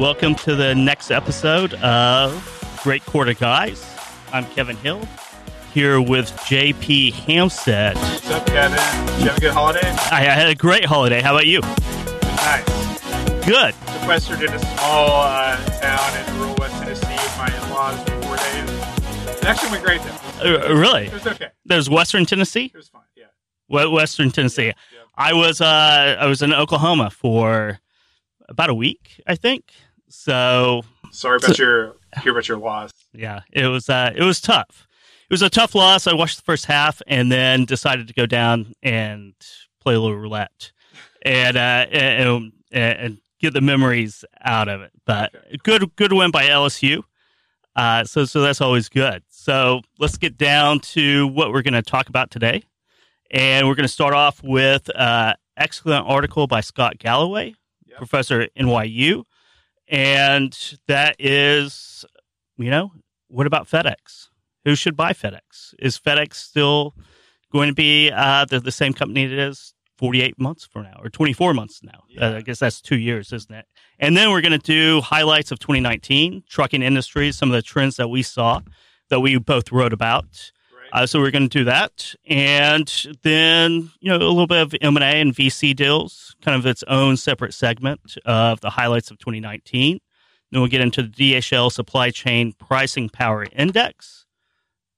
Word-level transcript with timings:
Welcome 0.00 0.34
to 0.36 0.56
the 0.56 0.74
next 0.74 1.12
episode 1.12 1.74
of 1.74 2.80
Great 2.82 3.04
Quarter 3.06 3.34
Guys. 3.34 3.84
I'm 4.32 4.44
Kevin 4.46 4.76
Hill 4.76 5.06
here 5.72 6.00
with 6.00 6.32
JP 6.32 7.12
Hampstead. 7.12 7.96
What's 7.96 8.30
up, 8.30 8.46
Kevin? 8.46 8.78
Did 9.16 9.20
you 9.20 9.28
have 9.28 9.36
a 9.36 9.40
good 9.40 9.52
holiday? 9.52 9.80
I, 10.10 10.18
I 10.18 10.20
had 10.20 10.48
a 10.48 10.54
great 10.56 10.84
holiday. 10.84 11.20
How 11.20 11.34
about 11.34 11.46
you? 11.46 11.60
Nice. 11.60 13.46
Good. 13.46 13.74
Sequestered 14.10 14.42
in 14.42 14.52
a 14.52 14.58
small 14.58 15.22
uh, 15.22 15.56
town 15.80 16.26
in 16.26 16.40
rural 16.40 16.56
West 16.58 16.74
Tennessee 16.82 17.06
with 17.06 17.38
my 17.38 17.46
in-laws 17.46 17.96
for 18.02 18.20
four 18.22 18.36
days. 18.38 19.38
It 19.38 19.44
actually 19.44 19.70
went 19.70 19.84
great 19.84 20.00
though. 20.02 20.66
Uh, 20.68 20.74
really? 20.74 21.06
It 21.06 21.12
was 21.12 21.28
okay. 21.28 21.50
There's 21.64 21.88
Western 21.88 22.26
Tennessee. 22.26 22.72
It 22.74 22.76
was 22.76 22.88
fine. 22.88 23.04
Yeah. 23.14 23.86
Western 23.86 24.32
Tennessee? 24.32 24.64
Yeah. 24.64 24.72
I 25.16 25.32
was 25.32 25.60
uh 25.60 26.16
I 26.18 26.26
was 26.26 26.42
in 26.42 26.52
Oklahoma 26.52 27.10
for 27.10 27.78
about 28.48 28.68
a 28.68 28.74
week, 28.74 29.22
I 29.28 29.36
think. 29.36 29.70
So 30.08 30.82
Sorry 31.12 31.36
about 31.36 31.56
your 31.56 31.94
hear 32.20 32.32
about 32.32 32.48
your 32.48 32.58
loss. 32.58 32.90
yeah, 33.12 33.42
it 33.52 33.68
was 33.68 33.88
uh 33.88 34.10
it 34.12 34.24
was 34.24 34.40
tough. 34.40 34.88
It 35.30 35.34
was 35.34 35.42
a 35.42 35.48
tough 35.48 35.76
loss. 35.76 36.08
I 36.08 36.14
watched 36.14 36.38
the 36.38 36.42
first 36.42 36.66
half 36.66 37.00
and 37.06 37.30
then 37.30 37.64
decided 37.64 38.08
to 38.08 38.14
go 38.14 38.26
down 38.26 38.72
and 38.82 39.34
play 39.80 39.94
a 39.94 40.00
little 40.00 40.18
roulette 40.18 40.72
and 41.22 41.56
uh 41.56 41.86
and, 41.92 42.52
and 42.72 43.18
get 43.40 43.52
the 43.52 43.60
memories 43.60 44.24
out 44.42 44.68
of 44.68 44.80
it. 44.82 44.92
But 45.06 45.34
good 45.62 45.94
good 45.96 46.12
win 46.12 46.30
by 46.30 46.44
LSU. 46.44 47.02
Uh, 47.76 48.04
so 48.04 48.24
so 48.24 48.40
that's 48.42 48.60
always 48.60 48.88
good. 48.88 49.22
So 49.28 49.82
let's 49.98 50.16
get 50.18 50.36
down 50.36 50.80
to 50.80 51.26
what 51.28 51.52
we're 51.52 51.62
going 51.62 51.74
to 51.74 51.82
talk 51.82 52.08
about 52.08 52.30
today, 52.30 52.64
and 53.30 53.66
we're 53.68 53.74
going 53.74 53.84
to 53.84 53.88
start 53.92 54.14
off 54.14 54.42
with 54.42 54.88
uh, 54.94 55.34
excellent 55.56 56.06
article 56.06 56.46
by 56.46 56.60
Scott 56.60 56.98
Galloway, 56.98 57.54
Yep. 57.86 57.98
professor 57.98 58.40
at 58.42 58.54
NYU, 58.54 59.24
and 59.88 60.56
that 60.86 61.16
is, 61.18 62.04
you 62.56 62.70
know, 62.70 62.92
what 63.28 63.46
about 63.46 63.68
FedEx? 63.68 64.28
Who 64.64 64.74
should 64.74 64.96
buy 64.96 65.12
FedEx? 65.12 65.74
Is 65.78 65.98
FedEx 65.98 66.34
still 66.34 66.94
going 67.52 67.68
to 67.68 67.74
be 67.74 68.10
uh, 68.14 68.44
the, 68.44 68.60
the 68.60 68.70
same 68.72 68.92
company 68.92 69.24
it 69.24 69.32
is 69.32 69.74
48 70.00 70.38
months 70.40 70.64
from 70.64 70.84
now 70.84 70.98
or 71.02 71.10
24 71.10 71.52
months 71.52 71.82
now? 71.82 72.04
Yeah. 72.08 72.28
Uh, 72.28 72.36
I 72.38 72.40
guess 72.40 72.58
that's 72.58 72.80
two 72.80 72.96
years, 72.96 73.34
isn't 73.34 73.54
it? 73.54 73.66
And 73.98 74.16
then 74.16 74.30
we're 74.30 74.40
going 74.40 74.58
to 74.58 74.58
do 74.58 75.02
highlights 75.02 75.52
of 75.52 75.58
2019, 75.58 76.44
trucking 76.48 76.80
industry, 76.82 77.32
some 77.32 77.50
of 77.50 77.52
the 77.54 77.60
trends 77.60 77.96
that 77.96 78.08
we 78.08 78.22
saw 78.22 78.62
that 79.10 79.20
we 79.20 79.36
both 79.36 79.70
wrote 79.70 79.92
about. 79.92 80.52
Right. 80.74 81.02
Uh, 81.02 81.06
so 81.06 81.20
we're 81.20 81.30
going 81.30 81.50
to 81.50 81.58
do 81.58 81.64
that, 81.64 82.14
and 82.26 82.90
then 83.22 83.90
you 84.00 84.10
know 84.10 84.16
a 84.16 84.24
little 84.24 84.46
bit 84.46 84.62
of 84.62 84.74
M 84.80 84.96
and 84.96 85.04
A 85.04 85.20
and 85.20 85.34
VC 85.34 85.76
deals, 85.76 86.34
kind 86.40 86.56
of 86.58 86.64
its 86.64 86.82
own 86.84 87.18
separate 87.18 87.52
segment 87.52 88.16
of 88.24 88.62
the 88.62 88.70
highlights 88.70 89.10
of 89.10 89.18
2019. 89.18 90.00
Then 90.50 90.60
we'll 90.62 90.70
get 90.70 90.80
into 90.80 91.02
the 91.02 91.10
DHL 91.34 91.70
supply 91.70 92.08
chain 92.10 92.54
pricing 92.54 93.10
power 93.10 93.46
index, 93.52 94.24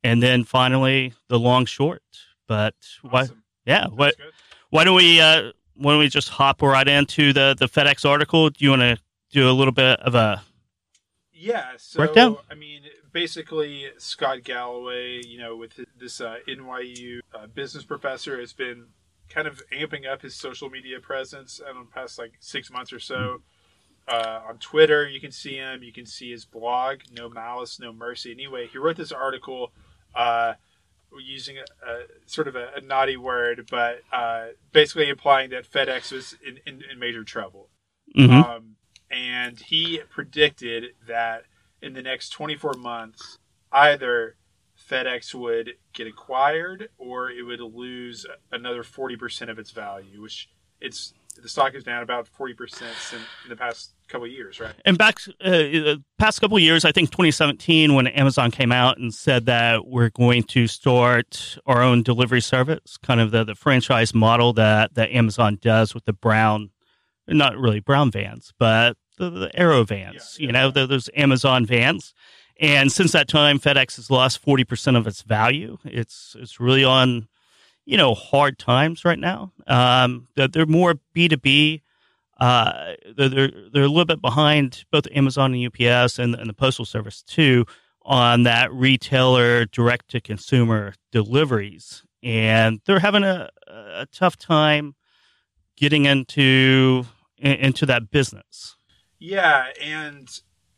and 0.05 0.23
then 0.23 0.45
finally 0.45 1.13
the 1.29 1.41
long 1.41 1.67
short. 1.67 2.05
But 2.47 2.77
why? 3.03 3.23
Awesome. 3.23 3.43
Yeah, 3.65 3.83
Sounds 3.83 3.97
what? 3.97 4.17
good. 4.17 4.33
Why 4.73 4.85
don't 4.85 4.97
we? 4.97 5.21
Uh, 5.21 5.53
why 5.75 5.93
don't 5.93 5.99
we 5.99 6.09
just 6.09 6.31
hop 6.31 6.63
right 6.63 6.89
into 6.89 7.35
the 7.35 7.55
the 7.59 7.67
FedEx 7.67 8.09
article? 8.09 8.49
Do 8.49 8.65
you 8.65 8.71
want 8.71 8.81
to 8.81 8.97
do 9.31 9.51
a 9.51 9.53
little 9.53 9.75
bit 9.75 10.01
of 10.01 10.15
a? 10.15 10.43
Yeah. 11.31 11.73
So 11.77 11.99
Breakdown? 11.99 12.39
I 12.51 12.55
mean, 12.55 12.81
basically, 13.13 13.89
Scott 13.99 14.45
Galloway, 14.45 15.21
you 15.27 15.39
know, 15.39 15.57
with 15.57 15.79
this 16.01 16.23
uh, 16.23 16.37
NYU 16.49 17.19
uh, 17.35 17.49
business 17.49 17.85
professor, 17.85 18.41
has 18.41 18.55
been 18.55 18.87
kind 19.29 19.47
of 19.47 19.61
amping 19.79 20.11
up 20.11 20.23
his 20.23 20.35
social 20.35 20.71
media 20.71 21.01
presence 21.01 21.61
in 21.61 21.79
the 21.79 21.85
past 21.85 22.19
like 22.19 22.33
six 22.41 22.71
months 22.71 22.95
or 22.95 22.99
so. 22.99 23.43
Uh, 24.09 24.41
on 24.49 24.57
Twitter, 24.57 25.07
you 25.07 25.21
can 25.21 25.33
see 25.33 25.57
him. 25.57 25.83
You 25.83 25.93
can 25.93 26.07
see 26.07 26.31
his 26.31 26.47
blog, 26.47 27.01
No 27.15 27.29
Malice, 27.29 27.79
No 27.79 27.93
Mercy. 27.93 28.33
Anyway, 28.33 28.69
he 28.69 28.79
wrote 28.79 28.97
this 28.97 29.13
article 29.13 29.71
uh, 30.15 30.55
using 31.21 31.59
a, 31.59 31.91
a 31.91 32.03
sort 32.27 32.49
of 32.49 32.57
a, 32.57 32.71
a 32.77 32.81
naughty 32.81 33.17
word, 33.17 33.69
but 33.71 34.01
uh, 34.13 34.49
basically 34.73 35.09
implying 35.09 35.51
that 35.51 35.71
FedEx 35.71 36.13
was 36.13 36.37
in, 36.47 36.59
in, 36.67 36.83
in 36.91 36.99
major 36.99 37.25
trouble. 37.25 37.69
Mhm. 38.17 38.45
Um, 38.45 38.77
and 39.11 39.59
he 39.59 40.01
predicted 40.11 40.95
that 41.07 41.45
in 41.81 41.93
the 41.93 42.03
next 42.03 42.31
24 42.31 42.75
months, 42.75 43.39
either 43.71 44.37
FedEx 44.91 45.35
would 45.35 45.73
get 45.93 46.07
acquired 46.07 46.89
or 46.99 47.31
it 47.31 47.43
would 47.43 47.61
lose 47.61 48.27
another 48.51 48.83
40% 48.83 49.51
of 49.51 49.59
its 49.59 49.71
value, 49.71 50.21
which 50.21 50.49
it's 50.81 51.15
the 51.41 51.49
stock 51.49 51.75
is 51.75 51.85
down 51.85 52.03
about 52.03 52.29
40% 52.39 52.83
in, 53.13 53.19
in 53.19 53.49
the 53.49 53.57
past 53.57 53.93
couple 54.09 54.27
of 54.27 54.33
years, 54.33 54.61
right? 54.61 54.75
And 54.85 54.99
back 54.99 55.19
uh, 55.45 55.49
uh, 55.49 55.97
past 56.19 56.41
couple 56.41 56.57
of 56.57 56.63
years, 56.63 56.85
I 56.85 56.93
think 56.93 57.11
2017, 57.11 57.95
when 57.95 58.07
Amazon 58.09 58.51
came 58.51 58.73
out 58.73 58.99
and 58.99 59.13
said 59.13 59.47
that 59.47 59.87
we're 59.87 60.11
going 60.11 60.43
to 60.45 60.67
start 60.67 61.59
our 61.67 61.83
own 61.83 62.03
delivery 62.03 62.41
service, 62.41 62.97
kind 62.99 63.21
of 63.21 63.31
the, 63.31 63.45
the 63.45 63.55
franchise 63.55 64.15
model 64.15 64.53
that, 64.55 64.95
that 64.95 65.11
Amazon 65.11 65.59
does 65.61 65.95
with 65.95 66.05
the 66.05 66.13
brown, 66.13 66.71
not 67.27 67.57
really 67.57 67.81
brown 67.81 68.11
vans, 68.11 68.53
but 68.59 68.97
the, 69.19 69.31
the 69.31 69.51
Aero 69.59 69.85
vans, 69.85 70.37
Yeah, 70.39 70.43
you 70.43 70.47
yeah, 70.49 70.53
know, 70.53 70.71
the, 70.71 70.87
those 70.87 71.09
Amazon 71.17 71.67
vans. 71.67 72.15
And 72.61 72.93
since 72.93 73.13
that 73.13 73.29
time, 73.29 73.59
FedEx 73.59 73.97
has 73.97 74.11
lost 74.11 74.45
40% 74.45 74.97
of 74.97 75.07
its 75.07 75.23
value. 75.23 75.79
It's, 75.85 76.37
it's 76.39 76.61
really 76.61 76.85
on, 76.85 77.29
you 77.93 77.99
know, 77.99 78.15
hard 78.15 78.59
times 78.59 79.05
right 79.05 79.19
now. 79.19 79.53
Um, 79.67 80.27
they're, 80.35 80.49
they're 80.49 80.67
more 80.67 80.95
B2B 81.15 81.83
uh, 82.43 82.95
they're, 83.17 83.29
they're 83.29 83.53
they're 83.73 83.85
a 83.85 83.89
little 83.89 84.05
bit 84.05 84.21
behind 84.21 84.85
both 84.91 85.07
Amazon 85.15 85.55
and 85.55 85.65
UPS 85.65 86.19
and, 86.19 86.35
and 86.35 86.51
the 86.51 86.55
postal 86.55 86.85
service 86.85 87.23
too 87.23 87.65
on 88.03 88.43
that 88.43 88.73
retailer 88.73 89.65
direct 89.67 90.11
to 90.11 90.21
consumer 90.21 90.93
deliveries, 91.13 92.03
and 92.21 92.81
they're 92.85 92.99
having 92.99 93.23
a, 93.23 93.49
a 93.69 94.09
tough 94.11 94.37
time 94.37 94.97
getting 95.77 96.07
into 96.07 97.05
in- 97.39 97.59
into 97.59 97.87
that 97.87 98.11
business. 98.11 98.77
Yeah, 99.21 99.67
and 99.81 100.29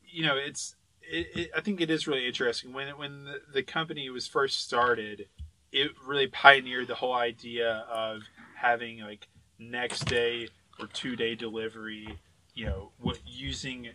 you 0.02 0.22
know, 0.22 0.36
it's 0.36 0.76
it, 1.00 1.28
it, 1.34 1.50
I 1.56 1.62
think 1.62 1.80
it 1.80 1.88
is 1.88 2.06
really 2.06 2.26
interesting 2.26 2.74
when 2.74 2.88
when 2.98 3.24
the, 3.24 3.40
the 3.54 3.62
company 3.62 4.10
was 4.10 4.26
first 4.26 4.60
started, 4.60 5.28
it 5.74 5.90
really 6.06 6.28
pioneered 6.28 6.86
the 6.86 6.94
whole 6.94 7.14
idea 7.14 7.84
of 7.90 8.22
having 8.56 9.00
like 9.00 9.26
next 9.58 10.04
day 10.04 10.48
or 10.80 10.86
two 10.86 11.16
day 11.16 11.34
delivery. 11.34 12.16
You 12.54 12.66
know, 12.66 12.92
what 13.00 13.18
using 13.26 13.88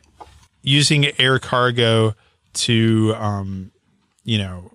using 0.62 1.08
air 1.18 1.40
cargo 1.40 2.16
to 2.54 3.16
um, 3.16 3.72
you 4.26 4.38
know 4.38 4.74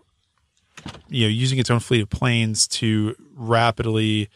you 1.09 1.26
know 1.26 1.28
using 1.28 1.59
its 1.59 1.70
own 1.70 1.81
fleet 1.81 2.00
of 2.00 2.10
planes 2.10 2.66
to 2.66 3.15
rapidly 3.34 4.31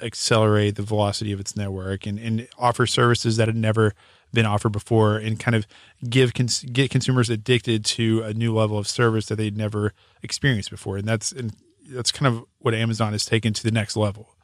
accelerate 0.00 0.76
the 0.76 0.82
velocity 0.82 1.32
of 1.32 1.40
its 1.40 1.56
network 1.56 2.06
and, 2.06 2.18
and 2.18 2.48
offer 2.56 2.86
services 2.86 3.36
that 3.36 3.48
had 3.48 3.56
never 3.56 3.94
been 4.32 4.46
offered 4.46 4.72
before 4.72 5.16
and 5.16 5.38
kind 5.38 5.54
of 5.54 5.66
give 6.08 6.32
cons- 6.32 6.64
get 6.72 6.90
consumers 6.90 7.28
addicted 7.28 7.84
to 7.84 8.22
a 8.22 8.32
new 8.32 8.54
level 8.54 8.78
of 8.78 8.88
service 8.88 9.26
that 9.26 9.36
they'd 9.36 9.56
never 9.56 9.92
experienced 10.22 10.70
before 10.70 10.96
and 10.96 11.06
that's 11.06 11.32
and 11.32 11.54
that's 11.92 12.12
kind 12.12 12.34
of 12.34 12.44
what 12.58 12.74
Amazon 12.74 13.12
has 13.12 13.24
taken 13.24 13.52
to 13.52 13.62
the 13.62 13.70
next 13.70 13.96
level. 13.96 14.34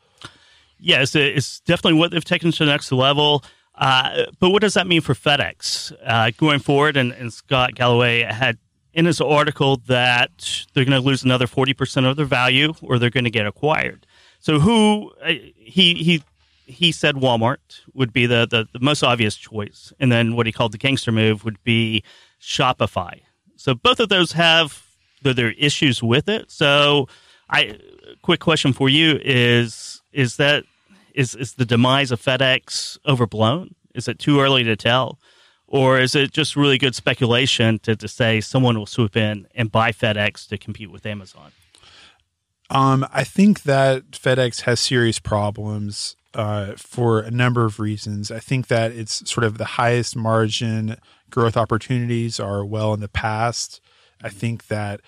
Yeah, 0.78 1.02
it's, 1.02 1.14
it's 1.14 1.60
definitely 1.60 1.98
what 1.98 2.10
they've 2.10 2.24
taken 2.24 2.52
to 2.52 2.64
the 2.64 2.70
next 2.70 2.92
level. 2.92 3.44
Uh, 3.74 4.26
but 4.38 4.50
what 4.50 4.62
does 4.62 4.74
that 4.74 4.86
mean 4.86 5.00
for 5.00 5.14
FedEx 5.14 5.92
uh, 6.04 6.30
going 6.36 6.60
forward? 6.60 6.96
And, 6.96 7.12
and 7.12 7.32
Scott 7.32 7.74
Galloway 7.74 8.22
had 8.22 8.58
in 8.92 9.06
his 9.06 9.20
article 9.20 9.76
that 9.86 10.64
they're 10.72 10.84
going 10.84 11.00
to 11.00 11.06
lose 11.06 11.22
another 11.22 11.46
forty 11.46 11.74
percent 11.74 12.06
of 12.06 12.16
their 12.16 12.26
value, 12.26 12.74
or 12.82 12.98
they're 12.98 13.10
going 13.10 13.24
to 13.24 13.30
get 13.30 13.46
acquired. 13.46 14.06
So 14.40 14.58
who 14.58 15.12
uh, 15.22 15.34
he 15.54 15.94
he 15.94 16.22
he 16.64 16.92
said 16.92 17.14
Walmart 17.16 17.80
would 17.94 18.12
be 18.12 18.26
the, 18.26 18.46
the 18.46 18.66
the 18.72 18.80
most 18.80 19.02
obvious 19.04 19.36
choice, 19.36 19.92
and 20.00 20.10
then 20.10 20.34
what 20.34 20.46
he 20.46 20.52
called 20.52 20.72
the 20.72 20.78
gangster 20.78 21.12
move 21.12 21.44
would 21.44 21.62
be 21.62 22.02
Shopify. 22.40 23.20
So 23.56 23.74
both 23.74 24.00
of 24.00 24.08
those 24.08 24.32
have 24.32 24.84
their, 25.22 25.50
issues 25.52 26.02
with 26.02 26.28
it. 26.28 26.50
So 26.50 27.08
I 27.50 27.78
quick 28.22 28.40
question 28.40 28.72
for 28.72 28.88
you 28.88 29.18
is 29.22 30.02
is 30.12 30.36
that 30.36 30.64
is 31.14 31.34
is 31.34 31.54
the 31.54 31.64
demise 31.64 32.10
of 32.10 32.20
FedEx 32.20 32.98
overblown? 33.06 33.74
Is 33.94 34.08
it 34.08 34.18
too 34.18 34.40
early 34.40 34.64
to 34.64 34.76
tell? 34.76 35.18
Or 35.66 35.98
is 36.00 36.14
it 36.14 36.32
just 36.32 36.56
really 36.56 36.78
good 36.78 36.94
speculation 36.94 37.78
to, 37.80 37.94
to 37.94 38.08
say 38.08 38.40
someone 38.40 38.78
will 38.78 38.86
swoop 38.86 39.16
in 39.16 39.46
and 39.54 39.70
buy 39.70 39.92
FedEx 39.92 40.48
to 40.48 40.56
compete 40.56 40.90
with 40.90 41.04
Amazon? 41.04 41.52
Um, 42.70 43.06
I 43.12 43.24
think 43.24 43.64
that 43.64 44.12
FedEx 44.12 44.62
has 44.62 44.80
serious 44.80 45.18
problems 45.18 46.16
uh, 46.34 46.72
for 46.76 47.20
a 47.20 47.30
number 47.30 47.64
of 47.64 47.80
reasons. 47.80 48.30
I 48.30 48.38
think 48.38 48.68
that 48.68 48.92
it's 48.92 49.28
sort 49.30 49.44
of 49.44 49.58
the 49.58 49.64
highest 49.64 50.16
margin 50.16 50.96
growth 51.30 51.56
opportunities 51.56 52.40
are 52.40 52.64
well 52.64 52.94
in 52.94 53.00
the 53.00 53.08
past. 53.08 53.80
I 54.22 54.30
think 54.30 54.68
that 54.68 55.00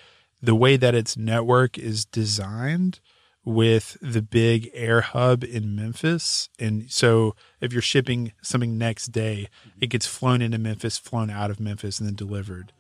the 0.43 0.55
way 0.55 0.77
that 0.77 0.95
its 0.95 1.17
network 1.17 1.79
is 1.79 2.05
designed 2.05 3.01
with 3.45 3.97
the 4.03 4.23
big 4.23 4.71
air 4.75 5.01
hub 5.01 5.43
in 5.43 5.75
Memphis. 5.75 6.49
And 6.59 6.91
so 6.91 7.35
if 7.61 7.73
you're 7.73 7.83
shipping 7.83 8.33
something 8.43 8.77
next 8.77 9.09
day, 9.09 9.49
it 9.81 9.89
gets 9.89 10.07
flown 10.07 10.43
into 10.43 10.59
Memphis, 10.59 10.99
flown 10.99 11.31
out 11.31 11.51
of 11.51 11.61
Memphis, 11.61 11.99
and 11.99 12.09
then 12.09 12.15
delivered. 12.15 12.73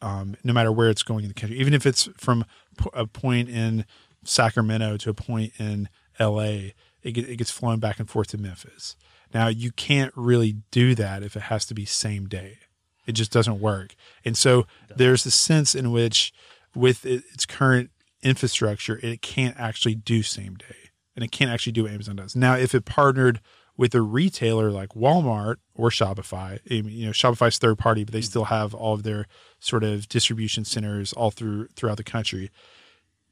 Um, 0.00 0.36
no 0.44 0.52
matter 0.52 0.70
where 0.70 0.90
it's 0.90 1.02
going 1.02 1.24
in 1.24 1.28
the 1.28 1.34
country, 1.34 1.58
even 1.58 1.74
if 1.74 1.86
it's 1.86 2.08
from 2.16 2.44
a 2.92 3.06
point 3.06 3.48
in 3.48 3.84
Sacramento 4.24 4.96
to 4.98 5.10
a 5.10 5.14
point 5.14 5.52
in 5.58 5.88
LA, 6.20 6.72
it, 7.02 7.16
it 7.16 7.36
gets 7.36 7.50
flown 7.50 7.78
back 7.78 7.98
and 7.98 8.08
forth 8.08 8.28
to 8.28 8.38
Memphis. 8.38 8.96
Now 9.32 9.48
you 9.48 9.72
can't 9.72 10.12
really 10.16 10.56
do 10.70 10.94
that 10.94 11.22
if 11.22 11.36
it 11.36 11.42
has 11.42 11.66
to 11.66 11.74
be 11.74 11.84
same 11.84 12.26
day. 12.26 12.58
It 13.06 13.12
just 13.12 13.32
doesn't 13.32 13.60
work. 13.60 13.94
And 14.24 14.36
so 14.36 14.66
there's 14.94 15.24
a 15.24 15.30
sense 15.30 15.74
in 15.74 15.92
which, 15.92 16.32
with 16.74 17.04
its 17.06 17.46
current 17.46 17.90
infrastructure, 18.22 18.98
it 19.02 19.22
can't 19.22 19.58
actually 19.58 19.94
do 19.94 20.22
same 20.22 20.54
day, 20.54 20.90
and 21.14 21.24
it 21.24 21.32
can't 21.32 21.50
actually 21.50 21.72
do 21.72 21.84
what 21.84 21.92
Amazon 21.92 22.16
does. 22.16 22.36
Now, 22.36 22.54
if 22.54 22.74
it 22.74 22.84
partnered 22.84 23.40
with 23.76 23.94
a 23.94 24.02
retailer 24.02 24.70
like 24.70 24.90
Walmart 24.90 25.56
or 25.74 25.88
Shopify, 25.88 26.58
you 26.64 27.06
know, 27.06 27.12
Shopify's 27.12 27.58
third 27.58 27.78
party, 27.78 28.04
but 28.04 28.12
they 28.12 28.20
still 28.20 28.46
have 28.46 28.74
all 28.74 28.94
of 28.94 29.04
their 29.04 29.26
sort 29.60 29.84
of 29.84 30.08
distribution 30.08 30.64
centers 30.64 31.12
all 31.12 31.30
through 31.30 31.68
throughout 31.76 31.96
the 31.96 32.04
country. 32.04 32.50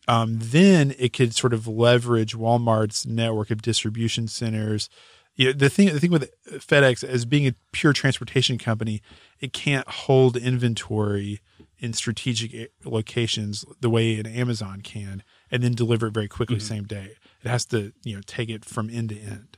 Um, 0.08 0.38
then 0.40 0.94
it 1.00 1.12
could 1.12 1.34
sort 1.34 1.52
of 1.52 1.66
leverage 1.66 2.36
Walmart's 2.36 3.04
network 3.04 3.50
of 3.50 3.60
distribution 3.60 4.28
centers. 4.28 4.88
You 5.34 5.46
know, 5.46 5.52
the 5.52 5.68
thing, 5.68 5.92
the 5.92 5.98
thing 5.98 6.12
with 6.12 6.30
FedEx 6.46 7.02
as 7.02 7.24
being 7.24 7.48
a 7.48 7.54
pure 7.72 7.92
transportation 7.92 8.56
company, 8.56 9.02
it 9.40 9.52
can't 9.52 9.86
hold 9.88 10.36
inventory 10.36 11.40
in 11.78 11.93
strategic 11.93 12.73
locations 12.84 13.64
the 13.81 13.90
way 13.90 14.19
an 14.19 14.26
Amazon 14.26 14.81
can, 14.81 15.23
and 15.50 15.62
then 15.62 15.75
deliver 15.75 16.06
it 16.06 16.14
very 16.14 16.28
quickly 16.28 16.56
mm-hmm. 16.56 16.67
same 16.67 16.84
day. 16.84 17.12
It 17.43 17.49
has 17.49 17.64
to 17.67 17.93
you 18.02 18.17
know 18.17 18.23
take 18.26 18.49
it 18.49 18.64
from 18.64 18.90
end 18.90 19.11
to 19.11 19.19
end. 19.19 19.56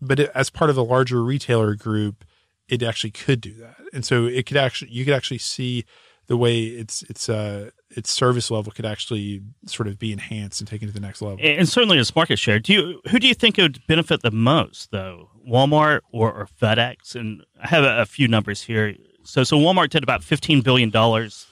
But 0.00 0.20
it, 0.20 0.30
as 0.34 0.50
part 0.50 0.70
of 0.70 0.76
a 0.76 0.82
larger 0.82 1.22
retailer 1.22 1.74
group, 1.74 2.24
it 2.68 2.82
actually 2.82 3.10
could 3.10 3.40
do 3.40 3.54
that, 3.54 3.76
and 3.92 4.04
so 4.04 4.26
it 4.26 4.46
could 4.46 4.56
actually 4.56 4.90
you 4.90 5.04
could 5.04 5.14
actually 5.14 5.38
see 5.38 5.84
the 6.30 6.36
way 6.36 6.62
its 6.62 7.02
its 7.02 7.28
uh 7.28 7.70
its 7.90 8.08
service 8.08 8.52
level 8.52 8.70
could 8.72 8.86
actually 8.86 9.42
sort 9.66 9.88
of 9.88 9.98
be 9.98 10.12
enhanced 10.12 10.60
and 10.60 10.68
taken 10.68 10.86
to 10.86 10.94
the 10.94 11.00
next 11.00 11.20
level. 11.20 11.38
And 11.42 11.68
certainly 11.68 11.98
its 11.98 12.14
market 12.14 12.38
share. 12.38 12.60
Do 12.60 12.72
you 12.72 13.00
who 13.10 13.18
do 13.18 13.26
you 13.26 13.34
think 13.34 13.56
would 13.56 13.84
benefit 13.88 14.22
the 14.22 14.30
most 14.30 14.92
though? 14.92 15.30
Walmart 15.46 16.00
or, 16.12 16.32
or 16.32 16.46
FedEx? 16.46 17.16
And 17.16 17.42
I 17.60 17.66
have 17.66 17.82
a, 17.82 18.02
a 18.02 18.06
few 18.06 18.28
numbers 18.28 18.62
here. 18.62 18.94
So 19.24 19.42
so 19.42 19.58
Walmart 19.58 19.90
did 19.90 20.04
about 20.04 20.22
fifteen 20.22 20.60
billion 20.60 20.88
dollars 20.90 21.48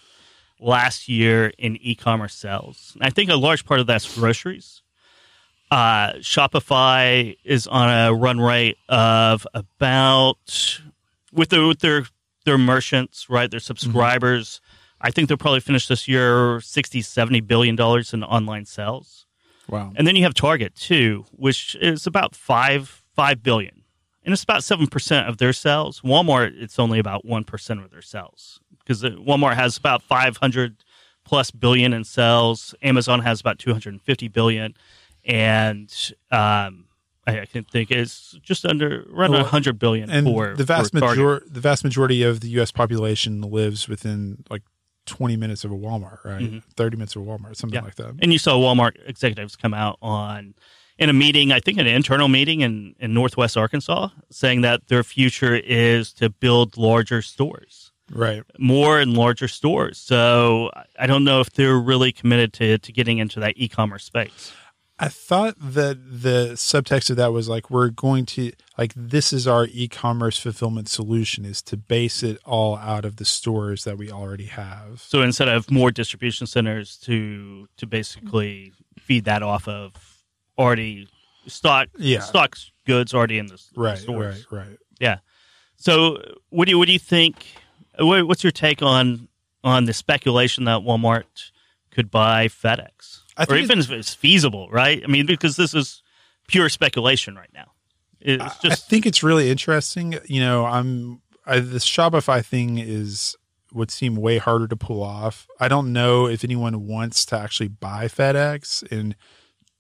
last 0.61 1.09
year 1.09 1.53
in 1.59 1.77
e-commerce 1.77 2.35
sales. 2.35 2.93
And 2.95 3.05
I 3.05 3.11
think 3.11 3.31
a 3.31 3.37
large 3.37 3.65
part 3.65 3.81
of 3.81 3.87
that's 3.87 4.19
groceries. 4.19 4.83
Uh, 5.71 6.15
Shopify 6.15 7.37
is 7.45 7.67
on 7.67 7.91
a 7.91 8.15
run 8.15 8.41
rate 8.41 8.79
of 8.89 9.47
about 9.53 10.81
with, 11.33 11.51
the, 11.51 11.67
with 11.67 11.81
their 11.81 12.07
their 12.45 12.59
merchants, 12.59 13.29
right? 13.29 13.51
Their 13.51 13.61
subscribers. 13.61 14.61
Mm-hmm. 14.63 15.07
I 15.07 15.11
think 15.11 15.29
they'll 15.29 15.37
probably 15.37 15.61
finish 15.61 15.87
this 15.87 16.09
year 16.09 16.61
60, 16.61 17.03
70 17.03 17.41
billion 17.41 17.77
dollars 17.77 18.15
in 18.15 18.25
online 18.25 18.65
sales. 18.65 19.27
Wow. 19.69 19.93
And 19.95 20.07
then 20.07 20.17
you 20.17 20.23
have 20.23 20.33
Target 20.33 20.75
too, 20.75 21.27
which 21.33 21.77
is 21.81 22.07
about 22.07 22.35
five 22.35 23.03
five 23.15 23.43
billion. 23.43 23.83
And 24.25 24.33
it's 24.33 24.43
about 24.43 24.65
seven 24.65 24.87
percent 24.87 25.29
of 25.29 25.37
their 25.37 25.53
sales. 25.53 26.01
Walmart, 26.01 26.53
it's 26.61 26.79
only 26.79 26.99
about 26.99 27.27
one 27.27 27.45
percent 27.45 27.81
of 27.81 27.91
their 27.91 28.03
sales 28.03 28.61
because 28.89 29.03
Walmart 29.03 29.55
has 29.55 29.77
about 29.77 30.03
500 30.03 30.83
plus 31.25 31.51
billion 31.51 31.93
in 31.93 32.05
sales. 32.05 32.75
Amazon 32.83 33.21
has 33.21 33.41
about 33.41 33.59
250 33.59 34.29
billion, 34.29 34.75
and 35.25 35.95
um, 36.31 36.87
I, 37.27 37.41
I 37.41 37.47
can 37.47 37.65
think 37.65 37.91
it's 37.91 38.39
just 38.43 38.65
under 38.65 39.05
around 39.13 39.33
well, 39.33 39.43
100 39.43 39.79
billion. 39.79 40.11
And 40.11 40.27
for, 40.27 40.55
the 40.55 40.65
vast 40.65 40.95
majority, 40.95 41.47
the 41.51 41.61
vast 41.61 41.85
majority 41.85 42.23
of 42.23 42.41
the 42.41 42.49
U.S. 42.51 42.73
population 42.73 43.43
lives 43.43 43.89
within 43.89 44.45
like 44.49 44.63
20 45.05 45.37
minutes 45.37 45.65
of 45.65 45.71
a 45.71 45.77
Walmart, 45.77 46.25
right? 46.25 46.43
Mm-hmm. 46.43 46.59
30 46.77 46.97
minutes 46.97 47.15
of 47.15 47.23
a 47.23 47.25
Walmart, 47.27 47.57
something 47.57 47.79
yeah. 47.79 47.85
like 47.85 47.97
that. 47.97 48.15
And 48.21 48.33
you 48.33 48.39
saw 48.39 48.57
Walmart 48.59 48.93
executives 49.07 49.55
come 49.55 49.75
out 49.75 49.99
on 50.01 50.55
in 50.99 51.09
a 51.09 51.13
meeting, 51.13 51.53
I 51.53 51.61
think 51.61 51.79
an 51.79 51.87
internal 51.87 52.29
meeting 52.29 52.63
in, 52.63 52.97
in 52.99 53.15
Northwest 53.15 53.57
Arkansas, 53.57 54.09
saying 54.31 54.63
that 54.63 54.89
their 54.89 55.05
future 55.05 55.55
is 55.55 56.13
to 56.15 56.29
build 56.29 56.77
larger 56.77 57.23
stores 57.23 57.88
right. 58.11 58.43
more 58.59 58.99
and 58.99 59.15
larger 59.15 59.49
stores. 59.49 59.99
So 59.99 60.71
i 60.99 61.07
don't 61.07 61.25
know 61.25 61.41
if 61.41 61.51
they're 61.51 61.79
really 61.79 62.13
committed 62.13 62.53
to, 62.55 62.79
to 62.79 62.93
getting 62.93 63.19
into 63.19 63.41
that 63.41 63.55
e-commerce 63.57 64.05
space. 64.05 64.53
I 65.01 65.09
thought 65.09 65.55
that 65.61 65.99
the 66.23 66.53
subtext 66.55 67.09
of 67.11 67.17
that 67.17 67.33
was 67.33 67.49
like 67.49 67.71
we're 67.71 67.91
going 67.91 68.27
to 68.27 68.51
like 68.77 68.93
this 68.97 69.33
is 69.33 69.47
our 69.47 69.69
e-commerce 69.71 70.39
fulfillment 70.39 70.89
solution 70.89 71.45
is 71.45 71.63
to 71.63 71.77
base 71.77 72.25
it 72.25 72.39
all 72.45 72.77
out 72.77 73.05
of 73.05 73.17
the 73.17 73.25
stores 73.25 73.85
that 73.85 73.97
we 73.97 74.11
already 74.11 74.47
have. 74.47 75.01
So 75.01 75.23
instead 75.23 75.47
of 75.47 75.71
more 75.71 75.93
distribution 75.93 76.49
centers 76.49 76.97
to 76.99 77.69
to 77.77 77.87
basically 77.87 78.73
feed 78.99 79.25
that 79.27 79.45
off 79.45 79.69
of 79.69 79.93
already 80.59 81.09
stock 81.47 81.89
yeah. 81.97 82.19
stock 82.19 82.57
goods 82.85 83.15
already 83.15 83.39
in 83.39 83.47
the, 83.47 83.63
right, 83.77 83.99
stores. 83.99 84.47
right 84.51 84.67
right. 84.67 84.79
Yeah. 84.99 85.19
So 85.77 86.21
what 86.51 86.65
do 86.65 86.73
you 86.73 86.79
what 86.79 86.87
do 86.87 86.93
you 86.93 86.99
think 86.99 87.47
What's 87.99 88.45
your 88.45 88.51
take 88.51 88.83
on 88.83 89.29
on 89.65 89.85
the 89.85 89.93
speculation 89.93 90.65
that 90.65 90.81
Walmart 90.81 91.51
could 91.91 92.11
buy 92.11 92.49
FedEx, 92.49 93.23
or 93.49 93.57
even 93.57 93.81
if 93.81 93.91
it's 93.91 94.15
feasible, 94.15 94.69
right? 94.71 95.03
I 95.03 95.07
mean, 95.07 95.27
because 95.27 95.57
this 95.57 95.75
is 95.75 96.03
pure 96.47 96.69
speculation 96.69 97.35
right 97.35 97.51
now. 97.53 97.73
It's 98.21 98.59
just. 98.59 98.85
I 98.85 98.89
think 98.89 99.07
it's 99.07 99.23
really 99.23 99.51
interesting. 99.51 100.19
You 100.27 100.41
know, 100.41 100.65
I'm 100.65 101.23
I, 101.47 101.61
this 101.61 101.85
Shopify 101.85 102.45
thing 102.45 102.79
is 102.79 103.37
would 103.73 103.91
seem 103.91 104.17
way 104.17 104.39
harder 104.39 104.67
to 104.67 104.77
pull 104.77 105.03
off. 105.03 105.47
I 105.61 105.69
don't 105.69 105.93
know 105.93 106.27
if 106.27 106.45
anyone 106.45 106.87
wants 106.87 107.27
to 107.27 107.39
actually 107.39 107.69
buy 107.69 108.07
FedEx 108.07 108.91
and 108.91 109.15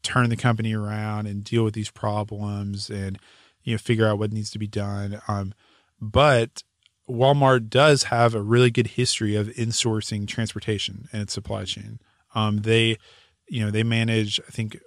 turn 0.03 0.29
the 0.31 0.37
company 0.37 0.75
around 0.75 1.26
and 1.26 1.43
deal 1.43 1.64
with 1.64 1.75
these 1.75 1.91
problems 1.91 2.91
and 2.91 3.19
you 3.62 3.75
know 3.75 3.79
figure 3.79 4.06
out 4.06 4.19
what 4.19 4.32
needs 4.32 4.50
to 4.50 4.59
be 4.59 4.67
done. 4.67 5.21
Um, 5.26 5.53
but 6.00 6.62
Walmart 7.09 7.69
does 7.69 8.05
have 8.05 8.35
a 8.35 8.43
really 8.43 8.71
good 8.71 8.88
history 8.88 9.35
of 9.35 9.49
insourcing 9.49 10.27
transportation 10.27 11.09
and 11.12 11.23
its 11.23 11.33
supply 11.33 11.65
chain. 11.65 12.00
Um, 12.35 12.59
they, 12.59 12.99
you 13.49 13.65
know, 13.65 13.71
they 13.71 13.83
manage 13.83 14.41
I 14.47 14.50
think 14.50 14.79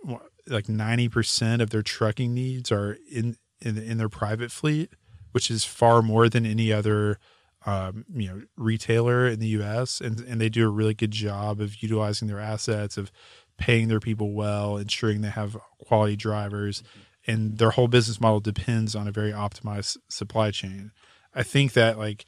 like 0.47 0.69
ninety 0.69 1.09
percent 1.09 1.61
of 1.61 1.69
their 1.69 1.81
trucking 1.81 2.33
needs 2.33 2.71
are 2.71 2.97
in, 3.11 3.37
in 3.59 3.77
in 3.77 3.97
their 3.97 4.09
private 4.09 4.51
fleet, 4.51 4.91
which 5.31 5.49
is 5.49 5.65
far 5.65 6.01
more 6.01 6.29
than 6.29 6.45
any 6.45 6.71
other 6.71 7.17
um, 7.65 8.05
you 8.13 8.27
know 8.27 8.41
retailer 8.55 9.27
in 9.27 9.39
the 9.39 9.47
U.S. 9.47 9.99
and 10.01 10.19
and 10.21 10.39
they 10.39 10.49
do 10.49 10.65
a 10.65 10.71
really 10.71 10.93
good 10.93 11.11
job 11.11 11.59
of 11.59 11.81
utilizing 11.81 12.27
their 12.27 12.39
assets, 12.39 12.97
of 12.97 13.11
paying 13.57 13.87
their 13.87 13.99
people 13.99 14.33
well, 14.33 14.77
ensuring 14.77 15.21
they 15.21 15.29
have 15.29 15.57
quality 15.79 16.15
drivers, 16.15 16.83
and 17.27 17.57
their 17.57 17.71
whole 17.71 17.87
business 17.87 18.19
model 18.19 18.39
depends 18.39 18.95
on 18.95 19.07
a 19.07 19.11
very 19.11 19.31
optimized 19.31 19.97
supply 20.09 20.51
chain. 20.51 20.91
I 21.33 21.43
think 21.43 21.73
that 21.73 21.97
like 21.97 22.25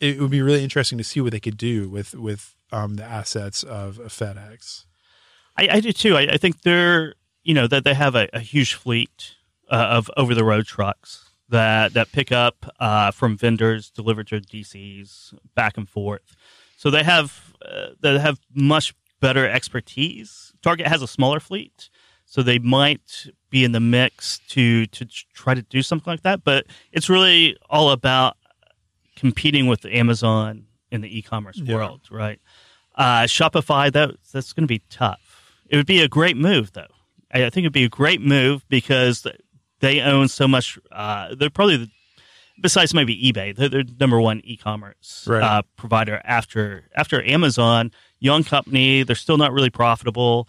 it 0.00 0.20
would 0.20 0.30
be 0.30 0.42
really 0.42 0.64
interesting 0.64 0.98
to 0.98 1.04
see 1.04 1.20
what 1.20 1.32
they 1.32 1.40
could 1.40 1.56
do 1.56 1.88
with 1.88 2.14
with 2.14 2.54
um, 2.72 2.96
the 2.96 3.04
assets 3.04 3.62
of, 3.62 3.98
FedEx. 3.98 4.84
I, 5.56 5.68
I, 5.72 5.80
do 5.80 5.92
too. 5.92 6.16
I, 6.16 6.28
I, 6.32 6.36
think 6.36 6.62
they're 6.62 7.14
you 7.42 7.52
know 7.52 7.66
that 7.66 7.84
they 7.84 7.94
have 7.94 8.14
a, 8.14 8.28
a 8.32 8.40
huge 8.40 8.74
fleet 8.74 9.34
uh, 9.70 9.74
of 9.74 10.10
over 10.16 10.34
the 10.34 10.44
road 10.44 10.66
trucks 10.66 11.30
that 11.48 11.92
that 11.94 12.12
pick 12.12 12.32
up 12.32 12.72
uh, 12.78 13.10
from 13.10 13.36
vendors, 13.36 13.90
deliver 13.90 14.24
to 14.24 14.40
DCs, 14.40 15.34
back 15.54 15.76
and 15.76 15.88
forth. 15.88 16.36
So 16.76 16.90
they 16.90 17.02
have 17.02 17.54
uh, 17.64 17.88
they 18.00 18.18
have 18.18 18.40
much 18.54 18.94
better 19.20 19.48
expertise. 19.48 20.52
Target 20.62 20.86
has 20.86 21.02
a 21.02 21.08
smaller 21.08 21.40
fleet, 21.40 21.90
so 22.24 22.42
they 22.42 22.58
might 22.58 23.26
be 23.50 23.64
in 23.64 23.72
the 23.72 23.80
mix 23.80 24.38
to 24.48 24.86
to 24.86 25.06
try 25.34 25.54
to 25.54 25.62
do 25.62 25.82
something 25.82 26.10
like 26.10 26.22
that. 26.22 26.44
But 26.44 26.66
it's 26.92 27.08
really 27.08 27.56
all 27.68 27.90
about 27.90 28.36
competing 29.16 29.66
with 29.66 29.84
Amazon 29.84 30.66
in 30.90 31.02
the 31.02 31.18
e-commerce 31.18 31.58
yeah. 31.58 31.74
world, 31.74 32.00
right? 32.10 32.40
Uh, 32.94 33.22
Shopify 33.22 33.92
that 33.92 34.10
that's 34.32 34.52
going 34.52 34.64
to 34.64 34.68
be 34.68 34.82
tough. 34.90 35.20
It 35.68 35.76
would 35.76 35.86
be 35.86 36.00
a 36.00 36.08
great 36.08 36.36
move, 36.36 36.72
though. 36.72 36.86
I, 37.32 37.44
I 37.44 37.50
think 37.50 37.64
it'd 37.64 37.72
be 37.72 37.84
a 37.84 37.88
great 37.88 38.20
move 38.20 38.64
because 38.68 39.26
they 39.80 40.00
own 40.00 40.28
so 40.28 40.48
much. 40.48 40.78
Uh, 40.90 41.34
they're 41.34 41.50
probably 41.50 41.76
the, 41.76 41.90
besides 42.60 42.92
maybe 42.92 43.16
eBay, 43.16 43.54
they're, 43.54 43.68
they're 43.68 43.84
number 43.98 44.20
one 44.20 44.40
e-commerce 44.44 45.26
right. 45.28 45.42
uh, 45.42 45.62
provider 45.76 46.20
after 46.24 46.84
after 46.94 47.22
Amazon. 47.24 47.90
Young 48.18 48.44
company, 48.44 49.02
they're 49.02 49.16
still 49.16 49.38
not 49.38 49.52
really 49.52 49.70
profitable. 49.70 50.48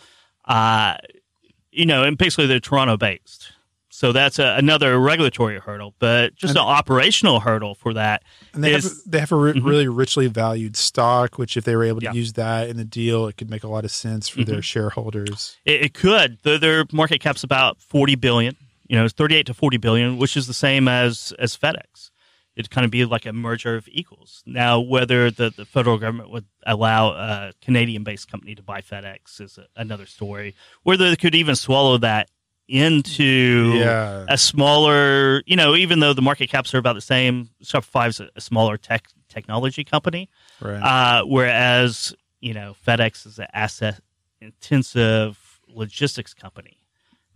You 1.72 1.86
know, 1.86 2.04
and 2.04 2.18
basically 2.18 2.48
they're 2.48 2.60
Toronto 2.60 2.98
based. 2.98 3.54
So 3.94 4.14
that's 4.14 4.40
a, 4.40 4.56
another 4.58 4.98
regulatory 5.00 5.60
hurdle, 5.60 5.94
but 6.00 6.34
just 6.36 6.52
And- 6.52 6.60
an 6.60 6.66
operational 6.66 7.42
hurdle 7.42 7.76
for 7.76 7.94
that 7.94 8.24
And 8.54 8.64
they 8.64 8.74
is- 8.74 8.84
have 8.86 8.94
they 9.06 9.20
have 9.20 9.32
a 9.32 9.36
re- 9.36 9.54
Mhm. 9.54 9.66
really 9.66 9.88
richly 9.88 10.28
valued 10.28 10.76
stock, 10.78 11.38
which 11.38 11.58
if 11.58 11.66
they 11.66 11.76
were 11.76 11.84
able 11.84 12.00
to 12.00 12.06
Yeah. 12.06 12.14
use 12.14 12.34
that 12.34 12.70
in 12.70 12.78
the 12.78 12.86
deal, 12.86 13.28
it 13.28 13.36
could 13.38 13.50
make 13.50 13.64
a 13.64 13.68
lot 13.68 13.84
of 13.84 13.92
sense 13.92 14.30
for 14.30 14.44
their 14.44 14.62
shareholders. 14.62 15.58
It, 15.66 15.82
it 15.82 15.94
could. 15.94 16.38
The, 16.44 16.58
their 16.58 16.86
market 16.94 17.20
cap's 17.20 17.44
about 17.44 17.82
forty 17.82 18.16
billion. 18.16 18.56
You 18.88 18.98
know, 18.98 19.06
it's 19.06 19.14
thirty-eight 19.14 19.46
to 19.48 19.54
forty 19.54 19.78
billion, 19.78 20.18
which 20.18 20.36
is 20.38 20.48
the 20.48 20.54
same 20.54 20.88
as 20.88 21.34
as 21.40 21.56
FedEx. 21.58 22.11
It'd 22.56 22.70
kind 22.70 22.84
of 22.86 22.92
be 22.92 23.06
like 23.06 23.26
a 23.26 23.32
merger 23.34 23.76
of 23.76 23.88
equals. 23.90 24.44
Now, 24.46 24.80
whether 24.80 25.32
the, 25.32 25.52
the 25.56 25.64
federal 25.66 25.98
government 25.98 26.30
would 26.32 26.46
allow 26.66 27.12
a 27.12 27.54
Canadian-based 27.62 28.30
company 28.30 28.56
to 28.56 28.62
buy 28.64 28.82
FedEx 28.82 29.40
is 29.40 29.58
a, 29.58 29.68
another 29.76 30.06
story. 30.06 30.54
Whether 30.84 31.10
they 31.10 31.16
could 31.16 31.34
even 31.36 31.56
swallow 31.56 31.98
that 32.00 32.30
into 32.68 33.74
Yeah. 33.78 34.26
a 34.30 34.38
smaller, 34.38 35.44
you 35.46 35.56
know, 35.56 35.76
even 35.76 36.00
though 36.00 36.14
the 36.14 36.22
market 36.22 36.50
caps 36.50 36.74
are 36.74 36.78
about 36.78 36.94
the 36.96 37.02
same, 37.02 37.50
Shopify's 37.64 38.20
a, 38.20 38.30
a 38.36 38.42
smaller 38.42 38.78
tech 38.78 39.08
technology 39.30 39.84
company. 39.84 40.30
Right. 40.60 40.82
Uh, 40.82 41.24
whereas, 41.26 42.14
you 42.42 42.54
know, 42.54 42.76
FedEx 42.86 43.26
is 43.26 43.40
an 43.40 43.48
asset 43.54 44.00
intensive 44.42 45.60
logistics 45.68 46.34
company. 46.34 46.78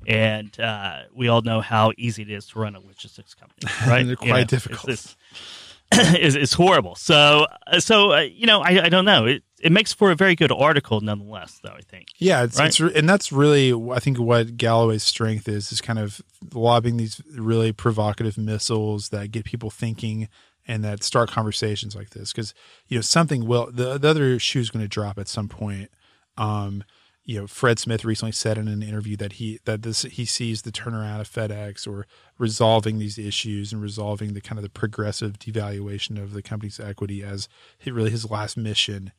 And 0.07 0.57
uh, 0.59 1.03
we 1.13 1.27
all 1.27 1.41
know 1.41 1.61
how 1.61 1.91
easy 1.97 2.21
it 2.21 2.29
is 2.29 2.47
to 2.47 2.59
run 2.59 2.75
a 2.75 2.79
logistics 2.79 3.33
company, 3.33 3.71
right? 3.87 4.03
They're 4.03 4.11
You 4.11 4.17
quite 4.17 4.31
know, 4.31 4.43
difficult. 4.43 4.89
It's, 4.89 5.15
it's, 5.91 6.35
it's, 6.35 6.53
horrible. 6.53 6.95
So, 6.95 7.47
uh, 7.67 7.79
so 7.79 8.13
uh, 8.13 8.19
you 8.21 8.45
know, 8.45 8.61
I, 8.61 8.85
I 8.85 8.89
don't 8.89 9.05
know. 9.05 9.25
It, 9.25 9.43
it 9.61 9.71
makes 9.71 9.93
for 9.93 10.11
a 10.11 10.15
very 10.15 10.35
good 10.35 10.51
article, 10.51 11.01
nonetheless, 11.01 11.59
though, 11.63 11.73
I 11.75 11.81
think. 11.81 12.09
Yeah, 12.17 12.43
it's, 12.43 12.59
Right. 12.59 12.67
it's 12.67 12.79
and 12.79 13.09
that's 13.09 13.31
really 13.31 13.73
I 13.91 13.99
think 13.99 14.19
what 14.19 14.57
Galloway's 14.57 15.03
strength 15.03 15.47
is 15.47 15.71
is 15.71 15.81
kind 15.81 15.97
of 15.97 16.21
lobbing 16.53 16.97
these 16.97 17.21
really 17.35 17.71
provocative 17.71 18.37
missiles 18.37 19.09
that 19.09 19.31
get 19.31 19.45
people 19.45 19.71
thinking 19.71 20.27
and 20.67 20.83
that 20.83 21.03
start 21.03 21.29
conversations 21.31 21.95
like 21.95 22.11
this 22.11 22.31
because 22.31 22.53
you 22.87 22.97
know 22.97 23.01
something 23.01 23.45
will 23.47 23.71
the, 23.71 23.97
the 23.97 24.07
other 24.07 24.37
shoe 24.39 24.59
is 24.59 24.69
going 24.69 24.83
to 24.83 24.89
drop 24.89 25.17
at 25.17 25.27
some 25.27 25.47
point. 25.47 25.89
Um, 26.37 26.83
you 27.25 27.39
know, 27.39 27.48
Fred 27.48 27.79
Smith 27.79 28.05
recently 28.05 28.32
said 28.32 28.58
in 28.58 28.67
an 28.67 28.84
interview 28.84 29.17
that 29.17 29.34
he 29.34 29.60
that 29.65 29.82
this 29.82 30.03
he 30.03 30.25
sees 30.25 30.62
the 30.62 30.72
turnaround 30.72 31.22
of 31.22 31.29
FedEx 31.29 31.88
or 31.88 32.05
resolving 32.38 33.00
these 33.00 33.17
issues 33.17 33.74
and 33.74 33.82
resolving 33.82 34.34
the 34.34 34.41
kind 34.41 34.60
of 34.60 34.63
the 34.63 34.70
progressive 34.70 35.39
devaluation 35.39 36.22
of 36.22 36.34
the 36.34 36.44
company's 36.44 36.79
equity 36.79 37.24
as 37.24 37.50
really 37.86 38.12
his 38.12 38.29
last 38.29 38.58
mission 38.58 39.12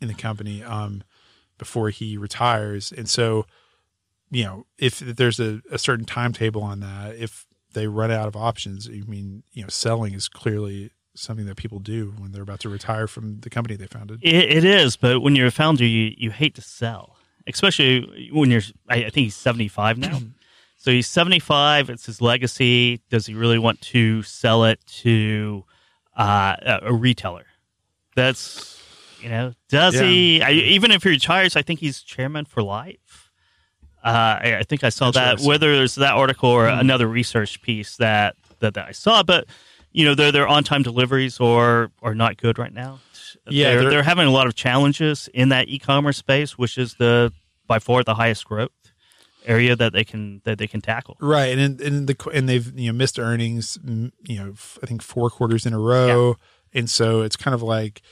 in 0.00 0.08
the 0.08 0.14
company. 0.14 0.62
Um, 0.62 1.02
before 1.62 1.90
he 1.90 2.16
retires. 2.16 2.90
And 2.90 3.08
so, 3.08 3.46
you 4.32 4.44
know, 4.44 4.66
if 4.78 4.98
there's 4.98 5.38
a, 5.38 5.60
a 5.70 5.78
certain 5.78 6.04
timetable 6.04 6.60
on 6.60 6.80
that, 6.80 7.14
if 7.14 7.46
they 7.72 7.86
run 7.86 8.10
out 8.10 8.26
of 8.26 8.34
options, 8.34 8.88
I 8.88 9.02
mean, 9.06 9.44
you 9.52 9.62
know, 9.62 9.68
selling 9.68 10.12
is 10.12 10.26
clearly 10.26 10.90
something 11.14 11.46
that 11.46 11.56
people 11.56 11.78
do 11.78 12.14
when 12.18 12.32
they're 12.32 12.42
about 12.42 12.58
to 12.60 12.68
retire 12.68 13.06
from 13.06 13.40
the 13.42 13.50
company 13.50 13.76
they 13.76 13.86
founded. 13.86 14.18
It, 14.22 14.34
it 14.34 14.64
is, 14.64 14.96
but 14.96 15.20
when 15.20 15.36
you're 15.36 15.46
a 15.46 15.52
founder, 15.52 15.84
you, 15.84 16.14
you 16.16 16.32
hate 16.32 16.56
to 16.56 16.62
sell, 16.62 17.16
especially 17.46 18.30
when 18.32 18.50
you're. 18.50 18.62
I, 18.88 18.96
I 18.96 19.10
think 19.10 19.24
he's 19.24 19.36
75 19.36 19.98
now, 19.98 20.20
so 20.76 20.90
he's 20.90 21.08
75. 21.08 21.90
It's 21.90 22.06
his 22.06 22.20
legacy. 22.20 23.00
Does 23.10 23.26
he 23.26 23.34
really 23.34 23.58
want 23.58 23.80
to 23.82 24.22
sell 24.22 24.64
it 24.64 24.80
to 25.02 25.64
uh, 26.16 26.56
a, 26.82 26.92
retailer? 26.92 27.46
That's 28.14 28.80
you 29.20 29.28
know, 29.28 29.52
does 29.68 29.94
Yeah. 29.94 30.02
he? 30.02 30.42
I, 30.42 30.50
even 30.50 30.90
if 30.90 31.02
he 31.04 31.10
retires, 31.10 31.56
I 31.56 31.62
think 31.62 31.80
he's 31.80 32.02
chairman 32.02 32.44
for 32.44 32.62
life. 32.62 33.30
Uh, 34.04 34.08
I, 34.42 34.56
I 34.58 34.62
think 34.64 34.82
I 34.82 34.88
saw 34.88 35.12
that. 35.12 35.40
Whether 35.40 35.72
it's 35.74 35.94
that 35.94 36.14
article 36.14 36.50
or 36.50 36.68
Hmm. 36.68 36.80
another 36.80 37.06
research 37.06 37.62
piece 37.62 37.96
that, 37.98 38.34
that 38.58 38.74
that 38.74 38.88
I 38.88 38.92
saw, 38.92 39.22
but 39.22 39.46
you 39.92 40.04
know, 40.04 40.14
their 40.14 40.32
their 40.32 40.48
on 40.48 40.64
time 40.64 40.82
deliveries 40.82 41.38
are 41.40 41.90
are 42.02 42.14
not 42.14 42.36
good 42.36 42.58
right 42.58 42.72
now. 42.72 42.98
Yeah, 43.48 43.70
they're, 43.70 43.80
they're- 43.82 43.90
they're 43.90 44.02
having 44.02 44.26
a 44.26 44.30
lot 44.30 44.46
of 44.46 44.54
challenges 44.54 45.28
in 45.34 45.48
that 45.50 45.68
e-commerce 45.68 46.16
space, 46.18 46.56
which 46.58 46.78
is 46.78 46.94
the 46.94 47.32
by 47.66 47.78
far 47.78 48.02
the 48.04 48.14
highest 48.14 48.44
growth 48.44 48.70
area 49.44 49.74
that 49.74 49.92
they 49.92 50.04
can 50.04 50.40
that 50.44 50.58
they 50.58 50.66
can 50.66 50.80
tackle. 50.80 51.16
Right, 51.20 51.56
and 51.58 51.80
in, 51.80 51.86
in 51.86 52.06
the 52.06 52.30
and 52.32 52.48
they've 52.48 52.78
you 52.78 52.92
know 52.92 52.96
missed 52.96 53.18
earnings, 53.18 53.78
you 53.84 54.12
know, 54.38 54.54
I 54.82 54.86
think 54.86 55.02
four 55.02 55.30
quarters 55.30 55.66
in 55.66 55.72
a 55.72 55.78
row, 55.78 56.36
and 56.72 56.88
so 56.88 57.22
it's 57.22 57.36
kind 57.36 57.54
of 57.54 57.62
like 57.62 58.02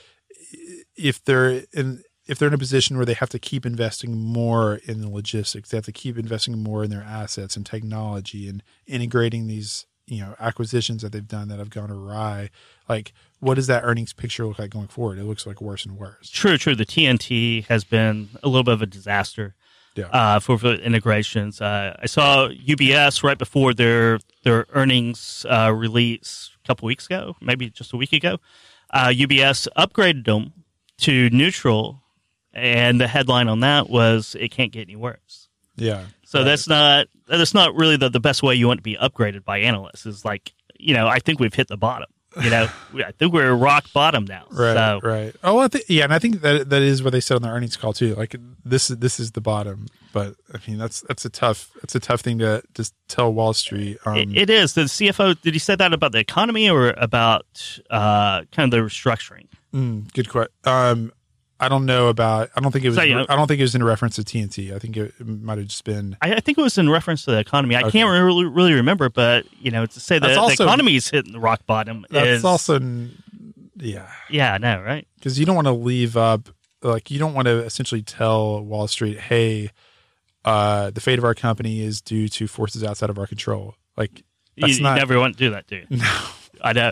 if 0.95 1.23
they're 1.23 1.63
in 1.73 2.03
if 2.27 2.37
they're 2.37 2.47
in 2.47 2.53
a 2.53 2.57
position 2.57 2.97
where 2.97 3.05
they 3.05 3.13
have 3.15 3.29
to 3.29 3.39
keep 3.39 3.65
investing 3.65 4.15
more 4.17 4.75
in 4.85 5.01
the 5.01 5.09
logistics, 5.09 5.69
they 5.69 5.77
have 5.77 5.85
to 5.85 5.91
keep 5.91 6.17
investing 6.17 6.61
more 6.61 6.83
in 6.83 6.89
their 6.89 7.03
assets 7.03 7.55
and 7.57 7.65
technology 7.65 8.47
and 8.47 8.63
integrating 8.87 9.47
these 9.47 9.85
you 10.11 10.19
know 10.19 10.35
acquisitions 10.39 11.01
that 11.01 11.13
they've 11.13 11.27
done 11.27 11.47
that 11.47 11.57
have 11.59 11.69
gone 11.69 11.89
awry. 11.89 12.49
Like, 12.89 13.13
what 13.39 13.55
does 13.55 13.67
that 13.67 13.83
earnings 13.85 14.11
picture 14.11 14.45
look 14.45 14.59
like 14.59 14.69
going 14.69 14.89
forward? 14.89 15.17
It 15.17 15.23
looks 15.23 15.47
like 15.47 15.61
worse 15.61 15.85
and 15.85 15.97
worse. 15.97 16.29
True, 16.29 16.57
true. 16.57 16.75
The 16.75 16.85
TNT 16.85 17.65
has 17.67 17.85
been 17.85 18.27
a 18.43 18.49
little 18.49 18.65
bit 18.65 18.73
of 18.73 18.81
a 18.81 18.85
disaster. 18.85 19.55
Yeah. 19.93 20.05
uh, 20.05 20.39
for, 20.39 20.57
for 20.57 20.75
integrations. 20.75 21.59
Uh, 21.59 21.97
I 22.01 22.05
saw 22.05 22.47
UBS 22.47 23.23
right 23.23 23.37
before 23.37 23.73
their 23.73 24.19
their 24.43 24.65
earnings 24.73 25.45
uh, 25.49 25.73
release 25.75 26.51
a 26.63 26.67
couple 26.67 26.85
weeks 26.85 27.07
ago, 27.07 27.35
maybe 27.41 27.69
just 27.69 27.91
a 27.91 27.97
week 27.97 28.13
ago. 28.13 28.37
Uh, 28.93 29.07
UBS 29.07 29.67
upgraded 29.77 30.25
them 30.25 30.53
to 30.99 31.29
neutral, 31.31 32.03
and 32.53 33.01
the 33.01 33.07
headline 33.07 33.49
on 33.49 33.59
that 33.61 33.89
was 33.89 34.33
"It 34.39 34.51
can't 34.51 34.71
get 34.71 34.83
any 34.83 34.95
worse." 34.95 35.49
Yeah. 35.75 36.05
So 36.31 36.39
Right. 36.39 36.45
that's 36.45 36.65
not 36.69 37.07
that's 37.27 37.53
not 37.53 37.75
really 37.75 37.97
the, 37.97 38.09
the 38.09 38.21
best 38.21 38.41
way 38.41 38.55
you 38.55 38.65
want 38.67 38.77
to 38.77 38.83
be 38.83 38.95
upgraded 38.95 39.43
by 39.43 39.57
analysts. 39.59 40.05
Is 40.05 40.23
like 40.23 40.53
you 40.79 40.93
know 40.93 41.05
I 41.07 41.19
think 41.19 41.41
we've 41.41 41.53
hit 41.53 41.67
the 41.67 41.75
bottom. 41.75 42.07
You 42.41 42.49
know 42.49 42.69
I 43.05 43.11
think 43.11 43.33
we're 43.33 43.53
rock 43.53 43.91
bottom 43.93 44.23
now. 44.23 44.45
Right, 44.49 44.73
So 44.73 44.99
right. 45.03 45.35
Oh, 45.43 45.59
I 45.59 45.67
think 45.67 45.83
yeah, 45.89 46.05
and 46.05 46.13
I 46.13 46.19
think 46.19 46.39
that 46.39 46.69
that 46.69 46.81
is 46.81 47.03
what 47.03 47.11
they 47.11 47.19
said 47.19 47.35
on 47.35 47.41
the 47.41 47.49
earnings 47.49 47.75
call 47.75 47.91
too. 47.91 48.15
Like 48.15 48.33
this 48.63 48.89
is 48.89 48.97
this 48.99 49.19
is 49.19 49.33
the 49.33 49.41
bottom, 49.41 49.87
but 50.13 50.35
I 50.53 50.59
mean 50.65 50.77
that's 50.77 51.01
that's 51.01 51.25
a 51.25 51.29
tough 51.29 51.69
that's 51.81 51.95
a 51.95 51.99
tough 51.99 52.21
thing 52.21 52.39
to 52.39 52.63
just 52.75 52.93
tell 53.09 53.33
Wall 53.33 53.51
Street. 53.53 53.97
Um, 54.05 54.15
It, 54.15 54.37
it 54.43 54.49
is. 54.49 54.73
The 54.73 54.83
CFO, 54.83 55.41
did 55.41 55.51
he 55.53 55.59
say 55.59 55.75
that 55.75 55.91
about 55.91 56.13
the 56.13 56.19
economy 56.19 56.69
or 56.69 56.91
about 56.91 57.45
uh, 57.89 58.43
kind 58.53 58.65
of 58.67 58.71
the 58.71 58.77
restructuring? 58.77 59.47
mm, 59.73 60.09
good 60.13 60.29
question. 60.29 60.53
Um, 60.63 61.11
I 61.61 61.69
don't 61.69 61.85
know 61.85 62.07
about. 62.07 62.49
I 62.55 62.59
don't 62.59 62.71
think 62.71 62.83
it 62.83 62.89
was. 62.89 62.97
So, 62.97 63.03
you 63.03 63.19
I 63.29 63.35
don't 63.35 63.47
think 63.47 63.59
it 63.59 63.63
was 63.63 63.75
in 63.75 63.83
reference 63.83 64.15
to 64.15 64.23
TNT. 64.23 64.73
I 64.75 64.79
think 64.79 64.97
it, 64.97 65.13
it 65.19 65.27
might 65.27 65.59
have 65.59 65.67
just 65.67 65.83
been. 65.83 66.17
I, 66.21 66.33
I 66.33 66.39
think 66.39 66.57
it 66.57 66.61
was 66.61 66.77
in 66.77 66.89
reference 66.89 67.23
to 67.25 67.31
the 67.31 67.37
economy. 67.39 67.75
I 67.75 67.81
Okay. 67.83 67.91
can't 67.91 68.09
really, 68.09 68.45
really 68.45 68.73
remember, 68.73 69.09
but 69.09 69.45
you 69.59 69.69
know, 69.71 69.85
to 69.85 69.99
say 69.99 70.17
that 70.19 70.25
That's 70.27 70.37
also- 70.39 70.63
the 70.63 70.69
economy 70.69 70.95
is 70.95 71.09
hitting 71.09 71.33
the 71.33 71.39
rock 71.39 71.65
bottom 71.67 72.05
That's 72.09 72.27
is 72.27 72.43
also, 72.45 72.79
yeah, 73.77 74.09
yeah, 74.29 74.53
I 74.53 74.57
know, 74.57 74.81
right? 74.81 75.07
because 75.15 75.39
you 75.39 75.45
don't 75.45 75.55
want 75.55 75.67
to 75.67 75.73
leave 75.73 76.17
up. 76.17 76.49
Like 76.83 77.11
you 77.11 77.19
don't 77.19 77.33
want 77.35 77.45
to 77.47 77.59
essentially 77.63 78.01
tell 78.01 78.63
Wall 78.63 78.87
Street, 78.87 79.19
"Hey, 79.19 79.69
uh, 80.45 80.89
the 80.89 81.01
fate 81.01 81.19
of 81.19 81.25
our 81.25 81.35
company 81.35 81.81
is 81.81 82.01
due 82.01 82.27
to 82.29 82.47
forces 82.47 82.83
outside 82.83 83.09
of 83.11 83.19
our 83.19 83.27
control." 83.27 83.75
Like 83.97 84.23
You, 84.55 84.61
that's 84.61 84.77
you 84.77 84.83
not. 84.83 84.97
never 84.97 85.19
want 85.19 85.37
to 85.37 85.43
do 85.45 85.51
that, 85.51 85.67
do 85.67 85.75
you? 85.75 85.85
no. 85.97 86.19
I 86.63 86.73
know, 86.73 86.91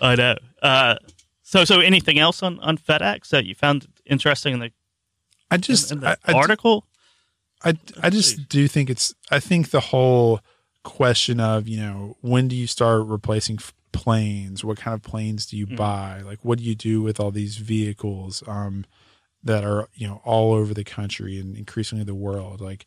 I 0.00 0.14
know. 0.14 0.34
Uh, 0.62 0.96
so, 1.42 1.64
so 1.64 1.80
anything 1.80 2.18
else 2.18 2.42
on, 2.42 2.58
on 2.60 2.78
FedEx 2.78 3.28
that 3.30 3.44
you 3.44 3.54
found 3.54 3.86
interesting 4.10 4.54
in 4.54 4.58
the, 4.60 4.70
I 5.50 5.56
just 5.56 5.90
in 5.92 6.00
the 6.00 6.18
I, 6.26 6.32
article? 6.32 6.86
I 7.64 7.78
I 8.02 8.10
just 8.10 8.48
do 8.48 8.66
think 8.68 8.90
it's 8.90 9.14
I 9.30 9.40
think 9.40 9.70
the 9.70 9.80
whole 9.80 10.40
question 10.82 11.40
of 11.40 11.68
you 11.68 11.78
know 11.78 12.16
when 12.20 12.48
do 12.48 12.56
you 12.56 12.66
start 12.66 13.06
replacing 13.06 13.56
f- 13.56 13.74
planes? 13.92 14.64
What 14.64 14.78
kind 14.78 14.94
of 14.94 15.02
planes 15.02 15.46
do 15.46 15.56
you 15.56 15.66
Mhm. 15.66 15.76
buy? 15.76 16.22
Like 16.24 16.38
what 16.44 16.58
do 16.58 16.64
you 16.64 16.74
do 16.74 17.02
with 17.02 17.20
all 17.20 17.30
these 17.30 17.56
vehicles 17.58 18.42
um 18.46 18.84
that 19.42 19.64
are 19.64 19.88
you 19.94 20.06
know 20.06 20.20
all 20.24 20.52
over 20.54 20.72
the 20.72 20.84
country 20.84 21.38
and 21.38 21.56
increasingly 21.56 22.04
the 22.04 22.14
world? 22.14 22.60
Like 22.60 22.86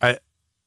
I 0.00 0.18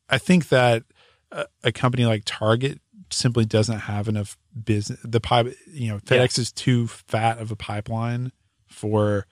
I 0.10 0.18
think 0.18 0.50
that 0.50 0.84
a, 1.32 1.46
a 1.64 1.72
company 1.72 2.06
like 2.06 2.24
Target 2.26 2.80
simply 3.12 3.46
doesn't 3.46 3.80
have 3.80 4.08
enough 4.08 4.38
business 4.64 5.00
the 5.04 5.20
pipe 5.20 5.54
you 5.68 5.90
know 5.90 6.00
FedEx 6.00 6.40
is 6.40 6.52
too 6.52 6.88
fat 6.88 7.38
of 7.40 7.52
a 7.52 7.56
pipeline 7.56 8.32
for 8.68 9.28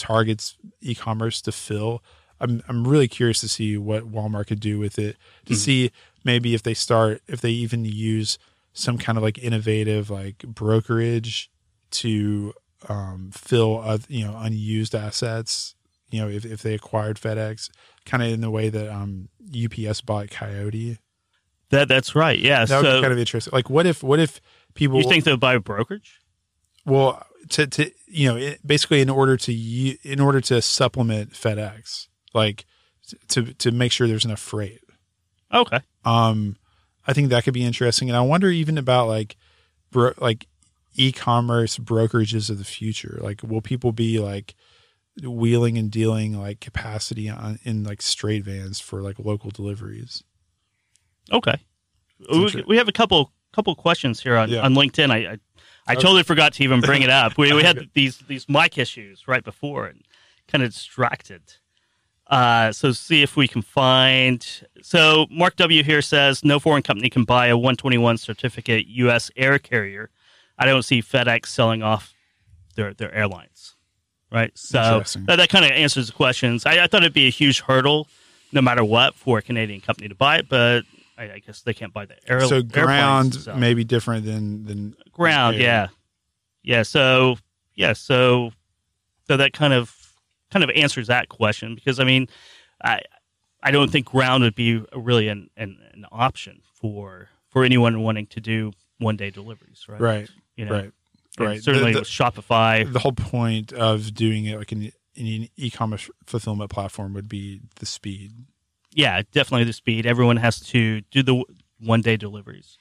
Target's 0.00 0.56
e-commerce 0.80 1.40
to 1.42 1.52
fill. 1.52 2.02
I'm 2.40 2.62
I'm 2.68 2.88
really 2.88 3.06
curious 3.08 3.40
to 3.42 3.48
see 3.48 3.76
what 3.76 4.10
Walmart 4.10 4.46
could 4.48 4.60
do 4.60 4.78
with 4.78 4.98
it. 4.98 5.16
To 5.46 5.52
Mhm. 5.52 5.56
see 5.56 5.92
maybe 6.24 6.54
if 6.54 6.62
they 6.62 6.74
start 6.74 7.22
if 7.28 7.40
they 7.40 7.50
even 7.50 7.84
use 7.84 8.38
some 8.72 8.96
kind 8.98 9.18
of 9.18 9.22
like 9.24 9.38
innovative 9.38 10.08
like 10.10 10.38
brokerage 10.38 11.50
to 11.90 12.54
um, 12.88 13.30
fill 13.32 13.78
oth- 13.84 14.10
you 14.10 14.24
know 14.24 14.36
unused 14.38 14.94
assets. 14.94 15.74
You 16.10 16.22
know 16.22 16.28
if 16.28 16.44
if 16.44 16.62
they 16.62 16.74
acquired 16.74 17.18
FedEx, 17.18 17.68
kind 18.06 18.22
of 18.22 18.30
in 18.30 18.40
the 18.40 18.50
way 18.50 18.68
that 18.70 18.90
um, 18.90 19.28
UPS 19.54 20.00
bought 20.00 20.30
Coyote. 20.30 20.98
That 21.68 21.88
that's 21.88 22.14
right. 22.16 22.38
Yeah. 22.38 22.64
That 22.64 22.82
would 22.82 22.92
be 22.96 23.00
kind 23.02 23.12
of 23.12 23.18
interesting. 23.18 23.52
Like 23.52 23.68
what 23.70 23.86
if 23.86 24.02
what 24.02 24.18
if 24.18 24.40
people 24.74 24.98
you 25.00 25.08
think 25.08 25.24
they'll 25.24 25.36
buy 25.36 25.54
a 25.54 25.60
brokerage? 25.60 26.20
well 26.86 27.24
to 27.48 27.66
to 27.66 27.90
you 28.06 28.28
know 28.28 28.36
it, 28.36 28.64
basically 28.66 29.00
in 29.00 29.10
order 29.10 29.36
to 29.36 29.52
in 29.52 30.20
order 30.20 30.40
to 30.40 30.60
supplement 30.62 31.32
FedEx 31.32 32.06
like 32.34 32.66
to 33.28 33.52
to 33.54 33.70
make 33.72 33.90
sure 33.92 34.06
there's 34.06 34.24
enough 34.24 34.40
freight 34.40 34.80
Okay. 35.52 35.80
um 36.04 36.56
I 37.06 37.12
think 37.12 37.30
that 37.30 37.42
could 37.44 37.54
be 37.54 37.64
interesting. 37.64 38.08
And 38.08 38.16
I 38.16 38.20
wonder 38.20 38.50
even 38.50 38.76
about 38.78 39.08
like, 39.08 39.36
bro, 39.90 40.12
like 40.18 40.46
e-commerce 40.94 41.78
brokerages 41.78 42.50
of 42.50 42.58
the 42.58 42.64
future. 42.64 43.18
Like, 43.22 43.42
will 43.42 43.62
people 43.62 43.90
be 43.90 44.20
like 44.20 44.54
wheeling 45.20 45.76
and 45.78 45.90
dealing 45.90 46.38
like 46.38 46.60
capacity 46.60 47.28
on 47.28 47.58
in 47.64 47.82
like 47.84 48.02
straight 48.02 48.44
vans 48.44 48.78
for 48.78 49.00
like 49.02 49.18
local 49.18 49.50
deliveries? 49.50 50.22
Okay, 51.32 51.56
we, 52.30 52.64
we 52.68 52.76
have 52.76 52.86
a 52.88 52.92
couple 52.92 53.32
couple 53.52 53.74
questions 53.74 54.20
here 54.20 54.36
on, 54.36 54.50
Yeah. 54.50 54.60
on 54.62 54.74
LinkedIn. 54.74 55.10
I 55.10 55.32
I, 55.32 55.38
I 55.86 55.94
totally 55.94 56.22
forgot 56.22 56.52
to 56.54 56.64
even 56.64 56.80
bring 56.80 57.02
it 57.02 57.10
up. 57.10 57.36
We 57.36 57.52
we 57.52 57.62
had 57.62 57.90
these 57.94 58.18
these 58.28 58.48
mic 58.48 58.78
issues 58.78 59.26
right 59.26 59.42
before 59.42 59.86
and 59.86 60.04
kind 60.48 60.62
of 60.62 60.72
distracted. 60.72 61.42
Uh, 62.26 62.70
so 62.70 62.92
see 62.92 63.22
if 63.22 63.36
we 63.36 63.48
can 63.48 63.60
find. 63.60 64.46
So 64.82 65.26
Mark 65.30 65.56
W 65.56 65.82
here 65.82 66.00
says 66.00 66.44
no 66.44 66.60
foreign 66.60 66.82
company 66.82 67.10
can 67.10 67.24
buy 67.24 67.48
a 67.48 67.56
121 67.56 68.18
certificate 68.18 68.86
U.S. 68.86 69.30
air 69.36 69.58
carrier. 69.58 70.10
I 70.56 70.66
don't 70.66 70.82
see 70.84 71.02
FedEx 71.02 71.46
selling 71.46 71.82
off 71.82 72.14
their 72.76 72.94
their 72.94 73.12
airlines. 73.12 73.74
Right. 74.30 74.56
So 74.56 75.02
that, 75.26 75.36
that 75.36 75.48
kind 75.48 75.64
of 75.64 75.72
answers 75.72 76.06
the 76.06 76.12
questions. 76.12 76.64
I, 76.64 76.84
I 76.84 76.86
thought 76.86 77.02
it'd 77.02 77.12
be 77.12 77.26
a 77.26 77.30
huge 77.30 77.62
hurdle, 77.62 78.06
no 78.52 78.62
matter 78.62 78.84
what, 78.84 79.16
for 79.16 79.38
a 79.38 79.42
Canadian 79.42 79.80
company 79.80 80.08
to 80.08 80.14
buy 80.14 80.38
it, 80.38 80.48
but 80.48 80.84
I, 81.20 81.34
I 81.34 81.38
guess 81.38 81.60
they 81.62 81.74
can't 81.74 81.92
buy 81.92 82.06
the 82.06 82.16
air. 82.30 82.40
so 82.46 82.62
ground 82.62 83.34
themselves. 83.34 83.60
may 83.60 83.74
be 83.74 83.84
different 83.84 84.24
than 84.24 84.64
than 84.64 84.94
ground 85.12 85.56
air. 85.56 85.62
yeah 85.62 85.86
yeah 86.62 86.82
so 86.82 87.36
yeah 87.74 87.92
so 87.92 88.52
so 89.28 89.36
that 89.36 89.52
kind 89.52 89.72
of 89.72 89.94
kind 90.50 90.64
of 90.64 90.70
answers 90.70 91.06
that 91.08 91.28
question 91.28 91.74
because 91.74 92.00
i 92.00 92.04
mean 92.04 92.26
i 92.82 93.00
i 93.62 93.70
don't 93.70 93.90
think 93.90 94.06
ground 94.06 94.42
would 94.42 94.54
be 94.54 94.82
really 94.94 95.28
an 95.28 95.48
an, 95.56 95.78
an 95.92 96.04
option 96.10 96.60
for 96.74 97.28
for 97.48 97.64
anyone 97.64 98.00
wanting 98.02 98.26
to 98.26 98.40
do 98.40 98.72
one 98.98 99.16
day 99.16 99.30
deliveries 99.30 99.84
right 99.88 100.00
Right. 100.00 100.30
you 100.56 100.64
know 100.64 100.72
Right. 100.72 100.92
And 101.38 101.46
Right. 101.46 101.62
certainly 101.62 101.92
The- 101.92 102.00
with 102.00 102.08
shopify 102.08 102.90
the 102.92 102.98
whole 102.98 103.12
point 103.12 103.72
of 103.72 104.12
doing 104.14 104.46
it 104.46 104.58
like 104.58 104.72
an, 104.72 104.90
an 105.16 105.48
e-commerce 105.56 106.10
fulfillment 106.26 106.70
platform 106.70 107.14
would 107.14 107.28
be 107.28 107.60
the 107.76 107.86
speed. 107.86 108.32
Yeah 108.92 109.22
definitely 109.32 109.64
the 109.64 109.72
speed. 109.72 110.06
Everyone 110.06 110.36
has 110.36 110.60
to 110.68 111.00
do 111.10 111.22
the 111.22 111.44
one 111.80 112.00
day 112.02 112.16
deliveries 112.16 112.78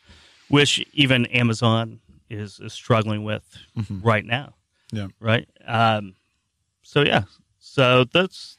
which 0.49 0.83
even 0.93 1.25
amazon 1.27 1.99
is, 2.29 2.59
is 2.59 2.73
struggling 2.73 3.23
with 3.23 3.45
Mhm. 3.77 4.03
right 4.03 4.25
now. 4.25 4.55
Yeah. 4.91 5.07
right? 5.19 5.47
Um 5.67 6.15
so 6.81 7.01
yeah. 7.01 7.23
So 7.59 8.03
that's 8.11 8.57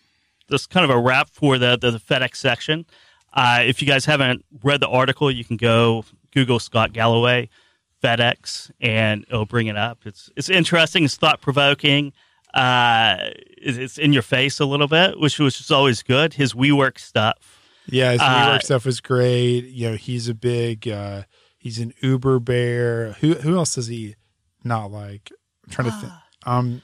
that's 0.48 0.66
kind 0.66 0.84
of 0.84 0.90
a 0.90 0.98
wrap 1.00 1.30
for 1.30 1.58
the 1.58 1.76
the, 1.76 1.90
the 1.92 1.98
fedex 2.00 2.36
section. 2.36 2.86
Uh 3.32 3.62
if 3.66 3.80
you 3.82 3.88
guys 3.88 4.04
haven't 4.06 4.44
read 4.62 4.80
the 4.80 4.88
article 4.88 5.30
you 5.30 5.44
can 5.44 5.56
go 5.56 6.04
google 6.32 6.58
scott 6.60 6.92
galloway 6.92 7.48
fedex 8.02 8.70
and 8.80 9.24
it'll 9.28 9.44
bring 9.46 9.66
it 9.66 9.76
up. 9.76 9.98
It's 10.06 10.30
it's 10.36 10.48
interesting. 10.48 11.04
It's 11.04 11.16
thought-provoking 11.16 12.12
uh 12.54 13.16
it's 13.62 13.98
in 13.98 14.12
your 14.12 14.22
face 14.22 14.58
a 14.60 14.64
little 14.64 14.88
bit 14.88 15.18
which 15.20 15.38
was 15.38 15.60
is 15.60 15.70
always 15.70 16.02
good 16.02 16.34
his 16.34 16.52
WeWork 16.54 16.98
stuff 16.98 17.60
Yeah, 17.86 18.12
his 18.12 18.20
Uh, 18.20 18.24
WeWork 18.24 18.62
stuff 18.62 18.84
was 18.86 19.00
great. 19.00 19.66
You 19.66 19.90
know, 19.90 19.96
he's 19.96 20.28
a 20.28 20.34
big 20.34 20.88
uh 20.88 21.22
he's 21.58 21.78
an 21.78 21.92
Uber 22.02 22.40
bear. 22.40 23.12
Who 23.20 23.34
who 23.34 23.56
else 23.56 23.74
does 23.74 23.86
he 23.88 24.16
not 24.64 24.90
like? 24.90 25.30
I'm 25.64 25.70
trying 25.72 25.90
to 25.90 25.96
think. 26.00 26.12
Um 26.44 26.82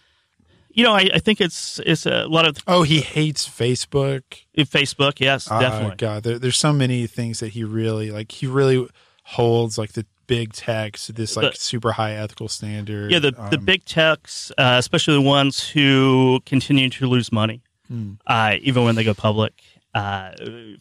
you 0.71 0.85
know 0.85 0.93
i, 0.93 1.09
I 1.15 1.19
think 1.21 1.41
it's 1.41 1.81
it's 1.87 2.05
a 2.05 2.27
lot 2.27 2.47
of 2.47 2.59
oh, 2.67 2.83
he 2.83 3.01
hates 3.01 3.49
Facebook. 3.49 4.23
facebook 4.59 5.19
yes 5.21 5.49
Oh 5.51 5.59
definitely 5.59 5.97
god, 5.97 6.23
there, 6.23 6.39
there's 6.39 6.59
so 6.59 6.73
many 6.73 7.07
things 7.07 7.41
that 7.41 7.49
he 7.49 7.65
really 7.65 8.11
like 8.11 8.31
he 8.31 8.47
really 8.47 8.87
holds 9.25 9.79
like 9.79 9.93
the 9.95 10.05
big 10.27 10.53
techs 10.53 11.07
this 11.09 11.37
like 11.37 11.53
The- 11.55 11.59
super 11.59 11.93
high 11.93 12.13
ethical 12.13 12.49
standard. 12.49 13.11
Yeah, 13.13 13.19
the, 13.21 13.31
the 13.33 13.59
Um, 13.59 13.65
big 13.65 13.85
techs, 13.85 14.51
uh, 14.59 14.77
especially 14.79 15.15
the 15.15 15.21
ones 15.21 15.69
who 15.69 16.41
continue 16.47 16.89
to 16.91 17.07
lose 17.09 17.31
money, 17.33 17.63
Hmm. 17.89 18.15
uh, 18.27 18.57
even 18.63 18.85
when 18.85 18.95
they 18.97 19.05
go 19.05 19.15
public. 19.15 19.53
Uh, 19.95 20.33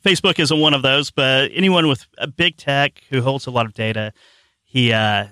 Facebook 0.04 0.40
isn't 0.40 0.60
one 0.60 0.74
of 0.74 0.82
those, 0.82 1.10
but 1.12 1.50
anyone 1.54 1.88
with 1.88 2.06
a 2.18 2.28
big 2.28 2.58
tech 2.58 3.02
who 3.10 3.22
holds 3.22 3.46
a 3.48 3.52
lot 3.52 3.66
of 3.66 3.74
data, 3.74 4.12
he, 4.64 4.92
uh, 4.92 5.28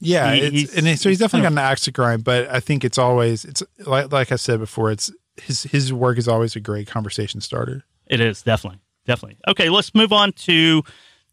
Yeah, 0.00 0.34
He- 0.34 0.40
it's, 0.42 0.54
he's- 0.56 0.74
and 0.74 0.84
so 0.84 0.90
he's 0.90 1.02
he's 1.04 1.18
definitely 1.20 1.44
got 1.44 1.52
an 1.52 1.58
axe 1.58 1.82
to 1.82 1.92
grind. 1.92 2.24
But 2.24 2.50
I 2.50 2.60
think 2.60 2.84
it's 2.84 2.98
always 2.98 3.44
it's 3.46 3.62
like 3.86 4.12
like 4.12 4.32
I 4.32 4.36
said 4.36 4.58
before. 4.58 4.90
It's 4.90 5.10
his 5.40 5.62
his 5.62 5.92
work 5.92 6.18
is 6.18 6.28
always 6.28 6.54
a 6.56 6.60
great 6.60 6.86
conversation 6.88 7.40
starter. 7.40 7.84
it 8.06 8.20
is 8.20 8.42
definitely, 8.42 8.80
definitely. 9.06 9.38
Okay, 9.48 9.70
let's 9.70 9.94
move 9.94 10.12
on 10.12 10.32
to 10.32 10.82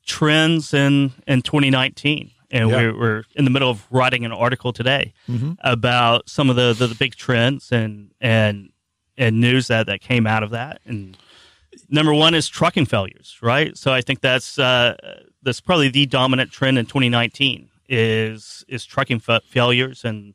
trends 0.05 0.73
in, 0.73 1.11
in 1.27 1.41
2019. 1.41 2.31
And 2.53 2.69
Yeah. 2.69 2.75
we're, 2.75 2.97
we're 2.99 3.23
in 3.35 3.45
the 3.45 3.51
middle 3.51 3.69
of 3.69 3.85
writing 3.91 4.25
an 4.25 4.31
article 4.31 4.73
today 4.73 5.13
Mhm. 5.29 5.55
about 5.61 6.29
some 6.29 6.49
of 6.49 6.55
the, 6.57 6.73
the, 6.73 6.87
the 6.87 6.95
big 6.95 7.15
trends 7.15 7.71
and, 7.71 8.11
and, 8.19 8.71
and 9.17 9.39
news 9.39 9.67
that, 9.67 9.85
that 9.85 10.01
came 10.01 10.27
out 10.27 10.43
of 10.43 10.49
that. 10.49 10.81
And 10.85 11.17
number 11.89 12.13
one 12.13 12.33
is 12.33 12.49
trucking 12.49 12.87
failures, 12.87 13.37
right? 13.41 13.77
So 13.77 13.93
I 13.93 14.01
think 14.01 14.19
that's 14.21 14.59
uh, 14.59 14.95
that's 15.43 15.61
probably 15.61 15.89
the 15.89 16.05
dominant 16.05 16.51
trend 16.51 16.77
in 16.77 16.85
2019 16.85 17.69
is 17.89 18.63
is 18.67 18.85
trucking 18.85 19.19
fa- 19.19 19.41
failures 19.47 20.03
and 20.05 20.33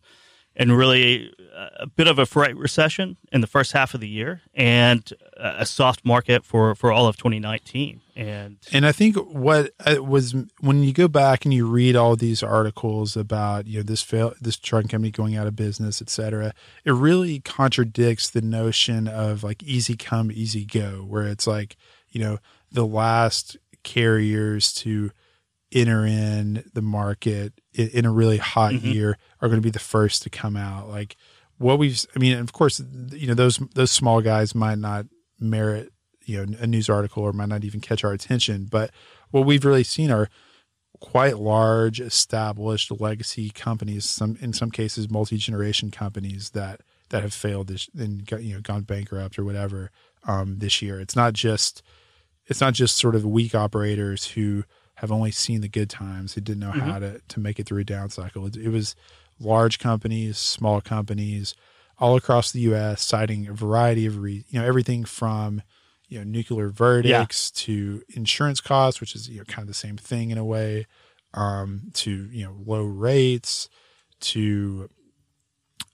and 0.57 0.77
really 0.77 1.33
a 1.79 1.87
bit 1.87 2.09
of 2.09 2.19
a 2.19 2.27
freight 2.27 2.57
recession 2.57 3.17
in 3.31 3.41
the 3.41 3.47
first 3.47 3.73
half 3.73 3.95
of 3.95 4.01
the 4.01 4.09
year 4.09 4.41
and 4.55 5.13
a 5.37 5.67
soft 5.67 6.05
market 6.05 6.45
for 6.45 6.75
for 6.75 6.91
all 6.91 7.07
of 7.07 7.17
2019. 7.17 8.01
And 8.15 8.57
And 8.73 8.87
I 8.87 8.93
think 8.93 9.17
what 9.17 9.73
uh, 9.85 10.03
was 10.03 10.35
when 10.61 10.83
you 10.83 10.93
go 10.93 11.09
back 11.09 11.45
and 11.45 11.53
you 11.53 11.67
read 11.67 11.97
all 11.97 12.17
these 12.17 12.43
articles 12.43 13.17
about 13.17 13.67
you 13.67 13.79
know 13.79 13.83
this 13.83 14.03
fail 14.03 14.33
this 14.41 14.57
trucking 14.57 14.89
company 14.89 15.11
going 15.11 15.37
out 15.37 15.47
of 15.47 15.55
business, 15.55 16.01
et 16.01 16.09
cetera, 16.09 16.55
it 16.85 16.93
really 16.93 17.41
contradicts 17.41 18.31
the 18.31 18.43
notion 18.43 19.07
of 19.07 19.45
like 19.45 19.63
easy 19.63 19.97
come, 19.97 20.31
easy 20.33 20.65
go, 20.65 21.05
where 21.07 21.27
it's 21.27 21.47
like 21.47 21.77
you 22.11 22.21
know 22.21 22.39
the 22.73 22.87
last 22.87 23.57
carriers 23.83 24.73
to 24.73 25.11
enter 25.73 26.07
in 26.07 26.65
the 26.75 26.83
market 26.83 27.53
in, 27.75 27.89
in 27.89 28.05
a 28.07 28.11
really 28.13 28.39
hot 28.39 28.73
Mhm. 28.73 28.95
year 28.95 29.19
are 29.41 29.49
going 29.49 29.61
to 29.61 29.67
be 29.67 29.71
the 29.71 29.79
first 29.79 30.23
to 30.23 30.31
come 30.31 30.57
out. 30.57 30.89
Like 30.89 31.17
what 31.59 31.79
we've, 31.79 32.05
I 32.15 32.19
mean, 32.19 32.39
of 32.39 32.53
course, 32.53 32.81
you 33.13 33.27
know 33.27 33.35
those 33.35 33.59
those 33.75 33.91
small 33.91 34.21
guys 34.21 34.55
might 34.55 34.79
not 34.79 35.07
merit 35.41 35.93
you 36.25 36.45
know 36.45 36.57
a 36.61 36.67
news 36.67 36.89
article 36.89 37.23
or 37.23 37.33
might 37.33 37.49
not 37.49 37.65
even 37.65 37.81
catch 37.81 38.05
our 38.05 38.13
attention, 38.13 38.67
but 38.71 38.91
what 39.31 39.47
we've 39.47 39.65
really 39.65 39.85
seen 39.85 40.11
are 40.11 40.29
quite 41.01 41.39
large, 41.39 42.01
established 42.01 42.91
legacy 43.01 43.51
companies. 43.51 44.05
Some 44.09 44.37
in 44.41 44.53
some 44.53 44.71
cases, 44.71 45.11
multi 45.11 45.37
generation 45.37 45.91
companies 45.91 46.51
that 46.51 46.81
that 47.11 47.23
have 47.23 47.35
failed 47.35 47.69
this 47.69 47.89
and 47.97 48.27
got, 48.27 48.43
you 48.43 48.55
know 48.55 48.61
gone 48.61 48.83
bankrupt 48.83 49.39
or 49.39 49.45
whatever 49.45 49.91
um, 50.27 50.59
this 50.59 50.81
year. 50.83 51.01
It's 51.01 51.17
not 51.17 51.33
just 51.35 51.83
it's 52.47 52.61
not 52.61 52.75
just 52.75 52.97
sort 52.97 53.15
of 53.15 53.25
weak 53.25 53.55
operators 53.55 54.27
who 54.29 54.65
have 54.97 55.13
only 55.13 55.31
seen 55.31 55.61
the 55.61 55.69
good 55.69 55.91
times 55.91 56.35
who 56.35 56.41
didn't 56.41 56.61
know 56.61 56.73
how 56.73 56.99
to 56.99 57.21
to 57.29 57.41
make 57.41 57.59
it 57.59 57.67
through 57.67 57.81
a 57.81 57.85
down 57.85 58.11
cycle. 58.11 58.47
It, 58.47 58.57
it 58.57 58.69
was 58.69 58.97
large 59.39 59.79
companies, 59.79 60.39
small 60.39 60.81
companies, 60.81 61.55
all 61.99 62.17
across 62.17 62.51
the 62.51 62.61
U.S. 62.61 63.03
citing 63.03 63.47
a 63.47 63.53
variety 63.53 64.07
of 64.07 64.19
re, 64.19 64.45
you 64.49 64.59
know 64.61 64.67
everything 64.67 65.05
from 65.05 65.63
you 66.09 66.19
know 66.19 66.25
nuclear 66.25 66.69
verdicts 66.69 67.51
to 67.51 68.03
insurance 68.09 68.61
costs, 68.61 69.01
which 69.01 69.15
is 69.15 69.29
you 69.29 69.39
know 69.39 69.45
kind 69.45 69.63
of 69.63 69.69
the 69.69 69.75
same 69.75 69.97
thing 69.97 70.31
in 70.31 70.39
a 70.39 70.45
way, 70.45 70.87
um, 71.35 71.91
to 71.95 72.29
you 72.31 72.45
know 72.45 72.57
low 72.65 72.85
rates, 72.85 73.69
to 74.21 74.89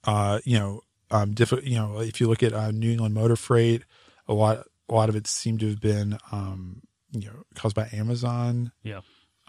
uh, 0.04 0.38
you 0.44 0.58
know 0.58 0.80
um, 1.10 1.32
diff- 1.32 1.64
you 1.64 1.76
know 1.76 2.00
if 2.00 2.20
you 2.20 2.28
look 2.28 2.42
at 2.42 2.52
uh, 2.52 2.70
New 2.70 2.90
England 2.90 3.14
Motor 3.14 3.36
Freight, 3.36 3.84
a 4.28 4.34
lot 4.34 4.64
a 4.88 4.94
lot 4.94 5.08
of 5.08 5.16
it 5.16 5.26
seemed 5.26 5.60
to 5.60 5.68
have 5.68 5.80
been 5.80 6.18
um, 6.30 6.82
you 7.12 7.26
know 7.28 7.42
caused 7.54 7.74
by 7.76 7.88
Amazon. 7.92 8.72
Yeah. 8.82 9.00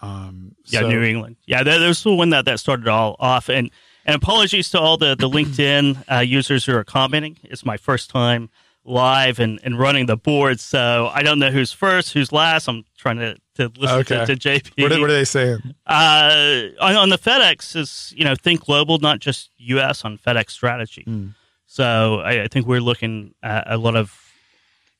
Um, 0.01 0.55
yeah, 0.65 0.81
so- 0.81 0.89
New 0.89 1.01
England. 1.01 1.37
Yeah, 1.45 1.63
there, 1.63 1.79
there's 1.79 2.03
the 2.03 2.13
one 2.13 2.29
that, 2.31 2.45
that 2.45 2.59
started 2.59 2.87
all 2.87 3.15
off. 3.19 3.49
And 3.49 3.71
and 4.05 4.15
apologies 4.15 4.69
to 4.71 4.79
all 4.79 4.97
the, 4.97 5.15
the 5.15 5.29
LinkedIn 5.37 6.03
uh, 6.11 6.19
users 6.19 6.65
who 6.65 6.75
are 6.75 6.83
commenting. 6.83 7.37
It's 7.43 7.65
my 7.65 7.77
first 7.77 8.09
time 8.09 8.49
live 8.85 9.39
and, 9.39 9.61
and 9.63 9.79
running 9.79 10.07
the 10.07 10.17
board, 10.17 10.59
so 10.59 11.09
I 11.13 11.23
don't 11.23 11.39
know 11.39 11.51
who's 11.51 11.71
first, 11.71 12.11
who's 12.11 12.33
last. 12.33 12.67
I'm 12.67 12.83
trying 12.97 13.15
to, 13.19 13.37
to 13.55 13.71
listen 13.79 13.99
Okay. 13.99 14.25
to, 14.25 14.35
to 14.35 14.49
JP. 14.49 14.81
What 14.83 14.91
are, 14.91 14.99
what 14.99 15.09
are 15.09 15.13
they 15.13 15.23
saying? 15.23 15.59
uh, 15.87 16.63
on, 16.81 16.95
on 16.97 17.09
the 17.09 17.17
FedEx 17.17 17.77
is 17.77 18.13
you 18.15 18.25
know 18.25 18.35
think 18.35 18.65
global, 18.65 18.97
not 18.99 19.19
just 19.19 19.51
U.S. 19.57 20.03
on 20.03 20.17
FedEx 20.17 20.49
strategy. 20.51 21.03
Hmm. 21.03 21.27
So 21.65 22.19
I, 22.19 22.43
I 22.43 22.47
think 22.49 22.67
we're 22.67 22.81
looking 22.81 23.33
at 23.41 23.63
a 23.71 23.77
lot 23.77 23.95
of 23.95 24.09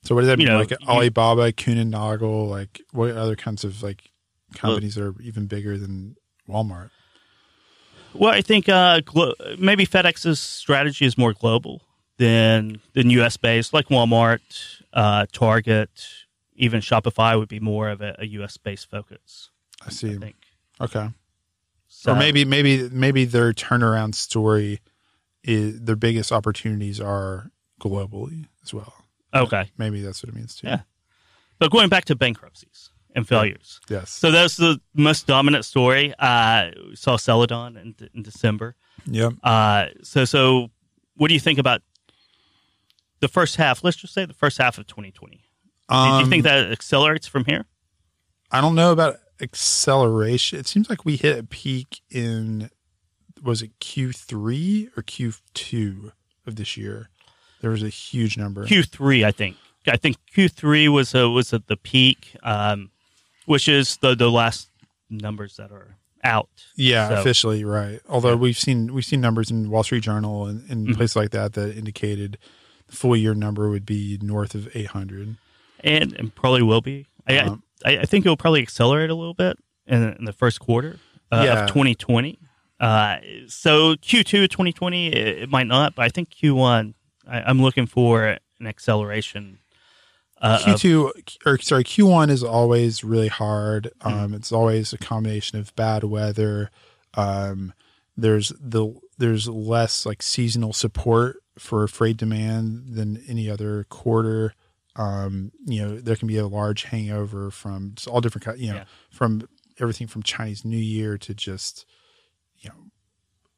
So 0.04 0.16
what 0.16 0.22
does 0.22 0.28
that 0.28 0.38
mean? 0.38 0.48
know, 0.48 0.60
like 0.60 0.74
Alibaba, 0.88 1.52
Kuehne 1.54 1.88
Nagel, 1.88 2.48
like 2.48 2.82
what 2.92 3.12
other 3.12 3.36
kinds 3.36 3.64
of 3.64 3.82
like 3.82 4.12
companies 4.54 4.96
that 4.96 5.04
are 5.04 5.16
even 5.22 5.48
bigger 5.48 5.78
than 5.78 6.16
Walmart? 6.48 6.90
Well, 8.14 8.32
I 8.32 8.42
think 8.42 8.70
uh, 8.70 9.00
glo- 9.02 9.34
maybe 9.58 9.88
FedEx's 9.88 10.40
strategy 10.40 11.06
is 11.06 11.18
more 11.18 11.34
global 11.34 11.82
than 12.18 12.80
than 12.94 13.10
U.S. 13.12 13.38
based, 13.38 13.74
like 13.74 13.88
Walmart, 13.88 14.42
uh, 14.94 15.26
Target, 15.32 15.90
even 16.56 16.82
Shopify 16.82 17.38
would 17.38 17.50
be 17.50 17.60
more 17.60 17.90
of 17.90 18.02
a, 18.02 18.16
a 18.20 18.26
U.S. 18.28 18.58
based 18.58 18.90
focus. 18.90 19.50
I 19.86 19.90
see. 19.90 20.16
I 20.16 20.18
think. 20.18 20.36
Okay. 20.80 21.10
So, 21.88 22.12
or 22.12 22.16
maybe 22.16 22.46
maybe 22.46 22.90
maybe 22.90 23.26
their 23.26 23.54
turnaround 23.54 24.16
story 24.16 24.80
is 25.44 25.82
their 25.82 25.96
biggest 25.96 26.32
opportunities 26.32 27.00
are 27.00 27.52
globally 27.80 28.48
as 28.64 28.74
well. 28.74 28.94
Okay. 29.34 29.72
Maybe 29.78 30.02
that's 30.02 30.24
what 30.24 30.30
it 30.30 30.36
means 30.36 30.56
too. 30.56 30.68
Yeah. 30.68 30.82
But 31.60 31.72
going 31.72 31.90
back 31.90 32.06
to 32.06 32.16
bankruptcies 32.16 32.90
and 33.16 33.28
failures. 33.28 33.80
Yes. 33.90 34.10
So 34.12 34.32
that's 34.32 34.58
the 34.58 34.80
most 34.94 35.28
dominant 35.28 35.66
story. 35.66 36.14
Uh, 36.18 36.72
we 36.90 36.96
saw 36.96 37.16
Celadon 37.18 37.78
in, 37.78 37.96
in 38.14 38.24
December. 38.24 38.76
Yeah. 39.06 39.30
Uh, 39.44 39.88
so, 40.04 40.26
so 40.26 40.70
what 41.16 41.28
do 41.28 41.34
you 41.34 41.40
think 41.40 41.60
about 41.60 41.82
the 43.20 43.28
first 43.28 43.56
half? 43.56 43.84
Let's 43.84 43.98
just 43.98 44.14
say 44.14 44.26
the 44.26 44.34
first 44.34 44.58
half 44.58 44.78
of 44.78 44.88
2020. 44.88 45.38
do 45.38 45.40
you 45.96 45.96
Um, 45.96 46.30
think 46.30 46.44
that 46.44 46.72
accelerates 46.72 47.28
from 47.28 47.46
here? 47.46 47.66
I 48.52 48.62
don't 48.62 48.76
know 48.76 48.92
about 48.92 49.18
acceleration. 49.42 50.60
It 50.60 50.68
seems 50.68 50.90
like 50.90 51.06
we 51.06 51.16
hit 51.18 51.38
a 51.40 51.44
peak 51.44 52.02
in 52.10 52.70
was 53.44 53.62
it 53.62 53.78
Q3 53.80 54.98
or 54.98 55.04
Q2 55.04 56.12
of 56.46 56.56
this 56.56 56.78
year. 56.78 57.10
There 57.64 57.72
was 57.72 57.82
a 57.82 57.88
huge 57.90 58.38
number. 58.38 58.66
Q3, 58.66 59.24
I 59.26 59.32
think. 59.32 59.56
I 59.88 59.96
think 59.96 60.18
Q3 60.36 60.90
was 60.92 61.16
a, 61.16 61.30
was 61.30 61.54
at 61.54 61.68
the 61.68 61.78
peak, 61.78 62.36
um, 62.44 62.92
which 63.46 63.70
is 63.70 63.96
the 63.98 64.16
the 64.16 64.30
last 64.30 64.70
numbers 65.10 65.56
that 65.56 65.72
are 65.72 65.96
out. 66.26 66.50
yeah, 66.76 67.08
So- 67.08 67.22
officially 67.22 67.64
right. 67.64 68.02
Although 68.10 68.32
Yeah. 68.32 68.36
we've 68.36 68.58
seen 68.58 68.94
we've 68.94 69.06
seen 69.06 69.22
numbers 69.22 69.50
in 69.50 69.70
Wall 69.70 69.84
Street 69.84 70.04
Journal 70.04 70.46
and, 70.46 70.70
and 70.70 70.88
Mhm. 70.90 70.96
places 70.98 71.16
like 71.16 71.32
that 71.32 71.54
that 71.54 71.78
indicated 71.78 72.38
the 72.88 72.96
full 72.98 73.16
year 73.16 73.34
number 73.34 73.70
would 73.70 73.86
be 73.86 74.20
north 74.22 74.56
of 74.56 74.68
800. 74.76 75.38
and, 75.86 76.14
and 76.14 76.36
probably 76.36 76.64
will 76.64 76.82
be. 76.82 77.08
I, 77.28 77.38
Um, 77.40 77.64
I, 77.86 78.00
I 78.00 78.06
think 78.06 78.26
it 78.26 78.30
will 78.30 78.38
probably 78.38 78.62
accelerate 78.62 79.10
a 79.10 79.16
little 79.16 79.34
bit 79.34 79.58
in, 79.88 80.02
in 80.20 80.26
the 80.26 80.34
first 80.34 80.60
quarter 80.60 81.00
uh, 81.32 81.44
Yeah. 81.46 81.64
of 81.64 81.68
2020. 81.70 82.40
Uh, 82.80 83.18
so 83.48 83.96
Q2 83.96 84.50
2020, 84.50 85.08
it, 85.08 85.28
it 85.44 85.50
might 85.50 85.68
not, 85.68 85.96
but 85.96 86.04
I 86.04 86.10
think 86.10 86.30
Q1, 86.30 86.94
I, 87.28 87.42
I'm 87.42 87.62
looking 87.62 87.86
for 87.86 88.26
an 88.60 88.68
acceleration. 88.68 89.60
Uh, 90.42 90.58
Q2 90.60 91.38
or 91.46 91.58
sorry, 91.60 91.84
Q1 91.86 92.30
is 92.30 92.44
always 92.44 93.04
really 93.04 93.30
hard. 93.30 93.92
Mm-hmm. 94.02 94.18
Um, 94.20 94.34
It's 94.34 94.52
always 94.52 94.92
a 94.92 94.98
combination 94.98 95.58
of 95.58 95.74
bad 95.76 96.04
weather. 96.04 96.70
Um, 97.14 97.74
there's 98.18 98.52
the 98.60 98.94
there's 99.18 99.48
less 99.48 100.06
like 100.06 100.22
seasonal 100.22 100.74
support 100.74 101.38
for 101.58 101.88
freight 101.88 102.18
demand 102.18 102.96
than 102.96 103.24
any 103.28 103.50
other 103.50 103.86
quarter. 103.90 104.54
Um, 104.96 105.52
you 105.66 105.82
know, 105.82 105.98
there 106.00 106.16
can 106.16 106.28
be 106.28 106.38
a 106.38 106.48
large 106.48 106.84
hangover 106.84 107.50
from 107.50 107.96
all 108.08 108.22
different 108.22 108.46
kind. 108.46 108.60
You 108.60 108.70
know, 108.72 108.76
Yeah. 108.78 108.86
from 109.12 109.48
everything 109.80 110.08
from 110.08 110.24
Chinese 110.24 110.66
New 110.66 110.78
Year 110.78 111.18
to 111.20 111.34
just 111.34 111.86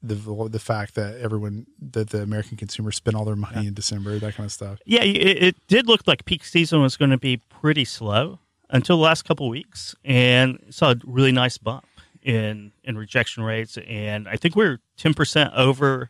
the 0.04 0.16
the 0.52 0.60
fact 0.60 0.96
that 0.96 1.18
everyone 1.20 1.66
that 1.92 2.10
the 2.10 2.22
American 2.22 2.58
consumer 2.58 2.92
spent 2.92 3.16
all 3.16 3.26
their 3.26 3.36
money 3.36 3.68
in 3.68 3.74
December, 3.74 4.20
that 4.20 4.36
kind 4.36 4.46
of 4.46 4.52
stuff. 4.52 4.80
yeah, 4.86 5.04
it, 5.04 5.44
it 5.44 5.56
did 5.68 5.88
look 5.88 6.02
like 6.08 6.26
peak 6.26 6.44
season 6.46 6.82
was 6.82 6.96
going 6.98 7.12
to 7.12 7.18
be 7.18 7.38
pretty 7.50 7.86
slow 7.86 8.40
until 8.70 8.98
the 8.98 9.04
last 9.04 9.24
couple 9.26 9.48
weeks, 9.50 9.96
and 10.04 10.60
saw 10.70 10.92
a 10.92 10.96
really 11.06 11.32
nice 11.32 11.58
bump 11.58 11.86
in 12.22 12.72
in 12.84 12.98
rejection 12.98 13.44
rates, 13.44 13.78
and 13.88 14.28
I 14.28 14.36
think 14.36 14.56
we're 14.56 14.80
10 14.98 15.14
percent 15.14 15.54
over 15.56 16.10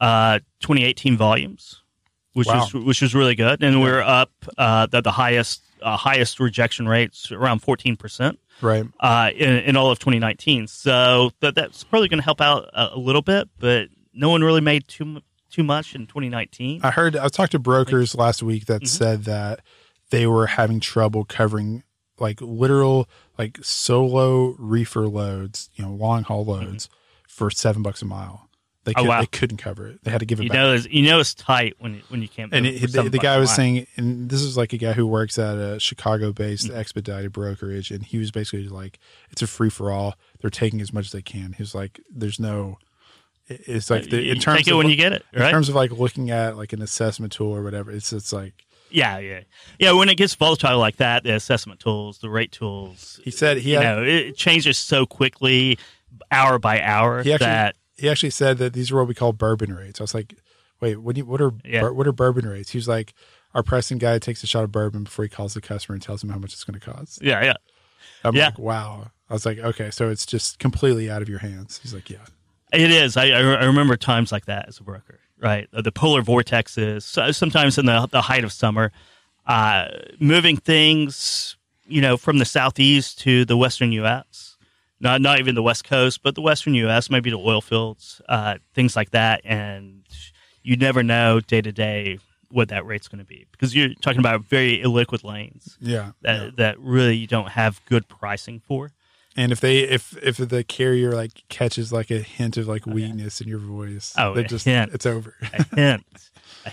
uh, 0.00 0.38
2018 0.60 1.16
volumes, 1.16 1.82
which 2.34 2.46
Wow. 2.46 2.66
is 2.66 2.74
which 2.74 3.02
is 3.02 3.14
really 3.14 3.34
good, 3.34 3.62
and 3.62 3.80
we're 3.82 4.00
up 4.02 4.30
uh, 4.56 4.86
the, 4.86 5.00
the 5.02 5.12
highest 5.12 5.62
uh, 5.82 5.96
highest 5.96 6.40
rejection 6.40 6.88
rates 6.88 7.30
around 7.32 7.60
14 7.60 7.96
percent 7.96 8.38
Right. 8.60 8.84
uh, 9.00 9.30
in, 9.34 9.58
in 9.58 9.76
all 9.76 9.90
of 9.90 9.98
2019. 9.98 10.66
So 10.66 11.30
that 11.40 11.54
that's 11.54 11.84
probably 11.84 12.08
going 12.08 12.18
to 12.20 12.24
help 12.24 12.40
out 12.40 12.68
a, 12.72 12.94
a 12.94 12.98
little 12.98 13.22
bit, 13.22 13.48
but 13.58 13.88
no 14.12 14.30
one 14.30 14.42
really 14.42 14.60
made 14.60 14.86
too 14.88 15.20
too 15.50 15.62
much 15.64 15.94
in 15.94 16.06
2019. 16.06 16.80
I 16.82 16.90
heard 16.90 17.16
I 17.16 17.28
talked 17.28 17.52
to 17.52 17.58
brokers 17.58 18.14
last 18.14 18.42
week 18.42 18.66
that 18.66 18.82
Mhm. 18.82 18.88
said 18.88 19.24
that 19.24 19.60
they 20.10 20.26
were 20.26 20.46
having 20.46 20.80
trouble 20.80 21.24
covering 21.24 21.82
like 22.18 22.40
literal 22.40 23.08
like 23.38 23.58
solo 23.62 24.56
reefer 24.58 25.06
loads, 25.08 25.70
you 25.74 25.84
know, 25.84 25.92
long 25.92 26.24
haul 26.24 26.44
loads 26.44 26.88
for 27.28 27.50
seven 27.50 27.82
bucks 27.82 28.02
a 28.02 28.04
mile. 28.04 28.47
They. 28.88 28.94
Oh, 28.96 29.02
could, 29.02 29.08
wow. 29.08 29.20
they 29.20 29.26
couldn't 29.26 29.58
cover 29.58 29.86
it. 29.88 30.02
They 30.02 30.10
had 30.10 30.20
to 30.20 30.26
give 30.26 30.40
it 30.40 30.44
You 30.44 30.48
back. 30.50 30.56
know, 30.56 30.72
it's, 30.74 30.86
you 30.86 31.02
know 31.02 31.20
it's 31.20 31.34
tight 31.34 31.74
when 31.78 32.02
when 32.08 32.22
you 32.22 32.28
can't. 32.28 32.52
and 32.52 32.66
it, 32.66 32.90
the, 32.92 33.02
the 33.04 33.18
guy 33.18 33.38
was 33.38 33.50
saying, 33.54 33.86
and 33.96 34.28
this 34.28 34.40
is 34.42 34.56
like 34.56 34.72
a 34.72 34.78
guy 34.78 34.92
who 34.92 35.06
works 35.06 35.38
at 35.38 35.56
a 35.56 35.78
Chicago-based 35.78 36.68
Mm-hmm. 36.68 36.76
expedited 36.78 37.32
brokerage, 37.32 37.90
and 37.90 38.02
he 38.02 38.18
was 38.18 38.30
basically 38.30 38.68
like, 38.68 38.98
"It's 39.30 39.42
a 39.42 39.46
free 39.46 39.70
for 39.70 39.90
all. 39.92 40.14
They're 40.40 40.50
taking 40.50 40.80
as 40.80 40.92
much 40.92 41.06
as 41.06 41.12
they 41.12 41.22
can." 41.22 41.52
He 41.52 41.62
was 41.62 41.74
like, 41.74 42.00
"There's 42.10 42.40
no." 42.40 42.78
It's 43.48 43.88
like 43.88 44.10
the, 44.10 44.30
in 44.30 44.38
terms 44.40 44.58
take 44.58 44.68
it 44.68 44.72
of 44.72 44.76
when 44.78 44.90
you 44.90 44.96
get 44.96 45.12
it, 45.12 45.24
in 45.32 45.40
terms 45.50 45.68
of 45.70 45.74
like 45.74 45.90
looking 45.90 46.30
at 46.30 46.56
like 46.58 46.72
an 46.74 46.82
assessment 46.82 47.32
tool 47.32 47.50
or 47.54 47.62
whatever. 47.62 47.90
It's 47.90 48.12
it's 48.12 48.30
like 48.32 48.52
yeah, 48.90 49.18
yeah, 49.18 49.40
yeah. 49.78 49.92
When 49.92 50.08
it 50.10 50.16
gets 50.16 50.34
volatile 50.34 50.78
like 50.78 50.96
that, 50.96 51.22
the 51.24 51.34
assessment 51.34 51.80
tools, 51.80 52.18
the 52.18 52.28
rate 52.28 52.52
tools, 52.52 53.18
he 53.24 53.30
said 53.30 53.56
he 53.58 53.70
you 53.72 53.76
had, 53.78 53.96
know, 53.96 54.02
it 54.02 54.36
changes 54.36 54.76
so 54.76 55.06
quickly, 55.06 55.78
hour 56.30 56.58
by 56.58 56.82
hour. 56.82 57.22
He 57.22 57.32
actually- 57.32 57.46
that 57.46 57.76
he 57.98 58.08
actually 58.08 58.30
said 58.30 58.58
that 58.58 58.72
these 58.72 58.90
are 58.90 58.96
what 58.96 59.08
we 59.08 59.14
call 59.14 59.32
bourbon 59.32 59.74
rates. 59.74 60.00
I 60.00 60.04
was 60.04 60.14
like, 60.14 60.34
wait, 60.80 60.96
what 60.96 61.14
do 61.14 61.20
you, 61.20 61.24
what 61.26 61.40
are 61.40 61.52
Yeah. 61.64 61.80
bur- 61.80 61.92
what 61.92 62.06
are 62.06 62.12
bourbon 62.12 62.46
rates? 62.46 62.70
He 62.70 62.78
was 62.78 62.88
like, 62.88 63.12
our 63.54 63.62
pricing 63.62 63.98
guy 63.98 64.18
takes 64.18 64.42
a 64.42 64.46
shot 64.46 64.64
of 64.64 64.70
bourbon 64.72 65.04
before 65.04 65.24
he 65.24 65.28
calls 65.28 65.54
the 65.54 65.60
customer 65.60 65.94
and 65.94 66.02
tells 66.02 66.22
him 66.22 66.30
how 66.30 66.38
much 66.38 66.52
it's 66.52 66.64
going 66.64 66.78
to 66.78 66.84
cost. 66.92 67.20
yeah, 67.22 67.42
yeah. 67.44 67.54
I'm 68.24 68.34
Yeah. 68.36 68.46
like, 68.46 68.58
wow. 68.58 69.10
I 69.30 69.32
was 69.32 69.44
like, 69.44 69.58
okay, 69.58 69.90
so 69.90 70.08
it's 70.10 70.24
just 70.26 70.58
completely 70.58 71.10
out 71.10 71.22
of 71.22 71.28
your 71.28 71.38
hands. 71.40 71.80
He's 71.82 71.92
like, 71.94 72.08
yeah, 72.10 72.24
It 72.72 72.90
is. 72.90 73.16
I, 73.16 73.26
I 73.28 73.64
remember 73.64 73.96
times 73.96 74.30
like 74.32 74.46
that 74.46 74.68
as 74.68 74.78
a 74.78 74.82
broker, 74.82 75.18
right? 75.40 75.68
The 75.72 75.92
polar 75.92 76.22
vortexes, 76.22 77.02
so- 77.02 77.30
sometimes 77.32 77.76
in 77.78 77.86
the, 77.86 78.06
the 78.10 78.22
height 78.22 78.44
of 78.44 78.52
summer, 78.52 78.92
uh, 79.46 79.88
moving 80.20 80.56
things, 80.56 81.56
you 81.86 82.00
know, 82.02 82.16
from 82.16 82.38
the 82.38 82.44
southeast 82.44 83.18
to 83.20 83.44
the 83.44 83.56
western 83.56 83.92
U.S. 83.92 84.47
Not 85.00 85.20
not 85.20 85.38
even 85.38 85.54
the 85.54 85.62
west 85.62 85.84
coast, 85.84 86.22
but 86.22 86.34
the 86.34 86.40
western 86.42 86.74
U.S. 86.74 87.08
Maybe 87.10 87.30
the 87.30 87.38
oil 87.38 87.60
fields, 87.60 88.20
uh, 88.28 88.56
things 88.74 88.96
like 88.96 89.10
that, 89.10 89.40
and 89.44 90.02
you 90.62 90.76
never 90.76 91.02
know 91.02 91.40
day 91.40 91.60
to 91.60 91.72
day 91.72 92.18
what 92.50 92.68
that 92.70 92.84
rate's 92.86 93.08
going 93.08 93.18
to 93.18 93.24
be 93.24 93.46
because 93.52 93.74
you're 93.76 93.90
talking 94.00 94.18
about 94.20 94.42
very 94.42 94.78
illiquid 94.78 95.22
lanes 95.22 95.76
yeah, 95.80 96.12
that 96.22 96.42
yeah. 96.44 96.50
that 96.56 96.80
really 96.80 97.14
you 97.14 97.26
don't 97.26 97.50
have 97.50 97.80
good 97.86 98.08
pricing 98.08 98.58
for. 98.60 98.90
And 99.36 99.52
if 99.52 99.60
they 99.60 99.80
if 99.80 100.16
if 100.22 100.36
the 100.38 100.64
carrier 100.64 101.12
like 101.12 101.44
catches 101.48 101.92
like 101.92 102.10
a 102.10 102.18
hint 102.18 102.56
of 102.56 102.66
like 102.66 102.86
weakness 102.86 103.40
in 103.40 103.46
your 103.48 103.58
voice, 103.60 104.14
Oh, 104.18 104.34
they're 104.34 104.42
just 104.44 104.64
hint. 104.64 104.92
it's 104.94 105.06
over. 105.06 105.34
A 105.52 105.76
hint. 105.76 106.06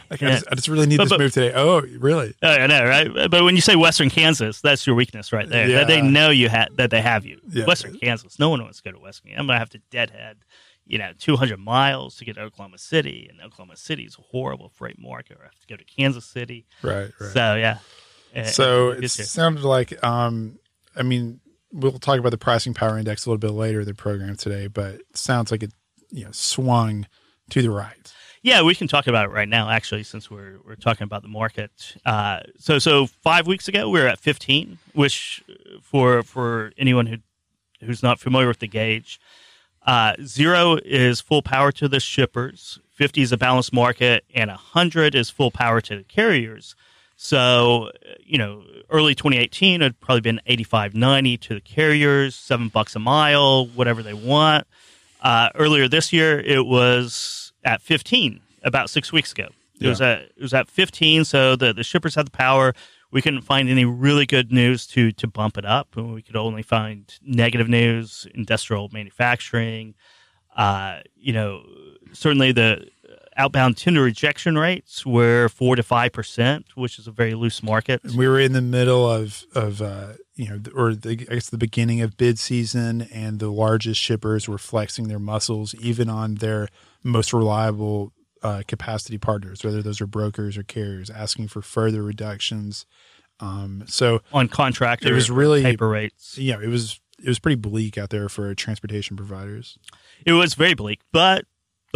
Like 0.09 0.21
I 0.23 0.31
just, 0.31 0.45
I 0.51 0.55
just 0.55 0.67
really 0.67 0.87
need 0.87 0.97
But- 0.97 1.05
this 1.05 1.09
but- 1.11 1.19
move 1.19 1.33
today. 1.33 1.53
Oh, 1.55 1.81
really? 1.81 2.33
Oh, 2.41 2.49
I 2.49 2.67
know, 2.67 2.83
right? 2.85 3.29
But 3.29 3.43
when 3.43 3.55
you 3.55 3.61
say 3.61 3.75
Western 3.75 4.09
Kansas, 4.09 4.61
that's 4.61 4.85
your 4.85 4.95
weakness 4.95 5.31
right 5.31 5.47
there. 5.47 5.67
That 5.69 5.87
they 5.87 6.01
know 6.01 6.29
you 6.29 6.49
ha- 6.49 6.67
that 6.75 6.89
they 6.91 7.01
have 7.01 7.25
you. 7.25 7.39
Yeah. 7.49 7.65
Western 7.65 7.97
Kansas, 7.97 8.37
no 8.39 8.49
one 8.49 8.61
wants 8.61 8.81
to 8.81 8.83
go 8.83 8.91
to 8.91 8.99
Western. 9.01 9.31
I'm 9.37 9.47
gonna 9.47 9.59
have 9.59 9.69
to 9.71 9.79
deadhead, 9.91 10.37
you 10.85 10.97
know, 10.97 11.11
200 11.17 11.57
miles 11.59 12.15
to 12.17 12.25
get 12.25 12.35
to 12.35 12.41
Oklahoma 12.41 12.77
City, 12.77 13.27
and 13.29 13.39
Oklahoma 13.41 13.77
City 13.77 14.03
is 14.03 14.17
a 14.17 14.21
horrible 14.21 14.69
freight 14.69 14.99
market. 14.99 15.37
Or 15.37 15.43
I 15.43 15.45
have 15.45 15.59
to 15.59 15.67
go 15.67 15.75
to 15.77 15.83
Kansas 15.85 16.25
City. 16.25 16.65
Right, 16.81 17.11
right. 17.19 17.31
So 17.31 17.55
yeah. 17.55 17.77
Uh, 18.35 18.43
So 18.43 18.89
it 18.91 19.03
it 19.05 19.09
sounded 19.09 19.63
like, 19.63 20.03
um, 20.03 20.59
I 20.95 21.03
mean, 21.03 21.39
we'll 21.71 21.99
talk 21.99 22.19
about 22.19 22.29
the 22.31 22.37
pricing 22.37 22.73
power 22.73 22.97
index 22.97 23.25
a 23.25 23.29
little 23.29 23.39
bit 23.39 23.51
later 23.51 23.81
in 23.81 23.85
the 23.85 23.93
program 23.93 24.35
today, 24.35 24.67
but 24.67 24.95
it 24.95 25.17
sounds 25.17 25.51
like 25.51 25.63
it, 25.63 25.71
you 26.11 26.25
know, 26.25 26.31
swung 26.31 27.07
to 27.51 27.61
the 27.61 27.69
right. 27.69 28.11
Yeah, 28.45 28.61
we 28.61 28.75
can 28.75 28.87
talk 28.87 29.07
about 29.07 29.25
it 29.25 29.31
right 29.31 29.49
now, 29.49 29.71
actually, 29.71 30.03
since 30.03 30.29
we're 30.29 30.59
we're 30.63 30.75
talking 30.75 31.03
about 31.03 31.23
the 31.23 31.27
market. 31.27 31.97
Uh, 32.05 32.41
so 32.59 32.77
so 32.77 33.07
five 33.07 33.47
weeks 33.47 33.67
ago 33.67 33.89
we 33.89 33.99
were 33.99 34.07
at 34.07 34.19
15, 34.19 34.77
which 34.93 35.43
uh, 35.49 35.79
for 35.81 36.21
for 36.21 36.71
anyone 36.77 37.07
who 37.07 37.17
who's 37.81 38.03
not 38.03 38.19
familiar 38.19 38.47
with 38.47 38.59
the 38.59 38.67
gauge, 38.67 39.19
uh, 39.87 40.13
zero 40.23 40.77
is 40.85 41.21
full 41.21 41.41
power 41.41 41.71
to 41.71 41.87
the 41.87 41.99
shippers, 41.99 42.77
50 42.91 43.23
is 43.23 43.31
a 43.31 43.37
balanced 43.37 43.73
market, 43.73 44.25
and 44.35 44.51
100 44.51 45.15
is 45.15 45.31
full 45.31 45.49
power 45.49 45.81
to 45.81 45.97
the 45.97 46.03
carriers. 46.03 46.75
So, 47.15 47.87
uh, 47.87 48.13
you 48.23 48.37
know, 48.37 48.63
early 48.91 49.15
2018 49.15 49.81
it 49.81 49.85
had 49.85 49.99
probably 49.99 50.21
been 50.21 50.39
85, 50.45 50.93
90 50.93 51.37
to 51.37 51.55
the 51.55 51.61
carriers, 51.61 52.35
seven 52.35 52.67
bucks 52.67 52.95
a 52.95 52.99
mile, 52.99 53.65
whatever 53.65 54.03
they 54.03 54.13
want. 54.13 54.67
Uh, 55.19 55.49
earlier 55.55 55.87
this 55.87 56.13
year, 56.13 56.39
it 56.39 56.63
was 56.63 57.44
at 57.65 57.81
15 57.81 58.39
about 58.63 58.89
six 58.89 59.11
weeks 59.11 59.31
ago. 59.31 59.49
It 59.81 59.87
was 59.87 60.01
at 60.01 60.19
it 60.21 60.41
was 60.41 60.53
at 60.53 60.69
15, 60.69 61.25
so 61.25 61.55
the, 61.55 61.73
the 61.73 61.83
shippers 61.83 62.15
had 62.15 62.27
the 62.27 62.31
power. 62.31 62.73
We 63.11 63.21
couldn't 63.21 63.41
find 63.41 63.69
any 63.69 63.83
really 63.85 64.25
good 64.25 64.51
news 64.51 64.87
to 64.87 65.11
to 65.11 65.27
bump 65.27 65.57
it 65.57 65.65
up. 65.65 65.95
We 65.95 66.21
could 66.21 66.37
only 66.37 66.63
find 66.63 67.13
negative 67.21 67.67
news, 67.67 68.25
industrial 68.33 68.89
manufacturing. 68.93 69.95
Uh, 70.55 70.99
you 71.15 71.33
know, 71.33 71.63
certainly 72.13 72.53
the 72.53 72.87
outbound 73.37 73.77
tender 73.77 74.01
rejection 74.01 74.57
rates 74.57 75.05
were 75.05 75.49
four 75.49 75.75
to 75.75 75.83
five 75.83 76.11
percent, 76.11 76.65
which 76.75 76.99
is 76.99 77.07
a 77.07 77.11
very 77.11 77.33
loose 77.33 77.61
market. 77.61 78.03
And 78.03 78.15
We 78.15 78.27
were 78.27 78.39
in 78.39 78.53
the 78.53 78.61
middle 78.61 79.09
of 79.09 79.43
of 79.53 79.81
uh, 79.81 80.13
you 80.35 80.49
know, 80.49 80.59
or 80.75 80.93
the, 80.93 81.11
I 81.11 81.35
guess 81.35 81.49
the 81.49 81.57
beginning 81.57 82.01
of 82.01 82.17
bid 82.17 82.39
season, 82.39 83.03
and 83.13 83.39
the 83.39 83.51
largest 83.51 84.01
shippers 84.01 84.47
were 84.47 84.57
flexing 84.57 85.07
their 85.07 85.19
muscles, 85.19 85.73
even 85.75 86.09
on 86.09 86.35
their 86.35 86.67
most 87.03 87.33
reliable 87.33 88.11
uh, 88.41 88.63
capacity 88.67 89.17
partners, 89.17 89.63
whether 89.63 89.81
those 89.81 90.01
are 90.01 90.07
brokers 90.07 90.57
or 90.57 90.63
carriers, 90.63 91.09
asking 91.09 91.47
for 91.47 91.61
further 91.61 92.03
reductions. 92.03 92.85
Um, 93.39 93.83
so 93.87 94.21
on 94.31 94.47
contractor, 94.47 95.09
it 95.09 95.13
was 95.13 95.29
really 95.31 95.61
paper 95.61 95.89
rates. 95.89 96.37
Yeah, 96.37 96.61
it 96.61 96.67
was 96.67 96.99
it 97.19 97.27
was 97.27 97.39
pretty 97.39 97.55
bleak 97.55 97.97
out 97.97 98.09
there 98.09 98.29
for 98.29 98.53
transportation 98.55 99.15
providers. 99.17 99.77
It 100.25 100.33
was 100.33 100.53
very 100.53 100.73
bleak, 100.73 100.99
but 101.11 101.45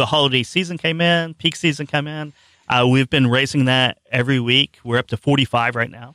the 0.00 0.06
holiday 0.06 0.42
season 0.42 0.78
came 0.78 0.98
in, 1.02 1.34
peak 1.34 1.54
season 1.54 1.86
came 1.86 2.06
in. 2.06 2.32
Uh, 2.70 2.86
we've 2.90 3.10
been 3.10 3.26
raising 3.26 3.66
that 3.66 3.98
every 4.10 4.40
week. 4.40 4.78
We're 4.82 4.96
up 4.96 5.08
to 5.08 5.18
45 5.18 5.76
right 5.76 5.90
now. 5.90 6.14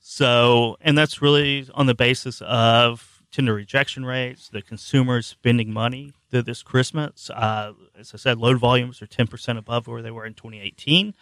So, 0.00 0.76
and 0.80 0.98
that's 0.98 1.22
really 1.22 1.68
on 1.72 1.86
the 1.86 1.94
basis 1.94 2.42
of 2.42 3.22
tender 3.30 3.54
rejection 3.54 4.04
rates, 4.04 4.48
the 4.48 4.62
consumers 4.62 5.28
spending 5.28 5.72
money 5.72 6.12
this 6.32 6.64
Christmas. 6.64 7.30
Uh, 7.30 7.74
as 7.96 8.12
I 8.12 8.16
said, 8.16 8.38
load 8.38 8.58
volumes 8.58 9.00
are 9.00 9.06
10% 9.06 9.56
above 9.56 9.86
where 9.86 10.02
they 10.02 10.10
were 10.10 10.26
in 10.26 10.34
2018. 10.34 11.14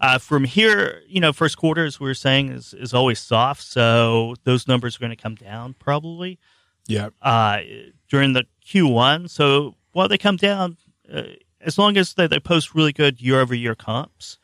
Uh, 0.00 0.18
from 0.18 0.44
here, 0.44 1.00
you 1.08 1.20
know, 1.20 1.32
first 1.32 1.56
quarter, 1.56 1.86
as 1.86 1.98
we 1.98 2.06
were 2.06 2.12
saying, 2.12 2.50
is, 2.50 2.74
is 2.74 2.92
always 2.92 3.20
soft. 3.20 3.62
So 3.62 4.34
those 4.44 4.68
numbers 4.68 4.96
are 4.96 5.00
going 5.00 5.16
to 5.16 5.16
come 5.16 5.36
down 5.36 5.76
probably. 5.78 6.38
Yeah. 6.86 7.08
Uh, 7.22 7.60
during 8.10 8.34
the 8.34 8.44
Q1. 8.66 9.30
So 9.30 9.76
while 9.92 10.08
they 10.08 10.18
come 10.18 10.36
down, 10.36 10.76
uh, 11.10 11.22
as 11.64 11.78
long 11.78 11.96
as 11.96 12.14
they, 12.14 12.26
they 12.26 12.40
post 12.40 12.74
really 12.74 12.92
good 12.92 13.20
year 13.20 13.40
over 13.40 13.54
year 13.54 13.74
comps, 13.74 14.38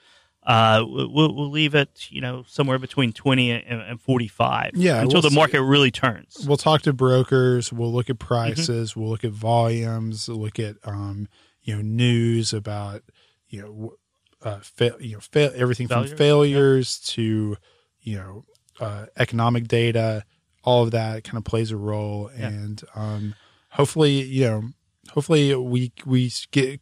uh, 0.44 0.82
we'll, 0.86 1.34
we'll 1.34 1.50
leave 1.50 1.74
it, 1.74 2.06
you 2.10 2.20
know, 2.20 2.44
somewhere 2.46 2.78
between 2.78 3.12
20 3.12 3.50
and, 3.50 3.80
and 3.82 4.00
45 4.00 4.72
yeah, 4.74 5.02
until 5.02 5.20
we'll 5.20 5.30
the 5.30 5.34
market 5.34 5.58
see. 5.58 5.64
really 5.64 5.90
turns. 5.90 6.44
We'll 6.46 6.56
talk 6.56 6.82
to 6.82 6.92
brokers. 6.92 7.72
We'll 7.72 7.92
look 7.92 8.08
at 8.08 8.18
prices. 8.18 8.90
Mm-hmm. 8.90 9.00
We'll 9.00 9.10
look 9.10 9.24
at 9.24 9.32
volumes. 9.32 10.28
look 10.28 10.58
at, 10.58 10.76
um, 10.84 11.28
you 11.62 11.76
know, 11.76 11.82
news 11.82 12.52
about, 12.54 13.02
you 13.48 13.60
know, 13.60 13.94
uh, 14.42 14.60
fa- 14.60 14.96
you 14.98 15.14
know, 15.14 15.20
fa- 15.20 15.52
everything 15.54 15.88
from 15.88 16.06
failures 16.06 17.00
yeah. 17.02 17.14
to, 17.14 17.56
you 18.00 18.16
know, 18.16 18.44
uh, 18.80 19.06
economic 19.18 19.68
data, 19.68 20.24
all 20.64 20.82
of 20.82 20.92
that 20.92 21.22
kind 21.24 21.36
of 21.36 21.44
plays 21.44 21.70
a 21.70 21.76
role. 21.76 22.30
Yeah. 22.36 22.46
And, 22.48 22.82
um, 22.94 23.34
hopefully, 23.68 24.22
you 24.22 24.46
know, 24.46 24.62
hopefully 25.10 25.54
we, 25.54 25.92
we 26.06 26.32
get 26.50 26.80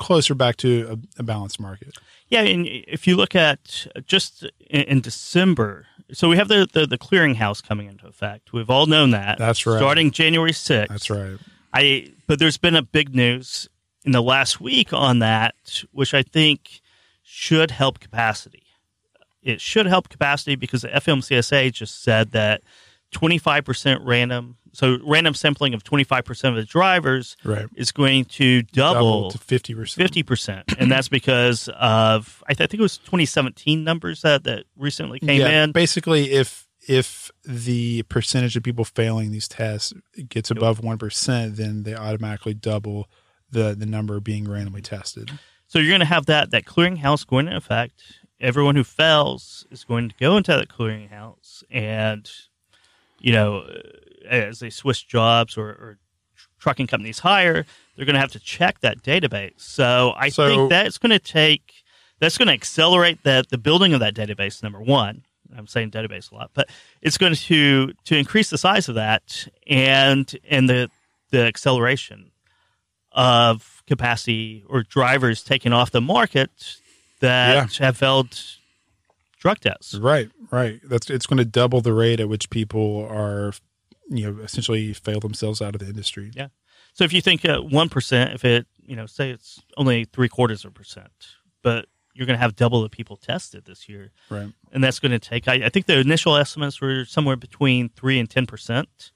closer 0.00 0.34
back 0.34 0.56
to 0.56 0.98
a, 1.16 1.20
a 1.20 1.22
balanced 1.22 1.60
market. 1.60 1.94
Yeah, 2.28 2.40
and 2.40 2.66
if 2.66 3.06
you 3.06 3.14
look 3.14 3.36
at 3.36 3.86
just 4.06 4.44
in, 4.68 4.82
in 4.82 5.00
December, 5.00 5.86
so 6.10 6.28
we 6.28 6.36
have 6.36 6.48
the, 6.48 6.68
the, 6.72 6.86
the 6.86 6.98
clearinghouse 6.98 7.62
coming 7.62 7.86
into 7.86 8.08
effect. 8.08 8.52
We've 8.52 8.70
all 8.70 8.86
known 8.86 9.12
that. 9.12 9.38
That's 9.38 9.64
right. 9.66 9.78
Starting 9.78 10.10
January 10.10 10.52
6th. 10.52 10.88
That's 10.88 11.10
right. 11.10 11.38
I 11.72 12.12
but 12.26 12.40
there's 12.40 12.56
been 12.56 12.74
a 12.74 12.82
big 12.82 13.14
news 13.14 13.68
in 14.04 14.12
the 14.12 14.22
last 14.22 14.60
week 14.60 14.92
on 14.92 15.20
that, 15.20 15.84
which 15.92 16.14
I 16.14 16.22
think 16.22 16.80
should 17.22 17.70
help 17.70 18.00
capacity. 18.00 18.64
It 19.42 19.60
should 19.60 19.86
help 19.86 20.08
capacity 20.08 20.56
because 20.56 20.82
the 20.82 20.88
FMCSA 20.88 21.72
just 21.72 22.02
said 22.02 22.32
that 22.32 22.62
25% 23.12 24.00
random 24.02 24.56
so 24.72 24.98
random 25.04 25.34
sampling 25.34 25.74
of 25.74 25.82
25% 25.84 26.48
of 26.48 26.54
the 26.54 26.64
drivers 26.64 27.36
right. 27.44 27.66
is 27.74 27.92
going 27.92 28.24
to 28.26 28.62
double, 28.62 29.28
double 29.28 29.30
to 29.32 29.38
50%. 29.38 29.96
50%. 29.96 30.78
and 30.78 30.90
that's 30.90 31.08
because 31.10 31.68
of, 31.76 32.42
I, 32.46 32.54
th- 32.54 32.66
I, 32.66 32.70
think 32.70 32.78
it 32.78 32.82
was 32.82 32.98
2017 32.98 33.82
numbers 33.82 34.22
that, 34.22 34.44
that 34.44 34.64
recently 34.76 35.20
came 35.20 35.40
yeah, 35.40 35.64
in. 35.64 35.72
Basically, 35.72 36.32
if 36.32 36.66
if 36.88 37.30
the 37.44 38.02
percentage 38.04 38.56
of 38.56 38.62
people 38.62 38.84
failing 38.84 39.30
these 39.30 39.46
tests 39.46 39.92
gets 40.28 40.50
above 40.50 40.80
1%, 40.80 41.56
then 41.56 41.82
they 41.82 41.94
automatically 41.94 42.54
double 42.54 43.06
the, 43.50 43.74
the 43.78 43.84
number 43.84 44.18
being 44.18 44.48
randomly 44.48 44.80
tested. 44.80 45.30
So 45.66 45.78
you're 45.78 45.90
going 45.90 46.00
to 46.00 46.06
have 46.06 46.26
that, 46.26 46.50
that 46.52 46.64
clearinghouse 46.64 47.26
going 47.26 47.46
into 47.46 47.58
effect. 47.58 48.02
Everyone 48.40 48.76
who 48.76 48.84
fails 48.84 49.66
is 49.70 49.84
going 49.84 50.08
to 50.08 50.14
go 50.18 50.38
into 50.38 50.52
that 50.52 50.68
clearinghouse 50.68 51.62
and, 51.70 52.28
you 53.20 53.32
know, 53.32 53.58
uh, 53.60 54.28
as 54.28 54.58
they 54.58 54.70
switch 54.70 55.06
jobs 55.06 55.56
or, 55.56 55.68
or 55.68 55.98
trucking 56.58 56.86
companies 56.86 57.20
hire, 57.20 57.64
they're 57.96 58.06
going 58.06 58.14
to 58.14 58.20
have 58.20 58.32
to 58.32 58.40
check 58.40 58.80
that 58.80 59.02
database. 59.02 59.60
So 59.60 60.12
I 60.16 60.28
so, 60.28 60.48
think 60.48 60.70
that's 60.70 60.98
going 60.98 61.10
to 61.10 61.18
take 61.18 61.72
that's 62.18 62.36
going 62.36 62.48
to 62.48 62.54
accelerate 62.54 63.22
that 63.24 63.48
the 63.48 63.58
building 63.58 63.94
of 63.94 64.00
that 64.00 64.14
database. 64.14 64.62
Number 64.62 64.80
one, 64.80 65.22
I'm 65.56 65.66
saying 65.66 65.90
database 65.90 66.30
a 66.30 66.34
lot, 66.34 66.50
but 66.54 66.68
it's 67.02 67.18
going 67.18 67.34
to 67.34 67.92
to 67.92 68.16
increase 68.16 68.50
the 68.50 68.58
size 68.58 68.88
of 68.88 68.94
that 68.96 69.48
and 69.66 70.32
and 70.48 70.68
the 70.68 70.90
the 71.30 71.46
acceleration 71.46 72.30
of 73.12 73.82
capacity 73.86 74.64
or 74.68 74.82
drivers 74.82 75.42
taken 75.42 75.72
off 75.72 75.90
the 75.90 76.00
market 76.00 76.50
that 77.20 77.78
yeah. 77.78 77.86
have 77.86 77.96
failed 77.96 78.38
drug 79.40 79.58
tests. 79.58 79.94
Right, 79.94 80.30
right. 80.52 80.80
That's 80.84 81.10
it's 81.10 81.26
going 81.26 81.38
to 81.38 81.44
double 81.44 81.80
the 81.80 81.92
rate 81.92 82.20
at 82.20 82.28
which 82.28 82.50
people 82.50 83.06
are 83.10 83.52
you 84.08 84.30
know 84.30 84.42
essentially 84.42 84.92
fail 84.92 85.18
themselves 85.18 85.60
out 85.60 85.74
of 85.74 85.80
the 85.80 85.86
industry. 85.86 86.30
Yeah. 86.34 86.48
So 86.92 87.04
if 87.04 87.12
you 87.12 87.20
think 87.20 87.44
uh, 87.44 87.60
one 87.60 87.90
if 87.92 88.44
it 88.44 88.66
you 88.84 88.94
know 88.94 89.06
say 89.06 89.30
it's 89.30 89.60
only 89.76 90.04
three 90.04 90.28
quarters 90.28 90.64
of 90.64 90.70
a 90.70 90.74
percent, 90.74 91.10
but 91.62 91.86
you're 92.14 92.26
going 92.26 92.36
to 92.36 92.42
have 92.42 92.56
double 92.56 92.82
the 92.82 92.88
people 92.88 93.16
tested 93.16 93.64
this 93.64 93.88
year, 93.88 94.12
right? 94.28 94.52
And 94.72 94.84
that's 94.84 94.98
going 94.98 95.12
to 95.12 95.18
take. 95.18 95.48
I, 95.48 95.66
I 95.66 95.68
think 95.68 95.86
the 95.86 95.98
initial 95.98 96.36
estimates 96.36 96.80
were 96.80 97.04
somewhere 97.04 97.36
between 97.36 97.88
three 97.88 98.18
and 98.18 98.28
ten 98.28 98.46
percent 98.46 99.12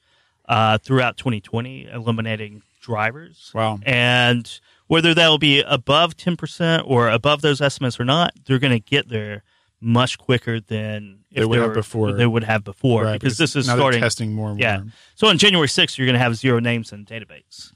uh, 0.49 0.79
throughout 0.79 1.17
2020, 1.17 1.87
eliminating 1.87 2.63
drivers. 2.81 3.51
Wow. 3.55 3.79
And 3.85 4.61
whether 4.87 5.15
that 5.15 5.29
will 5.29 5.39
be 5.39 5.63
above 5.63 6.17
10% 6.17 6.85
or 6.87 7.09
above 7.09 7.41
those 7.41 7.61
estimates 7.61 7.99
or 7.99 8.05
not, 8.05 8.33
they're 8.45 8.59
going 8.59 8.73
to 8.73 8.81
get 8.81 9.09
there 9.09 9.43
much 9.85 10.19
quicker 10.19 10.61
than 10.61 11.21
if 11.31 11.41
they 11.41 11.45
would 11.45 11.59
have 11.59 11.75
before. 11.75 12.13
They 12.13 12.27
would 12.27 12.45
have 12.45 12.65
before 12.65 13.05
right, 13.05 13.21
because, 13.21 13.39
this 13.39 13.55
is 13.55 13.67
starting 13.67 14.01
testing 14.01 14.33
more. 14.33 14.51
And 14.51 14.59
yeah. 14.59 14.79
More. 14.79 14.93
So 15.15 15.29
on 15.29 15.39
January 15.39 15.69
6th, 15.69 15.99
you're 15.99 16.07
going 16.07 16.15
to 16.15 16.23
have 16.23 16.37
zero 16.37 16.59
names 16.59 16.93
in 16.93 17.05
the 17.05 17.15
database, 17.15 17.73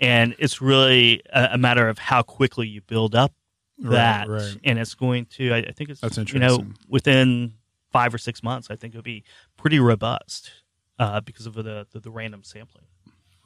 and 0.00 0.34
it's 0.38 0.60
really 0.60 1.22
a, 1.32 1.50
a 1.52 1.58
matter 1.58 1.88
of 1.88 1.98
how 1.98 2.22
quickly 2.22 2.66
you 2.66 2.80
build 2.80 3.14
up 3.14 3.32
that, 3.78 4.28
right, 4.28 4.40
right. 4.40 4.56
and 4.64 4.78
it's 4.78 4.94
going 4.94 5.26
to. 5.26 5.52
I, 5.52 5.58
I 5.58 5.72
think 5.72 5.90
it's 5.90 6.00
that's 6.00 6.18
interesting. 6.18 6.42
You 6.42 6.64
know, 6.64 6.74
within 6.88 7.54
five 7.92 8.14
or 8.14 8.18
six 8.18 8.42
months, 8.42 8.68
I 8.70 8.76
think 8.76 8.94
it'll 8.94 9.02
be 9.02 9.24
pretty 9.56 9.78
robust 9.78 10.50
uh, 10.98 11.20
because 11.20 11.46
of 11.46 11.54
the, 11.54 11.86
the, 11.92 12.00
the 12.00 12.10
random 12.10 12.42
sampling. 12.42 12.84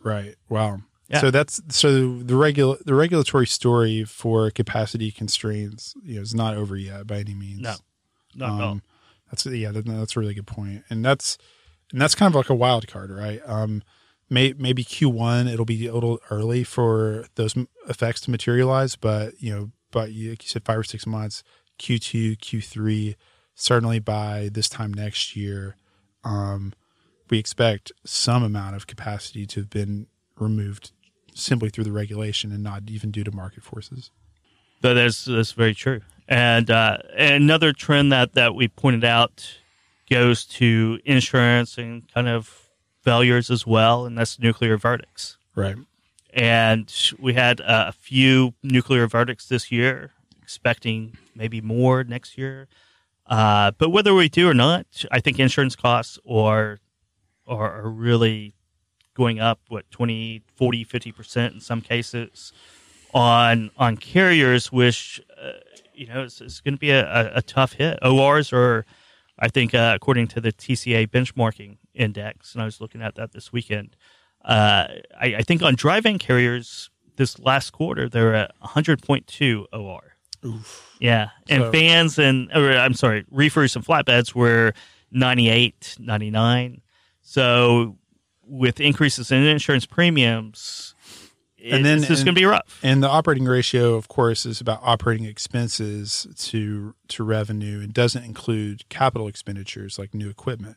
Right. 0.02 0.36
Wow. 0.48 0.80
Yeah. 1.08 1.20
So 1.20 1.30
that's 1.30 1.60
so 1.68 2.18
the 2.18 2.36
regular 2.36 2.76
the 2.84 2.94
regulatory 2.94 3.46
story 3.46 4.04
for 4.04 4.50
capacity 4.50 5.10
constraints 5.10 5.94
you 6.02 6.16
know, 6.16 6.22
is 6.22 6.34
not 6.34 6.54
over 6.56 6.76
yet 6.76 7.06
by 7.06 7.18
any 7.18 7.34
means. 7.34 7.60
No, 7.60 7.74
not 8.34 8.50
um. 8.50 8.60
Um, 8.60 8.82
that's 9.30 9.46
yeah, 9.46 9.72
that, 9.72 9.86
that's 9.86 10.16
a 10.16 10.20
really 10.20 10.34
good 10.34 10.46
point. 10.46 10.84
and 10.90 11.04
that's 11.04 11.38
and 11.92 12.00
that's 12.00 12.14
kind 12.14 12.30
of 12.30 12.34
like 12.34 12.50
a 12.50 12.54
wild 12.54 12.86
card, 12.88 13.10
right? 13.10 13.40
Um, 13.46 13.82
may, 14.28 14.54
maybe 14.56 14.84
Q1 14.84 15.50
it'll 15.50 15.64
be 15.64 15.86
a 15.86 15.94
little 15.94 16.20
early 16.30 16.64
for 16.64 17.26
those 17.36 17.54
effects 17.88 18.20
to 18.22 18.30
materialize, 18.30 18.96
but 18.96 19.34
you 19.40 19.54
know, 19.54 19.70
but 19.90 20.12
you, 20.12 20.30
like 20.30 20.42
you 20.42 20.48
said, 20.48 20.64
five 20.64 20.78
or 20.78 20.84
six 20.84 21.06
months, 21.06 21.42
Q2, 21.78 22.38
Q3, 22.38 23.16
certainly 23.54 23.98
by 23.98 24.50
this 24.52 24.68
time 24.68 24.92
next 24.92 25.34
year, 25.34 25.76
um, 26.24 26.74
we 27.30 27.38
expect 27.38 27.92
some 28.04 28.42
amount 28.42 28.76
of 28.76 28.86
capacity 28.86 29.46
to 29.46 29.60
have 29.60 29.70
been 29.70 30.08
removed 30.36 30.92
simply 31.38 31.70
through 31.70 31.84
the 31.84 31.92
regulation 31.92 32.52
and 32.52 32.62
not 32.62 32.82
even 32.88 33.10
due 33.10 33.24
to 33.24 33.30
market 33.30 33.62
forces. 33.62 34.10
That 34.80 34.96
is 34.96 35.24
that's 35.24 35.52
very 35.52 35.74
true. 35.74 36.00
And 36.28 36.70
uh, 36.70 36.98
another 37.16 37.72
trend 37.72 38.12
that, 38.12 38.34
that 38.34 38.54
we 38.54 38.68
pointed 38.68 39.04
out 39.04 39.58
goes 40.10 40.44
to 40.44 40.98
insurance 41.04 41.78
and 41.78 42.06
kind 42.12 42.28
of 42.28 42.68
failures 43.02 43.50
as 43.50 43.66
well, 43.66 44.04
and 44.04 44.18
that's 44.18 44.38
nuclear 44.38 44.76
verdicts. 44.76 45.38
Right. 45.54 45.76
And 46.32 46.92
we 47.18 47.34
had 47.34 47.60
uh, 47.60 47.86
a 47.88 47.92
few 47.92 48.54
nuclear 48.62 49.06
verdicts 49.06 49.48
this 49.48 49.72
year, 49.72 50.12
expecting 50.42 51.16
maybe 51.34 51.60
more 51.60 52.04
next 52.04 52.36
year. 52.36 52.68
Uh, 53.26 53.72
but 53.78 53.90
whether 53.90 54.14
we 54.14 54.28
do 54.28 54.48
or 54.48 54.54
not, 54.54 54.86
I 55.10 55.20
think 55.20 55.38
insurance 55.38 55.76
costs 55.76 56.18
are, 56.28 56.78
are, 57.46 57.80
are 57.80 57.88
really 57.88 58.54
going 59.18 59.40
up, 59.40 59.60
what, 59.68 59.90
20, 59.90 60.42
40, 60.56 60.84
50% 60.86 61.54
in 61.54 61.60
some 61.60 61.82
cases 61.82 62.52
on 63.12 63.70
on 63.76 63.96
carriers, 63.96 64.70
which 64.72 65.20
uh, 65.42 65.52
you 65.98 66.06
know, 66.06 66.22
it's, 66.22 66.40
it's 66.40 66.60
going 66.60 66.74
to 66.74 66.78
be 66.80 66.90
a, 66.90 67.36
a, 67.36 67.42
tough 67.42 67.72
hit. 67.72 67.98
ORs 68.02 68.52
are, 68.52 68.86
I 69.38 69.48
think, 69.48 69.74
uh, 69.74 69.92
according 69.96 70.28
to 70.28 70.40
the 70.40 70.52
TCA 70.52 71.08
benchmarking 71.08 71.78
index, 71.92 72.54
and 72.54 72.62
I 72.62 72.64
was 72.64 72.80
looking 72.80 73.02
at 73.02 73.16
that 73.16 73.32
this 73.32 73.52
weekend. 73.52 73.96
Uh, 74.44 74.86
I, 75.20 75.34
I, 75.38 75.42
think 75.42 75.62
on 75.62 75.74
dry 75.74 75.98
van 75.98 76.18
carriers 76.18 76.90
this 77.16 77.40
last 77.40 77.72
quarter 77.72 78.08
they're 78.08 78.34
at 78.34 78.52
100.2 78.60 79.64
OR. 79.72 80.14
Yeah, 81.00 81.30
and 81.48 81.64
So- 81.64 81.70
vans 81.72 82.18
and 82.18 82.50
or 82.54 82.70
I'm 82.70 82.94
sorry, 82.94 83.24
reefers 83.30 83.74
and 83.74 83.84
flatbeds 83.84 84.34
were 84.34 84.72
98, 85.10 85.96
99. 85.98 86.80
So 87.22 87.96
with 88.48 88.80
increases 88.80 89.30
in 89.30 89.42
insurance 89.44 89.86
premiums, 89.86 90.94
And 91.62 91.84
then- 91.84 91.98
it's 91.98 92.06
just 92.08 92.20
and- 92.20 92.26
going 92.26 92.34
to 92.36 92.40
be 92.40 92.44
rough. 92.46 92.78
And 92.82 93.02
the 93.02 93.08
operating 93.08 93.44
ratio, 93.44 93.94
of 93.94 94.08
course, 94.08 94.46
is 94.46 94.60
about 94.60 94.80
operating 94.82 95.26
expenses 95.26 96.26
to 96.50 96.94
to 97.08 97.24
revenue 97.24 97.80
and 97.80 97.92
doesn't 97.92 98.24
include 98.24 98.88
capital 98.88 99.26
expenditures 99.28 99.98
like 99.98 100.14
new 100.14 100.28
equipment. 100.30 100.76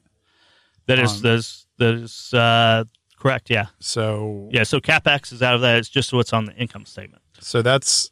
That 0.87 0.99
is 0.99 1.11
um, 1.17 1.21
that 1.21 1.33
is 1.35 1.67
that 1.77 1.93
is 1.93 2.33
uh, 2.33 2.83
correct. 3.19 3.49
Yeah, 3.49 3.67
So 3.79 4.49
yeah. 4.51 4.63
So 4.63 4.79
capex 4.79 5.31
is 5.31 5.41
out 5.43 5.53
of 5.55 5.61
that. 5.61 5.77
It's 5.77 5.89
just 5.89 6.11
what's 6.13 6.33
on 6.33 6.45
the 6.45 6.55
income 6.55 6.85
statement. 6.85 7.21
so 7.39 7.61
that's 7.61 8.11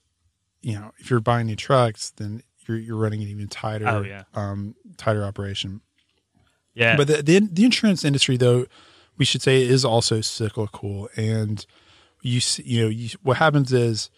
you 0.62 0.74
know 0.74 0.91
if 1.00 1.10
you're 1.10 1.19
buying 1.19 1.48
new 1.48 1.56
trucks, 1.56 2.12
then 2.17 2.43
you're 2.67 2.78
you're 2.78 2.98
running 2.98 3.22
an 3.24 3.28
even 3.30 3.48
tighter 3.48 3.88
Oh, 3.88 4.04
yeah. 4.04 4.24
um, 4.36 4.76
tighter 4.98 5.24
operation. 5.26 5.82
Yeah, 6.76 6.95
But 6.95 7.08
the, 7.08 7.24
the 7.24 7.39
the 7.39 7.65
insurance 7.65 8.06
industry, 8.06 8.38
though, 8.38 8.67
we 9.19 9.25
should 9.25 9.43
say 9.43 9.62
is 9.62 9.86
also 9.86 10.21
cyclical, 10.21 11.10
and 11.15 11.65
you 12.21 12.39
see, 12.39 12.63
you 12.63 12.82
know 12.82 12.88
you, 12.88 13.10
what 13.21 13.38
happens 13.38 13.71
is, 13.71 14.10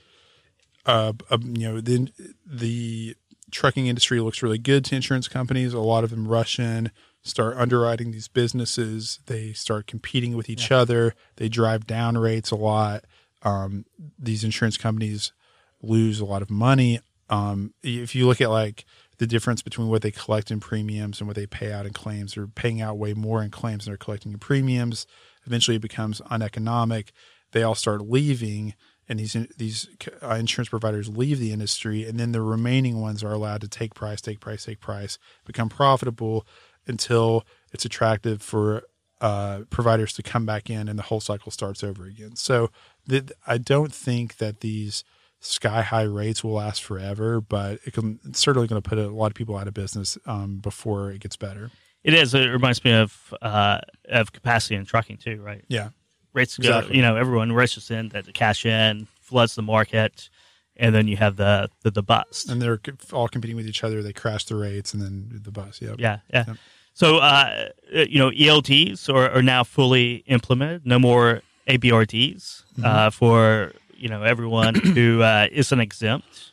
uh, 0.85 1.11
uh, 1.29 1.37
you 1.41 1.67
know 1.67 1.81
the 1.81 2.07
the 2.45 3.15
trucking 3.49 3.87
industry 3.87 4.21
looks 4.21 4.41
really 4.41 4.59
good 4.59 4.85
to 4.85 4.95
insurance 4.95 5.27
companies. 5.27 5.73
A 5.73 5.79
lot 5.79 6.05
of 6.05 6.11
them 6.11 6.27
rush 6.27 6.59
in, 6.59 6.91
start 7.23 7.57
underwriting 7.57 8.11
these 8.11 8.27
businesses. 8.27 9.19
They 9.25 9.51
start 9.51 9.87
competing 9.87 10.37
with 10.37 10.49
each 10.49 10.71
other. 10.71 11.15
They 11.35 11.49
drive 11.49 11.85
down 11.85 12.17
rates 12.17 12.51
a 12.51 12.55
lot. 12.55 13.03
Um, 13.43 13.85
these 14.17 14.43
insurance 14.43 14.77
companies 14.77 15.33
lose 15.81 16.19
a 16.19 16.25
lot 16.25 16.41
of 16.41 16.49
money. 16.49 16.99
Um, 17.29 17.73
if 17.81 18.13
you 18.13 18.27
look 18.27 18.39
at 18.39 18.49
like 18.49 18.85
the 19.21 19.27
difference 19.27 19.62
between 19.62 19.88
what 19.88 20.01
they 20.01 20.10
collect 20.10 20.49
in 20.49 20.60
premiums 20.60 21.21
and 21.21 21.27
what 21.27 21.36
they 21.36 21.45
pay 21.45 21.71
out 21.71 21.86
in 21.86 21.93
claims, 21.93 22.34
they're 22.34 22.47
paying 22.47 22.81
out 22.81 22.97
way 22.97 23.13
more 23.13 23.43
in 23.43 23.51
claims 23.51 23.86
than 23.86 23.91
they're 23.91 23.97
collecting 23.97 24.31
in 24.31 24.39
premiums. 24.39 25.05
Eventually, 25.45 25.77
it 25.77 25.81
becomes 25.84 26.23
uneconomic. 26.31 27.12
They 27.51 27.62
all 27.62 27.75
start 27.75 28.01
leaving, 28.01 28.73
and 29.07 29.19
these 29.19 29.38
these 29.57 29.88
uh, 30.23 30.34
insurance 30.39 30.69
providers 30.69 31.07
leave 31.07 31.38
the 31.38 31.53
industry, 31.53 32.03
and 32.03 32.19
then 32.19 32.31
the 32.31 32.41
remaining 32.41 32.99
ones 32.99 33.23
are 33.23 33.31
allowed 33.31 33.62
to 33.62 33.67
take 33.67 33.93
price, 33.93 34.21
take 34.21 34.39
price, 34.39 34.65
take 34.65 34.79
price, 34.79 35.19
become 35.45 35.69
profitable 35.69 36.47
until 36.88 37.45
it's 37.71 37.86
attractive 37.86 38.41
for 38.41 38.81
uh, 39.21 39.60
providers 39.69 40.13
to 40.13 40.23
come 40.23 40.47
back 40.47 40.67
in, 40.67 40.88
and 40.88 40.97
the 40.97 41.03
whole 41.03 41.21
cycle 41.21 41.51
starts 41.51 41.84
over 41.84 42.05
again. 42.05 42.36
So, 42.36 42.71
th- 43.07 43.31
I 43.45 43.60
don't 43.60 43.93
think 43.93 44.38
that 44.38 44.62
these 44.62 45.03
sky 45.41 45.82
high 45.82 46.04
rates 46.04 46.43
will 46.43 46.54
last 46.54 46.84
forever, 46.84 47.41
but 47.41 47.80
it 47.86 47.93
can, 47.93 48.19
it's 48.27 48.39
certainly 48.39 48.67
going 48.67 48.82
to 48.82 48.88
put 48.89 48.97
a 48.97 49.10
lot 49.10 49.27
of 49.27 49.34
people 49.34 49.58
out 49.58 49.67
of 49.67 49.73
business 49.73 50.17
um, 50.25 50.58
before 50.58 51.12
it 51.12 51.19
gets 51.19 51.36
better. 51.36 51.69
it 52.04 52.13
is. 52.13 52.34
It 52.34 52.47
reminds 52.47 52.84
me 52.84 52.93
of 52.93 53.34
uh, 53.41 53.80
of 54.10 54.32
capacity 54.32 54.75
in 54.75 54.86
trucking 54.86 55.17
too, 55.17 55.41
right? 55.41 55.63
Yeah. 55.67 55.89
rates 56.34 56.58
go, 56.58 56.67
Exactly. 56.67 56.95
you 56.95 57.01
know, 57.01 57.15
everyone 57.17 57.51
rushes 57.51 57.91
in 57.91 58.10
that 58.10 58.25
to 58.25 58.32
cash 58.32 58.65
in, 58.65 59.08
floods 59.19 59.56
the 59.56 59.62
market, 59.62 60.30
and 60.77 60.93
then 60.95 61.08
you 61.08 61.17
have 61.17 61.36
the 61.36 61.69
the, 61.84 61.91
the 61.91 62.04
bust. 62.04 62.49
And 62.49 62.62
they're 62.62 62.80
all 63.12 63.27
competing 63.27 63.56
with 63.58 63.67
each 63.67 63.84
other. 63.84 64.01
They 64.01 64.13
crash 64.13 64.45
the 64.45 64.56
rates 64.56 64.93
and 64.93 65.01
then 65.04 65.41
the 65.43 65.51
bus. 65.51 65.82
Yep. 65.82 65.95
yeah, 65.99 66.19
yeah. 66.34 66.45
Yep. 66.47 66.58
So, 66.93 67.17
uh, 67.19 67.69
you 67.93 68.19
know, 68.19 68.32
ELDs 68.32 69.08
are, 69.13 69.30
are 69.32 69.41
now 69.41 69.63
fully 69.63 70.23
implemented. 70.27 70.86
No 70.86 70.99
more 70.99 71.41
AOBRDs 71.67 72.63
Mm-hmm. 72.71 72.86
uh, 72.86 73.10
for 73.10 73.73
you 74.01 74.09
know 74.09 74.23
everyone 74.23 74.75
who 74.75 75.21
uh, 75.21 75.47
isn't 75.51 75.79
exempt. 75.79 76.51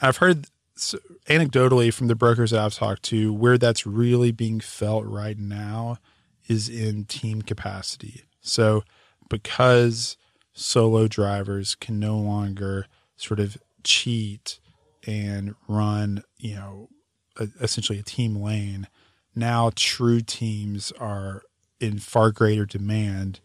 I've 0.00 0.18
heard 0.18 0.46
s- 0.76 0.94
anecdotally 1.28 1.92
from 1.92 2.08
the 2.08 2.14
brokers 2.14 2.50
that 2.50 2.60
I've 2.60 2.74
talked 2.74 3.02
to 3.04 3.32
where 3.32 3.58
that's 3.58 3.86
really 3.86 4.32
being 4.32 4.60
felt 4.60 5.06
right 5.06 5.38
now 5.38 5.98
is 6.48 6.68
in 6.68 7.04
team 7.04 7.42
capacity. 7.42 8.24
So 8.40 8.82
because 9.28 10.16
solo 10.52 11.08
drivers 11.08 11.74
can 11.74 11.98
no 11.98 12.18
longer 12.18 12.86
sort 13.16 13.40
of 13.40 13.56
cheat 13.84 14.58
and 15.06 15.54
run, 15.68 16.22
you 16.36 16.54
know, 16.54 16.88
a, 17.38 17.48
essentially 17.60 17.98
a 17.98 18.02
team 18.02 18.36
lane, 18.36 18.88
now 19.34 19.70
true 19.74 20.20
teams 20.20 20.92
are 20.92 21.42
in 21.80 21.98
far 21.98 22.30
greater 22.30 22.66
demand 22.66 23.40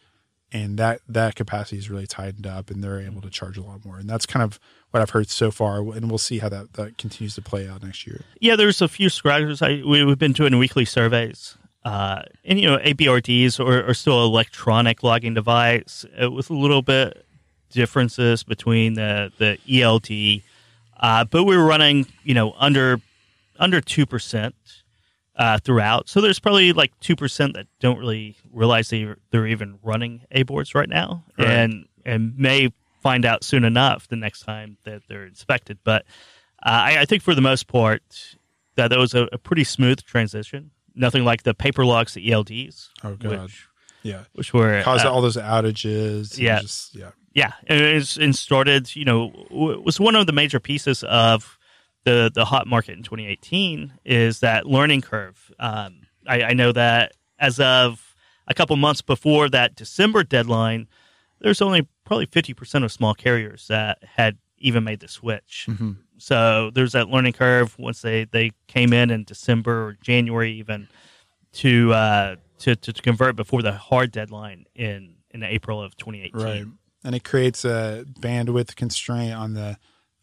and 0.53 0.77
that 0.79 1.01
that 1.07 1.35
capacity 1.35 1.77
is 1.77 1.89
really 1.89 2.07
tightened 2.07 2.47
up 2.47 2.69
and 2.69 2.83
they're 2.83 3.01
able 3.01 3.21
to 3.21 3.29
charge 3.29 3.57
a 3.57 3.61
lot 3.61 3.83
more 3.83 3.97
and 3.99 4.09
that's 4.09 4.25
kind 4.25 4.43
of 4.43 4.59
what 4.91 5.01
i've 5.01 5.09
heard 5.09 5.29
so 5.29 5.51
far 5.51 5.79
and 5.79 6.09
we'll 6.09 6.17
see 6.17 6.39
how 6.39 6.47
that, 6.47 6.73
that 6.73 6.97
continues 6.97 7.35
to 7.35 7.41
play 7.41 7.67
out 7.67 7.83
next 7.83 8.07
year 8.07 8.21
Yeah, 8.39 8.55
there's 8.55 8.81
a 8.81 8.87
few 8.87 9.09
scratchers. 9.09 9.61
I 9.61 9.81
we, 9.85 10.03
we've 10.05 10.17
been 10.19 10.31
doing 10.33 10.57
weekly 10.57 10.85
surveys, 10.85 11.57
uh, 11.83 12.21
and 12.45 12.59
you 12.59 12.69
know 12.69 12.77
AOBRDs 12.77 13.59
are, 13.59 13.89
are 13.89 13.93
still 13.93 14.23
electronic 14.23 15.03
logging 15.03 15.33
device 15.33 16.05
uh, 16.21 16.31
with 16.31 16.49
a 16.49 16.53
little 16.53 16.81
bit 16.81 17.25
differences 17.71 18.43
between 18.43 18.93
the 18.93 19.31
the 19.37 19.57
ELD, 19.69 20.41
uh, 21.01 21.25
but 21.25 21.43
we 21.43 21.57
were 21.57 21.65
running 21.65 22.05
you 22.23 22.33
know 22.33 22.53
under 22.57 23.01
under 23.59 23.81
two 23.81 24.05
percent 24.05 24.55
uh, 25.37 25.59
throughout. 25.59 26.09
So 26.09 26.19
there's 26.19 26.39
probably 26.39 26.73
like 26.73 26.91
two 26.99 27.15
percent 27.15 27.53
that 27.53 27.67
don't 27.79 27.99
really 27.99 28.35
realize 28.51 28.89
they 28.89 29.07
they're 29.31 29.47
even 29.47 29.79
running 29.83 30.21
A 30.31 30.43
boards 30.43 30.75
right 30.75 30.89
now, 30.89 31.23
Right. 31.37 31.47
and 31.47 31.85
and 32.05 32.37
may 32.37 32.73
find 33.01 33.23
out 33.25 33.43
soon 33.43 33.63
enough 33.63 34.07
the 34.07 34.15
next 34.15 34.41
time 34.41 34.77
that 34.83 35.03
they're 35.07 35.25
inspected. 35.25 35.77
But 35.83 36.03
uh, 36.65 36.69
I, 36.69 37.01
I 37.01 37.05
think 37.05 37.23
for 37.23 37.35
the 37.35 37.41
most 37.41 37.67
part 37.67 38.01
that 38.75 38.89
that 38.89 38.97
was 38.99 39.13
a, 39.13 39.27
a 39.31 39.37
pretty 39.37 39.63
smooth 39.63 40.03
transition. 40.03 40.71
Nothing 40.95 41.23
like 41.23 41.43
the 41.43 41.53
paper 41.53 41.85
logs 41.85 42.15
the 42.15 42.27
ELDs. 42.29 42.89
Oh, 43.03 43.15
God. 43.15 43.43
which, 43.43 43.67
yeah 44.01 44.23
which 44.33 44.51
were 44.53 44.81
caused 44.83 45.05
uh, 45.05 45.11
all 45.11 45.21
those 45.21 45.37
outages 45.37 46.37
yeah. 46.39 46.61
just, 46.61 46.95
yeah 46.95 47.11
yeah, 47.33 47.53
and, 47.67 47.79
it's, 47.79 48.17
and 48.17 48.35
started. 48.35 48.95
You 48.95 49.05
know, 49.05 49.29
w- 49.49 49.79
was 49.79 49.99
one 49.99 50.15
of 50.15 50.25
the 50.25 50.33
major 50.33 50.59
pieces 50.59 51.03
of 51.03 51.59
the 52.07 52.31
the 52.33 52.45
hot 52.45 52.67
market 52.67 52.93
in 52.93 53.03
2018 53.03 53.91
is 54.05 54.39
that 54.39 54.65
learning 54.65 55.01
curve. 55.01 55.51
Um, 55.59 56.03
I, 56.25 56.41
I 56.43 56.53
know 56.53 56.71
that 56.71 57.11
as 57.37 57.59
of 57.59 58.15
a 58.47 58.53
couple 58.53 58.77
months 58.77 59.01
before 59.01 59.49
that 59.49 59.75
December 59.75 60.23
deadline, 60.23 60.87
there's 61.41 61.61
only 61.61 61.85
probably 62.05 62.25
50 62.27 62.53
percent 62.53 62.85
of 62.85 62.93
small 62.93 63.13
carriers 63.13 63.67
that 63.67 63.97
had 64.15 64.37
even 64.57 64.85
made 64.85 65.01
the 65.01 65.09
switch. 65.09 65.67
Mm-hmm. 65.69 65.91
So 66.17 66.71
there's 66.73 66.93
that 66.93 67.09
learning 67.09 67.33
curve 67.33 67.77
once 67.77 68.01
they, 68.01 68.23
they 68.23 68.51
came 68.67 68.93
in 68.93 69.11
in 69.11 69.25
December 69.25 69.87
or 69.89 69.97
January 70.01 70.53
even 70.53 70.87
to 71.53 71.91
uh, 71.91 72.35
to, 72.59 72.75
to 72.77 72.93
to 72.93 73.01
convert 73.01 73.35
before 73.35 73.61
the 73.61 73.73
hard 73.73 74.13
deadline 74.13 74.65
in 74.75 75.15
in 75.31 75.43
April 75.43 75.83
of 75.83 75.97
2018. 75.97 76.41
right 76.41 76.65
and 77.03 77.15
it 77.15 77.23
creates 77.23 77.63
a 77.63 78.05
bandwidth 78.19 78.75
constraint 78.75 79.33
on 79.33 79.53
the 79.53 79.77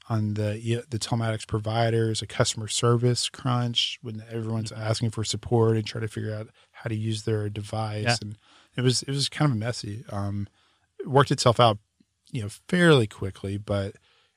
on 0.08 0.34
the 0.34 0.82
the 0.90 0.98
telematics 0.98 1.46
providers 1.46 2.20
a 2.22 2.26
customer 2.26 2.68
service 2.68 3.28
crunch 3.28 3.98
when 4.02 4.22
everyone's 4.30 4.70
Mm-hmm. 4.70 4.82
asking 4.82 5.10
for 5.10 5.24
support 5.24 5.76
and 5.76 5.86
try 5.86 6.00
to 6.00 6.08
figure 6.08 6.34
out 6.34 6.48
how 6.72 6.88
to 6.88 6.94
use 6.94 7.22
their 7.22 7.48
device 7.48 8.04
Yeah. 8.04 8.16
and 8.20 8.38
it 8.76 8.82
was 8.82 9.02
it 9.02 9.10
was 9.10 9.28
kind 9.28 9.50
of 9.50 9.56
messy 9.56 10.04
um 10.10 10.46
it 11.00 11.08
worked 11.08 11.30
itself 11.30 11.58
out 11.58 11.78
you 12.32 12.42
know 12.42 12.48
fairly 12.68 13.06
quickly 13.06 13.56
but 13.56 13.96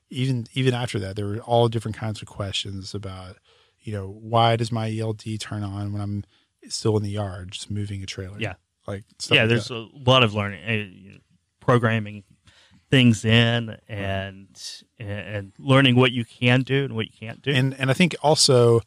even 0.10 0.48
even 0.54 0.74
after 0.74 1.00
that 1.00 1.16
there 1.18 1.26
were 1.26 1.40
all 1.40 1.68
different 1.68 1.98
kinds 1.98 2.22
of 2.22 2.28
questions 2.28 2.94
about 2.96 3.36
you 3.82 3.92
know 3.92 4.08
why 4.08 4.56
does 4.56 4.72
my 4.72 4.90
eld 4.98 5.22
turn 5.40 5.64
on 5.64 5.92
when 5.92 6.02
i'm 6.02 6.24
still 6.70 6.96
in 6.96 7.04
the 7.04 7.10
yard 7.10 7.52
just 7.52 7.70
moving 7.70 8.02
a 8.04 8.06
trailer 8.06 8.38
Yeah. 8.40 8.54
like 8.88 9.04
stuff 9.20 9.36
yeah, 9.36 9.42
like 9.44 9.50
there's 9.50 9.68
that. 9.68 9.76
a 9.76 9.90
lot 10.10 10.24
of 10.24 10.34
learning, 10.34 11.12
uh, 11.14 11.18
programming 11.60 12.24
things 12.90 13.26
in, 13.26 13.78
and 13.88 14.48
and 15.00 15.52
learning 15.60 15.96
what 15.96 16.12
you 16.12 16.26
can 16.26 16.62
do 16.62 16.86
and 16.86 16.96
what 16.96 17.06
you 17.06 17.14
can't 17.18 17.42
do. 17.42 17.52
And 17.52 17.74
and 17.80 17.90
I 17.90 17.94
think 17.94 18.16
also 18.22 18.82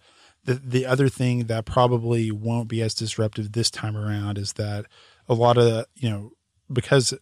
the 0.44 0.54
the 0.54 0.86
other 0.86 1.08
thing 1.08 1.44
that 1.44 1.64
probably 1.64 2.30
won't 2.30 2.68
be 2.68 2.82
as 2.82 2.94
disruptive 2.94 3.52
this 3.52 3.70
time 3.70 3.96
around 3.96 4.38
is 4.38 4.54
that 4.54 4.87
a 5.29 5.35
lot 5.35 5.58
of 5.58 5.87
you 5.94 6.10
know 6.10 6.33
because 6.72 7.14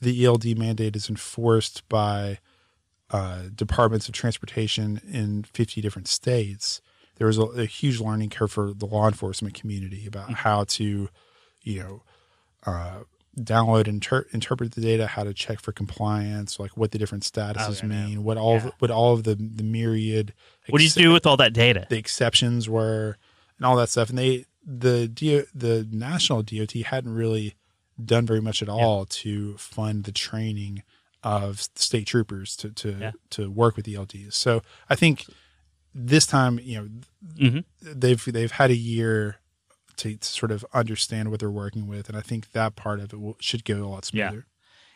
the 0.00 0.24
ELD 0.24 0.56
mandate 0.56 0.96
is 0.96 1.08
enforced 1.10 1.86
by 1.88 2.38
uh, 3.10 3.44
departments 3.54 4.08
of 4.08 4.14
transportation 4.14 5.00
in 5.10 5.42
50 5.42 5.80
different 5.80 6.08
states. 6.08 6.80
There 7.16 7.26
was 7.26 7.38
a, 7.38 7.42
a 7.42 7.64
huge 7.66 8.00
learning 8.00 8.30
curve 8.30 8.52
for 8.52 8.72
the 8.72 8.86
law 8.86 9.06
enforcement 9.06 9.54
community 9.54 10.06
about 10.06 10.32
how 10.32 10.64
to, 10.64 11.08
you 11.62 11.80
know, 11.80 12.02
uh, 12.64 13.00
download 13.38 13.80
and 13.86 13.88
inter- 13.88 14.26
interpret 14.32 14.72
the 14.72 14.80
data, 14.80 15.06
how 15.06 15.22
to 15.24 15.32
check 15.32 15.60
for 15.60 15.72
compliance, 15.72 16.58
like 16.58 16.76
what 16.76 16.90
the 16.90 16.98
different 16.98 17.24
statuses 17.24 17.82
Oh, 17.84 17.86
yeah, 17.86 18.06
mean, 18.06 18.24
what 18.24 18.36
all 18.36 18.54
Yeah. 18.56 18.66
of, 18.66 18.72
what 18.80 18.90
all 18.90 19.12
of 19.14 19.22
the 19.24 19.34
the 19.36 19.62
myriad 19.62 20.34
what 20.68 20.78
do 20.78 20.84
you 20.84 20.90
do 20.90 21.12
with 21.12 21.26
all 21.26 21.36
that 21.36 21.52
data? 21.52 21.86
the 21.88 21.96
exceptions 21.98 22.68
were 22.68 23.16
and 23.58 23.66
all 23.66 23.76
that 23.76 23.88
stuff. 23.88 24.08
And 24.10 24.18
they 24.18 24.46
the 24.66 25.08
DO, 25.08 25.44
the 25.54 25.86
national 25.90 26.42
DOT 26.42 26.72
hadn't 26.86 27.14
really 27.14 27.54
done 28.04 28.26
very 28.26 28.40
much 28.40 28.62
at 28.62 28.68
all 28.68 29.04
to 29.06 29.56
fund 29.58 30.04
the 30.04 30.12
training 30.12 30.82
of 31.22 31.60
state 31.74 32.06
troopers 32.06 32.56
to 32.56 32.70
to 32.70 32.96
Yeah. 33.00 33.12
to 33.30 33.50
work 33.50 33.76
with 33.76 33.86
ELDs. 33.86 34.34
So 34.34 34.62
I 34.88 34.96
think 34.96 35.26
this 35.94 36.26
time, 36.26 36.58
you 36.60 36.80
know, 36.80 36.88
Mhm. 37.38 37.64
they've 37.82 38.24
they've 38.24 38.52
had 38.52 38.70
a 38.70 38.76
year 38.76 39.36
to, 40.00 40.18
sort 40.20 40.50
of 40.52 40.64
understand 40.74 41.30
what 41.30 41.40
they're 41.40 41.50
working 41.50 41.86
with, 41.86 42.08
and 42.08 42.16
I 42.16 42.20
think 42.20 42.52
that 42.52 42.76
part 42.76 43.00
of 43.00 43.12
it 43.12 43.20
will, 43.20 43.36
should 43.40 43.64
go 43.64 43.84
a 43.84 43.86
lot 43.88 44.04
smoother. 44.04 44.46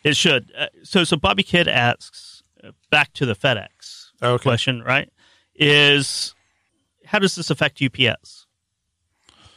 Yeah. 0.04 0.10
It 0.10 0.16
should. 0.16 0.52
Uh, 0.56 0.66
so, 0.82 1.04
so 1.04 1.16
Bobby 1.16 1.42
Kidd 1.42 1.66
asks, 1.68 2.42
uh, 2.62 2.72
back 2.90 3.12
to 3.14 3.24
the 3.26 3.34
FedEx 3.34 4.10
Okay. 4.22 4.42
question, 4.42 4.82
right? 4.82 5.10
Is 5.54 6.34
how 7.06 7.18
does 7.18 7.34
this 7.36 7.50
affect 7.50 7.80
UPS? 7.82 8.46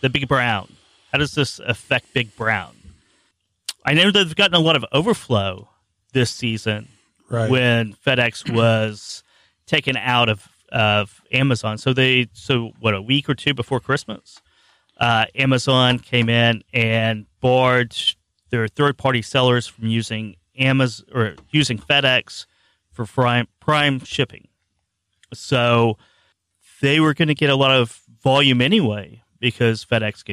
The 0.02 0.10
Big 0.10 0.28
Brown. 0.28 0.72
How 1.12 1.18
does 1.18 1.34
this 1.34 1.60
affect 1.60 2.14
Big 2.14 2.36
Brown? 2.36 2.76
I 3.86 3.94
know 3.94 4.12
they've 4.12 4.36
gotten 4.36 4.54
a 4.56 4.60
lot 4.60 4.76
of 4.76 4.86
overflow 4.92 5.70
this 6.14 6.30
season 6.30 6.90
Right. 7.30 7.50
when 7.50 7.94
FedEx 8.06 8.50
was 8.54 9.24
taken 9.66 9.98
out 9.98 10.30
of 10.30 10.48
of 10.72 11.22
Amazon. 11.32 11.78
So 11.78 11.94
they 11.94 12.28
so 12.34 12.74
what 12.80 12.94
a 12.94 13.02
week 13.02 13.30
or 13.30 13.36
two 13.36 13.54
before 13.54 13.80
Christmas, 13.80 14.42
uh, 15.00 15.26
Amazon 15.36 16.00
came 16.00 16.30
in 16.30 16.64
and 16.74 17.26
barred 17.40 17.96
their 18.50 18.68
third 18.68 18.98
party 18.98 19.22
sellers 19.22 19.68
from 19.68 19.88
using 19.88 20.36
Amazon 20.58 21.06
or 21.14 21.36
using 21.52 21.78
FedEx 21.78 22.46
for 22.92 23.06
prime 23.06 23.48
prime 23.60 24.00
shipping. 24.00 24.48
So 25.34 25.98
they 26.82 27.00
were 27.00 27.14
going 27.14 27.28
to 27.28 27.36
get 27.36 27.50
a 27.50 27.56
lot 27.56 27.72
of 27.72 28.02
volume 28.24 28.62
anyway 28.62 29.24
because 29.40 29.86
FedEx 29.86 30.24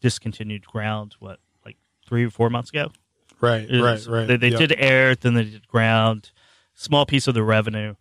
discontinued 0.00 0.66
ground 0.66 1.16
what 1.18 1.38
like 1.64 1.76
three 2.06 2.24
or 2.24 2.30
four 2.30 2.50
months 2.50 2.70
ago. 2.70 2.92
right. 3.40 3.68
It 3.68 3.82
Right. 3.82 4.06
Right. 4.06 4.26
They, 4.26 4.36
they 4.36 4.48
Yep. 4.48 4.58
did 4.58 4.74
air, 4.78 5.14
then 5.14 5.34
they 5.34 5.44
did 5.44 5.68
ground. 5.68 6.30
Small 6.74 7.06
piece 7.06 7.28
of 7.28 7.34
the 7.34 7.42
revenue, 7.44 7.94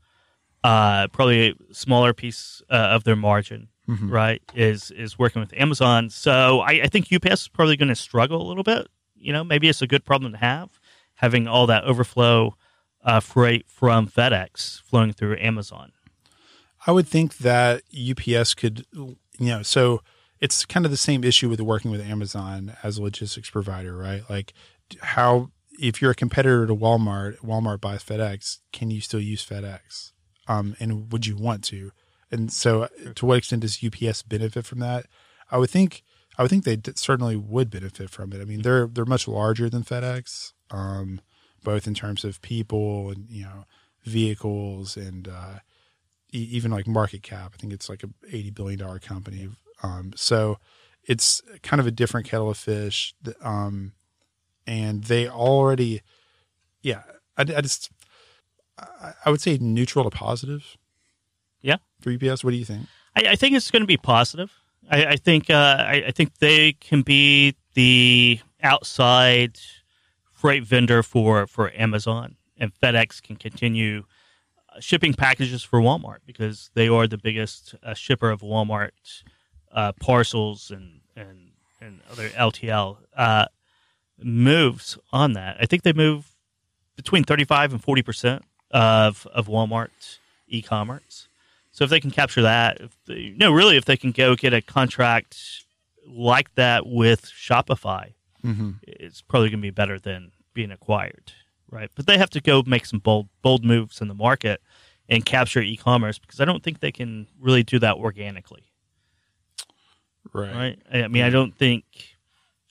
uh, 0.64 1.08
probably 1.10 1.50
a 1.50 1.74
smaller 1.74 2.14
piece 2.14 2.62
uh, 2.70 2.74
of 2.76 3.04
their 3.04 3.16
margin, 3.16 3.68
Mhm. 3.88 4.10
right? 4.10 4.42
Is 4.56 4.92
is 4.92 5.20
working 5.20 5.42
with 5.42 5.54
Amazon. 5.58 6.10
So 6.10 6.62
I, 6.62 6.84
I 6.84 6.88
think 6.88 7.12
UPS 7.12 7.42
is 7.44 7.48
probably 7.48 7.76
going 7.76 7.90
to 7.90 7.96
struggle 7.96 8.42
a 8.42 8.48
little 8.48 8.64
bit. 8.64 8.88
You 9.16 9.34
know, 9.34 9.44
maybe 9.44 9.68
it's 9.70 9.82
a 9.82 9.88
good 9.88 10.06
problem 10.06 10.32
to 10.34 10.38
have, 10.38 10.80
having 11.16 11.48
all 11.48 11.68
that 11.68 11.84
overflow 11.84 12.56
uh, 13.04 13.20
freight 13.20 13.66
from 13.68 14.08
FedEx 14.08 14.82
flowing 14.84 15.12
through 15.14 15.38
Amazon. 15.40 15.92
I 16.86 16.92
would 16.92 17.08
think 17.08 17.38
that 17.38 17.84
UPS 17.94 18.54
could, 18.54 18.86
you 18.94 19.18
know, 19.40 19.64
so 19.64 20.02
it's 20.40 20.66
kind 20.66 20.86
of 20.86 20.92
the 20.92 20.98
same 20.98 21.24
issue 21.24 21.50
with 21.50 21.62
working 21.62 21.92
with 21.92 22.02
Amazon 22.02 22.76
as 22.84 22.98
a 22.98 23.02
logistics 23.02 23.50
provider, 23.50 23.96
right? 23.96 24.24
Like, 24.30 24.54
how 25.02 25.50
if 25.80 26.02
you're 26.02 26.12
a 26.12 26.16
competitor 26.16 26.68
to 26.68 26.76
Walmart, 26.76 27.38
Walmart 27.40 27.80
buys 27.82 28.04
FedEx, 28.04 28.60
can 28.72 28.92
you 28.92 29.02
still 29.02 29.22
use 29.22 29.46
FedEx? 29.46 30.12
Um, 30.48 30.76
and 30.80 31.12
would 31.12 31.26
you 31.26 31.36
want 31.38 31.64
to? 31.66 31.92
And 32.34 32.52
so, 32.52 32.90
to 33.14 33.26
what 33.26 33.38
extent 33.38 33.62
does 33.62 33.84
UPS 33.84 34.24
benefit 34.24 34.66
from 34.66 34.80
that? 34.80 35.06
I 35.52 35.58
would 35.60 35.70
think, 35.70 36.04
I 36.36 36.42
would 36.42 36.50
think 36.50 36.64
they 36.64 36.76
d- 36.76 36.94
certainly 36.96 37.36
would 37.36 37.70
benefit 37.70 38.10
from 38.10 38.34
it. 38.34 38.42
I 38.42 38.46
mean, 38.46 38.64
they're 38.64 38.88
they're 38.88 39.06
much 39.06 39.28
larger 39.28 39.70
than 39.70 39.84
FedEx, 39.84 40.54
um, 40.72 41.22
both 41.64 41.86
in 41.86 41.94
terms 41.94 42.26
of 42.26 42.42
people 42.42 43.12
and 43.12 43.30
you 43.30 43.44
know 43.44 43.66
vehicles 44.04 44.98
and 44.98 45.28
uh, 45.28 45.60
e- 46.34 46.50
even 46.52 46.72
like 46.72 46.88
market 46.88 47.22
cap. 47.22 47.52
I 47.54 47.58
think 47.58 47.72
it's 47.72 47.88
like 47.88 48.04
a 48.04 48.10
eighty 48.28 48.50
billion 48.50 48.80
dollar 48.80 48.98
company. 48.98 49.50
Um, 49.84 50.14
so 50.16 50.58
it's 51.04 51.40
kind 51.62 51.80
of 51.80 51.86
a 51.86 51.92
different 51.92 52.26
kettle 52.26 52.50
of 52.50 52.58
fish. 52.58 53.14
Um, 53.42 53.94
and 54.66 55.04
they 55.04 55.28
already, 55.28 56.02
yeah, 56.82 57.04
I, 57.38 57.42
I 57.42 57.62
just, 57.62 57.92
I, 58.80 59.12
I 59.26 59.30
would 59.30 59.42
say 59.42 59.58
neutral 59.60 60.10
to 60.10 60.10
positive. 60.10 60.78
Yeah. 61.64 61.78
For 62.02 62.12
UPS, 62.12 62.44
what 62.44 62.52
do 62.52 62.58
you 62.58 62.66
think? 62.66 62.86
I, 63.16 63.32
I 63.32 63.36
think 63.36 63.56
it's 63.56 63.72
going 63.72 63.82
to 63.82 63.88
be 63.88 63.98
positive. 63.98 64.52
I, 64.92 65.06
I 65.06 65.16
think 65.16 65.50
uh, 65.50 65.78
I, 65.80 66.04
I 66.08 66.12
think 66.12 66.38
they 66.38 66.74
can 66.74 67.02
be 67.02 67.56
the 67.74 68.40
outside 68.62 69.58
freight 70.32 70.64
vendor 70.64 71.02
for 71.02 71.48
for 71.48 71.72
Amazon, 71.74 72.36
and 72.58 72.72
FedEx 72.74 73.24
can 73.24 73.38
continue 73.38 74.04
uh, 74.70 74.80
shipping 74.80 75.14
packages 75.14 75.64
for 75.64 75.80
Walmart 75.80 76.18
because 76.26 76.70
they 76.74 76.90
are 76.90 77.08
the 77.08 77.18
biggest 77.18 77.76
uh, 77.82 77.94
shipper 77.94 78.30
of 78.30 78.42
Walmart 78.42 79.24
uh, 79.72 79.94
parcels 79.94 80.70
and 80.70 81.00
and 81.16 81.52
and 81.82 82.02
other 82.12 82.30
LTL 82.30 82.98
uh, 83.16 83.46
moves 84.22 84.98
on 85.12 85.34
that. 85.34 85.58
I 85.60 85.66
think 85.66 85.84
they 85.84 85.94
move 85.94 86.36
between 86.96 87.24
thirty 87.24 87.46
five 87.46 87.72
and 87.72 87.82
forty 87.82 88.02
percent 88.02 88.44
of 88.72 89.26
of 89.34 89.48
Walmart 89.48 90.18
e-commerce. 90.48 91.30
So 91.74 91.84
if 91.84 91.90
they 91.90 92.00
can 92.00 92.12
capture 92.12 92.44
that, 92.44 92.80
if 92.80 92.96
they, 93.08 93.34
no, 93.36 93.52
really, 93.52 93.76
if 93.78 93.84
they 93.86 93.98
can 93.98 94.12
go 94.12 94.36
get 94.36 94.54
a 94.54 94.62
contract 94.62 95.38
like 96.08 96.54
that 96.56 96.86
with 96.88 97.26
Shopify, 97.26 98.14
Mm-hmm. 98.46 98.72
it's 98.84 99.22
probably 99.22 99.50
going 99.50 99.60
to 99.60 99.66
be 99.66 99.70
better 99.72 99.98
than 99.98 100.32
being 100.54 100.70
acquired, 100.72 101.32
right? 101.72 101.90
But 101.96 102.08
they 102.08 102.18
have 102.18 102.30
to 102.32 102.42
go 102.42 102.62
make 102.66 102.86
some 102.86 103.00
bold 103.00 103.30
bold 103.42 103.64
moves 103.64 104.02
in 104.02 104.08
the 104.10 104.14
market 104.14 104.62
and 105.08 105.26
capture 105.26 105.62
e-commerce 105.62 106.20
because 106.20 106.42
I 106.42 106.46
don't 106.46 106.62
think 106.62 106.80
they 106.82 106.92
can 106.92 107.28
really 107.40 107.64
do 107.64 107.80
that 107.80 107.96
organically, 107.96 108.66
Right. 110.34 110.54
right? 110.54 111.04
I 111.06 111.08
mean, 111.08 111.24
I 111.24 111.30
don't 111.30 111.56
think, 111.58 111.86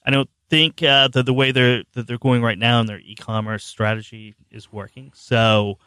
I 0.05 0.11
don't 0.11 0.29
think 0.49 0.83
uh, 0.83 1.07
the 1.07 1.23
the 1.23 1.33
way 1.33 1.51
they're 1.51 1.83
that 1.93 2.05
they're 2.07 2.17
going 2.19 2.43
right 2.43 2.57
now 2.59 2.79
in 2.79 2.85
their 2.85 2.99
e-commerce 2.99 3.63
strategy 3.63 4.35
is 4.51 4.71
working. 4.71 5.11
So 5.15 5.79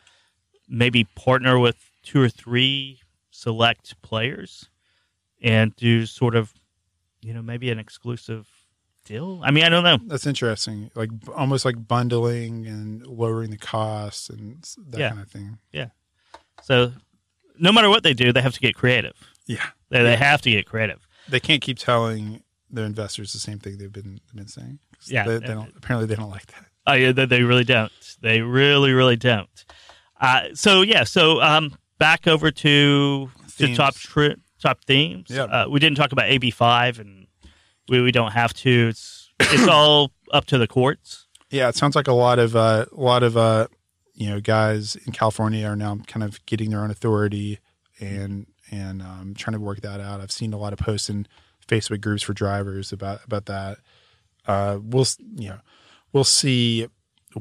maybe 0.69 1.05
partner 1.05 1.59
with 1.59 1.77
two 2.03 2.21
or 2.21 2.29
three 2.29 2.99
select 3.37 4.01
players 4.01 4.69
and 5.43 5.77
do 5.77 6.07
sort 6.07 6.35
of, 6.35 6.53
you 7.21 7.35
know, 7.35 7.43
maybe 7.43 7.71
an 7.71 7.79
exclusive 7.79 8.49
deal. 9.05 9.41
I 9.45 9.51
mean, 9.51 9.65
I 9.65 9.69
don't 9.69 9.85
know. 9.85 9.99
That's 10.07 10.27
interesting. 10.27 10.91
Like 10.95 11.11
almost 11.37 11.65
like 11.67 11.77
bundling 11.87 12.67
and 12.67 13.07
lowering 13.07 13.51
the 13.51 13.59
costs 13.59 14.31
and 14.31 14.67
that 14.89 14.99
Yeah. 14.99 15.09
kind 15.11 15.21
of 15.21 15.29
thing. 15.31 15.59
Yeah. 15.71 15.89
So 16.63 16.93
no 17.59 17.73
matter 17.73 17.91
what 17.91 18.03
they 18.03 18.15
do, 18.15 18.33
they 18.33 18.41
have 18.41 18.55
to 18.55 18.61
get 18.61 18.75
creative. 18.75 19.15
Yeah. 19.45 19.67
They, 19.91 20.03
they 20.03 20.17
have 20.17 20.41
to 20.43 20.51
get 20.51 20.65
creative. 20.67 21.07
They 21.29 21.39
can't 21.41 21.61
keep 21.61 21.79
telling 21.79 22.43
their 22.71 22.87
investors 22.87 23.33
the 23.35 23.39
same 23.39 23.59
thing 23.59 23.77
they've 23.79 23.93
been 23.93 24.19
been 24.35 24.49
saying. 24.49 24.79
Yeah. 25.07 25.25
They, 25.27 25.39
they 25.39 25.47
don't. 25.49 25.73
Apparently, 25.77 26.07
they 26.07 26.17
don't 26.17 26.31
like 26.31 26.47
that. 26.47 26.65
Oh, 26.87 26.95
yeah, 26.95 27.13
they, 27.13 27.27
they 27.27 27.43
really 27.43 27.65
don't. 27.65 27.93
They 28.23 28.41
really, 28.41 28.93
really 28.93 29.17
don't. 29.17 29.65
Uh, 30.21 30.55
so 30.55 30.81
yeah, 30.83 31.05
so 31.05 31.43
um, 31.43 31.77
back 31.99 32.27
over 32.27 32.51
to 32.51 33.31
the 33.59 33.67
Themes. 33.67 33.77
top 33.77 33.95
tri- 33.95 34.35
top 34.61 34.85
themes. 34.85 35.27
Yeah. 35.31 35.45
Uh, 35.45 35.69
we 35.69 35.81
didn't 35.81 35.97
talk 35.97 36.13
about 36.13 36.27
AB 36.27 36.51
five, 36.51 36.99
and 36.99 37.27
we, 37.89 38.01
we 38.01 38.13
don't 38.13 38.33
have 38.33 38.53
to. 38.55 38.89
It's 38.89 39.31
it's 39.41 39.69
all 39.69 40.13
up 40.33 40.45
to 40.47 40.59
the 40.59 40.67
courts. 40.67 41.27
Yeah, 41.51 41.69
it 41.69 41.77
sounds 41.77 41.95
like 41.95 42.09
a 42.09 42.13
lot 42.13 42.39
of 42.39 42.57
uh, 42.57 42.87
a 42.91 43.01
lot 43.01 43.23
of 43.23 43.37
uh, 43.37 43.69
you 44.15 44.29
know 44.29 44.41
guys 44.41 44.97
in 45.07 45.13
California 45.13 45.67
are 45.67 45.77
now 45.77 45.97
kind 46.07 46.23
of 46.25 46.45
getting 46.47 46.71
their 46.71 46.81
own 46.81 46.91
authority 46.91 47.59
and 48.01 48.47
and 48.71 49.01
um, 49.03 49.35
trying 49.37 49.53
to 49.55 49.61
work 49.61 49.81
that 49.83 50.01
out. 50.01 50.21
I've 50.21 50.33
seen 50.33 50.53
a 50.53 50.59
lot 50.59 50.73
of 50.73 50.79
posts 50.79 51.09
in 51.09 51.27
Facebook 51.69 52.01
groups 52.01 52.23
for 52.23 52.33
drivers 52.33 52.93
about 52.93 53.25
about 53.25 53.47
that. 53.47 53.79
Uh, 54.47 54.79
we'll 54.83 55.07
you 55.37 55.51
know 55.51 55.59
we'll 56.13 56.25
see 56.25 56.87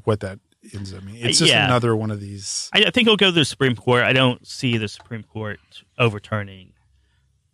what 0.03 0.19
that 0.19 0.39
ends 0.73 0.93
up 0.93 1.03
meaning. 1.03 1.25
It's 1.25 1.39
just 1.39 1.51
Yeah. 1.51 1.65
another 1.65 1.95
one 1.95 2.11
of 2.11 2.19
these. 2.19 2.69
I, 2.73 2.79
I 2.85 2.89
think 2.91 3.07
it'll 3.07 3.17
go 3.17 3.27
to 3.27 3.31
the 3.31 3.45
Supreme 3.45 3.75
Court. 3.75 4.03
I 4.03 4.13
don't 4.13 4.45
see 4.47 4.77
the 4.77 4.87
Supreme 4.87 5.23
Court 5.23 5.59
overturning, 5.97 6.73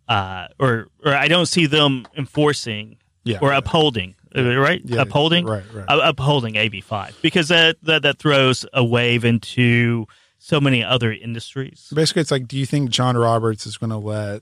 uh, 0.08 0.48
or 0.60 0.88
or 1.06 1.14
I 1.16 1.28
don't 1.28 1.46
see 1.48 1.66
them 1.66 2.06
enforcing 2.18 2.98
Yeah, 3.24 3.40
or 3.42 3.52
yeah. 3.52 3.58
upholding. 3.58 4.16
uh, 4.36 4.42
Right, 4.56 4.82
Yeah, 4.86 5.02
upholding. 5.02 5.46
right, 5.46 5.64
right. 5.74 5.86
uh, 5.88 6.00
upholding 6.04 6.56
AB 6.56 6.82
five 6.82 7.18
because 7.22 7.50
that, 7.50 7.78
that 7.84 8.02
that 8.04 8.18
throws 8.20 8.66
a 8.74 8.84
wave 8.84 9.26
into 9.26 10.06
so 10.40 10.60
many 10.60 10.84
other 10.84 11.12
industries. 11.12 11.92
Basically, 11.94 12.22
it's 12.22 12.32
like, 12.32 12.48
do 12.48 12.58
you 12.58 12.66
think 12.66 12.90
John 12.90 13.16
Roberts 13.18 13.66
is 13.68 13.78
going 13.78 13.90
to 13.92 13.98
let 13.98 14.42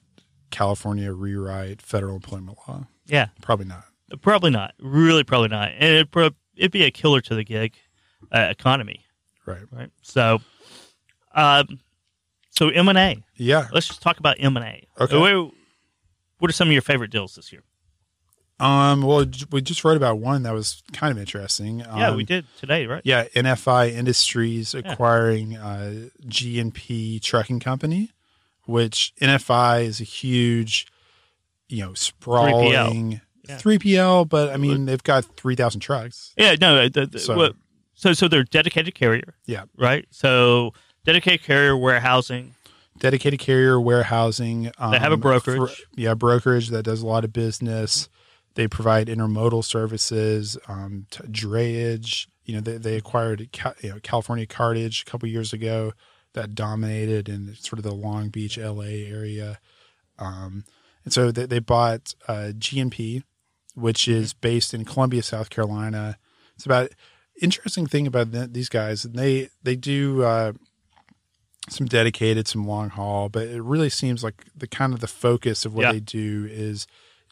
California 0.50 1.12
rewrite 1.12 1.82
federal 1.82 2.16
employment 2.16 2.58
law? 2.68 2.88
Yeah, 3.06 3.28
Probably 3.42 3.66
not. 3.66 3.84
probably 4.22 4.52
not. 4.52 4.74
Really, 4.80 5.24
probably 5.24 5.50
not. 5.50 5.72
And 5.78 6.08
it 6.16 6.34
it'd 6.56 6.72
be 6.72 6.84
a 6.84 6.92
killer 6.92 7.22
to 7.22 7.36
the 7.36 7.44
gig 7.44 7.76
uh, 8.32 8.48
economy, 8.50 9.06
Right. 9.46 9.62
right? 9.72 9.90
So, 10.02 10.40
um, 11.34 11.80
so 12.52 12.70
M 12.70 12.90
and 12.90 12.98
A. 12.98 13.24
Yeah. 13.36 13.68
Let's 13.72 13.88
just 13.88 14.02
talk 14.02 14.20
about 14.20 14.38
M 14.40 14.56
and 14.58 14.66
A. 14.66 14.88
Okay. 15.00 15.18
What, 15.18 15.52
what 16.40 16.50
are 16.50 16.54
some 16.54 16.68
of 16.68 16.72
your 16.74 16.82
favorite 16.82 17.12
deals 17.12 17.36
this 17.36 17.52
year? 17.52 17.64
Um. 18.62 19.04
Well, 19.04 19.26
we 19.54 19.62
just 19.62 19.86
wrote 19.86 19.96
about 19.96 20.20
one 20.20 20.44
that 20.44 20.54
was 20.54 20.84
kind 20.92 21.12
of 21.14 21.18
interesting. 21.18 21.82
Um, 21.88 21.98
yeah, 21.98 22.14
we 22.14 22.26
did 22.26 22.46
today, 22.60 22.88
right? 22.88 23.02
Yeah, 23.06 23.24
NFI 23.34 23.94
Industries 23.94 24.76
acquiring 24.76 25.56
uh, 25.56 26.10
G&P 26.28 27.22
Trucking 27.22 27.62
Company, 27.62 28.12
which 28.66 29.14
NFI 29.22 29.84
is 29.86 30.02
a 30.02 30.04
huge, 30.04 30.88
you 31.70 31.86
know, 31.86 31.94
sprawling 31.94 33.22
Yeah. 33.48 33.58
3PL, 33.60 34.28
but 34.28 34.50
I 34.50 34.58
mean 34.58 34.88
they've 34.88 35.02
got 35.04 35.24
3,000 35.38 35.80
trucks. 35.80 36.34
Yeah, 36.36 36.56
no. 36.60 36.90
The, 36.90 37.06
the, 37.06 37.20
So- 37.20 37.36
so, 37.38 37.54
so, 38.00 38.14
so 38.14 38.28
they're 38.28 38.44
dedicated 38.44 38.96
carrier, 38.96 39.36
Yeah. 39.46 39.64
right? 39.78 40.06
So 40.10 40.74
dedicated 41.06 41.44
carrier 41.44 41.76
warehousing. 41.78 42.56
dedicated 42.98 43.40
carrier 43.40 43.80
warehousing. 43.80 44.72
Um, 44.78 44.92
They 44.92 45.00
have 45.00 45.12
a 45.14 45.18
brokerage. 45.18 45.58
for- 45.76 45.86
yeah, 45.96 46.14
brokerage 46.16 46.70
that 46.70 46.84
does 46.84 47.02
a 47.02 47.08
lot 47.08 47.24
of 47.24 47.32
business. 47.32 48.10
They 48.56 48.68
provide 48.68 49.08
intermodal 49.08 49.64
services, 49.64 50.58
um, 50.68 51.06
t- 51.12 51.24
drayage. 51.24 52.28
You 52.46 52.56
know, 52.56 52.62
they, 52.62 52.78
they 52.78 52.96
acquired 52.98 53.48
you 53.82 53.90
know, 53.90 54.00
California 54.02 54.46
Cartage 54.46 55.04
a 55.08 55.10
couple 55.10 55.30
years 55.30 55.54
ago 55.54 55.94
that 56.34 56.56
dominated 56.56 57.30
in 57.30 57.56
sort 57.56 57.80
of 57.80 57.84
the 57.84 57.94
Long 57.96 58.30
Beach, 58.30 58.58
LA 58.58 59.06
area. 59.08 59.60
Um, 60.18 60.66
and 61.06 61.14
so 61.14 61.32
they, 61.32 61.46
they 61.46 61.60
bought 61.60 62.14
uh, 62.28 62.52
G&P, 62.58 63.24
which 63.76 64.08
is 64.08 64.34
based 64.34 64.74
in 64.74 64.84
Columbia, 64.84 65.24
South 65.24 65.50
Carolina. 65.50 66.18
It's 66.56 66.66
about 66.66 66.90
interesting 67.42 67.86
thing 67.88 68.08
about 68.08 68.32
th- 68.32 68.52
these 68.52 68.70
guys. 68.70 69.06
and 69.06 69.16
They 69.16 69.50
they 69.64 69.76
do 69.76 70.24
uh, 70.24 70.54
some 71.70 71.88
dedicated, 71.88 72.48
some 72.48 72.66
long 72.66 72.90
haul, 72.90 73.30
but 73.30 73.48
it 73.48 73.62
really 73.62 73.90
seems 73.90 74.24
like 74.24 74.46
the 74.56 74.68
kind 74.68 74.94
of 74.94 75.00
the 75.02 75.08
focus 75.08 75.66
of 75.66 75.74
what 75.74 75.84
Yeah. 75.84 75.92
they 75.94 76.00
do 76.00 76.48
is 76.50 76.88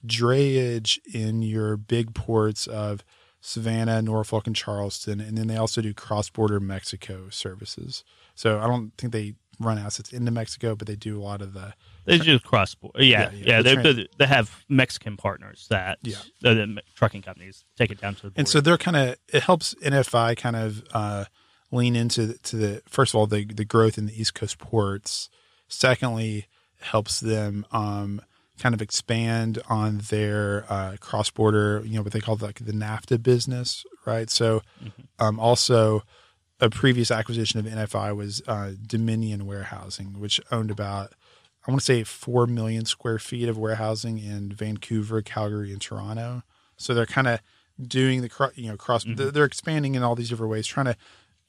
drayage 0.05 0.99
in 1.13 1.41
your 1.41 1.75
big 1.77 2.13
ports 2.13 2.67
of 2.67 3.03
Savannah, 3.41 4.01
Norfolk, 4.01 4.47
and 4.47 4.55
Charleston, 4.55 5.19
and 5.19 5.37
then 5.37 5.47
they 5.47 5.57
also 5.57 5.81
do 5.81 5.93
cross 5.93 6.29
border 6.29 6.59
Mexico 6.59 7.29
services. 7.29 8.03
So 8.35 8.59
I 8.59 8.67
don't 8.67 8.91
think 8.97 9.13
they 9.13 9.35
run 9.59 9.77
assets 9.77 10.11
into 10.13 10.31
Mexico, 10.31 10.75
but 10.75 10.87
they 10.87 10.95
do 10.95 11.19
a 11.19 11.23
lot 11.23 11.41
of 11.41 11.53
the 11.53 11.73
They 12.07 12.17
just 12.19 12.43
cross 12.43 12.73
border. 12.73 13.03
Yeah, 13.03 13.29
Yeah, 13.31 13.31
yeah. 13.31 13.43
yeah, 13.45 13.61
the 13.61 13.93
they, 13.93 14.07
they, 14.17 14.25
have 14.25 14.63
Mexican 14.69 15.17
partners 15.17 15.67
that 15.69 15.99
Yeah. 16.01 16.17
the, 16.41 16.55
the 16.55 16.81
trucking 16.95 17.21
companies 17.21 17.65
take 17.77 17.91
it 17.91 18.01
down 18.01 18.15
to 18.15 18.21
the 18.23 18.27
border. 18.29 18.39
and 18.39 18.47
so 18.47 18.61
they're 18.61 18.77
kind 18.77 18.97
of 18.97 19.15
it 19.31 19.43
helps 19.43 19.75
NFI 19.75 20.37
kind 20.37 20.55
of 20.55 20.83
uh, 20.93 21.25
lean 21.71 21.95
into 21.95 22.33
to 22.39 22.55
the 22.55 22.81
first 22.87 23.13
of 23.13 23.19
all 23.19 23.27
the 23.27 23.45
the 23.45 23.65
growth 23.65 23.97
in 23.97 24.05
the 24.07 24.19
East 24.19 24.33
Coast 24.33 24.57
ports. 24.57 25.29
Secondly, 25.67 26.47
helps 26.79 27.19
them 27.19 27.65
um, 27.71 28.21
kind 28.59 28.73
of 28.73 28.81
expand 28.81 29.59
on 29.69 29.99
their 30.09 30.65
uh, 30.69 30.95
cross 30.99 31.29
border, 31.29 31.81
you 31.85 31.95
know, 31.95 32.01
what 32.03 32.13
they 32.13 32.21
call 32.21 32.37
like 32.37 32.59
the 32.59 32.71
NAFTA 32.71 33.21
business, 33.21 33.85
right? 34.05 34.29
So, 34.29 34.61
um, 35.19 35.39
also 35.39 36.03
a 36.59 36.69
previous 36.69 37.11
acquisition 37.11 37.59
of 37.59 37.65
NFI 37.65 38.15
was 38.15 38.41
uh, 38.47 38.71
Dominion 38.85 39.45
Warehousing, 39.45 40.19
which 40.19 40.39
owned 40.51 40.71
about 40.71 41.13
I 41.67 41.71
want 41.71 41.81
to 41.81 41.85
say 41.85 42.03
four 42.03 42.47
million 42.47 42.85
square 42.85 43.19
feet 43.19 43.49
of 43.49 43.57
warehousing 43.57 44.19
in 44.19 44.51
Vancouver, 44.51 45.21
Calgary, 45.21 45.71
and 45.71 45.81
Toronto. 45.81 46.43
So 46.77 46.93
they're 46.93 47.05
kind 47.05 47.27
of 47.27 47.41
doing 47.81 48.21
the 48.21 48.51
you 48.55 48.69
know 48.69 48.77
cross. 48.77 49.03
They're, 49.07 49.31
they're 49.31 49.45
expanding 49.45 49.95
in 49.95 50.03
all 50.03 50.15
these 50.15 50.29
different 50.29 50.51
ways, 50.51 50.65
trying 50.65 50.85
to 50.85 50.95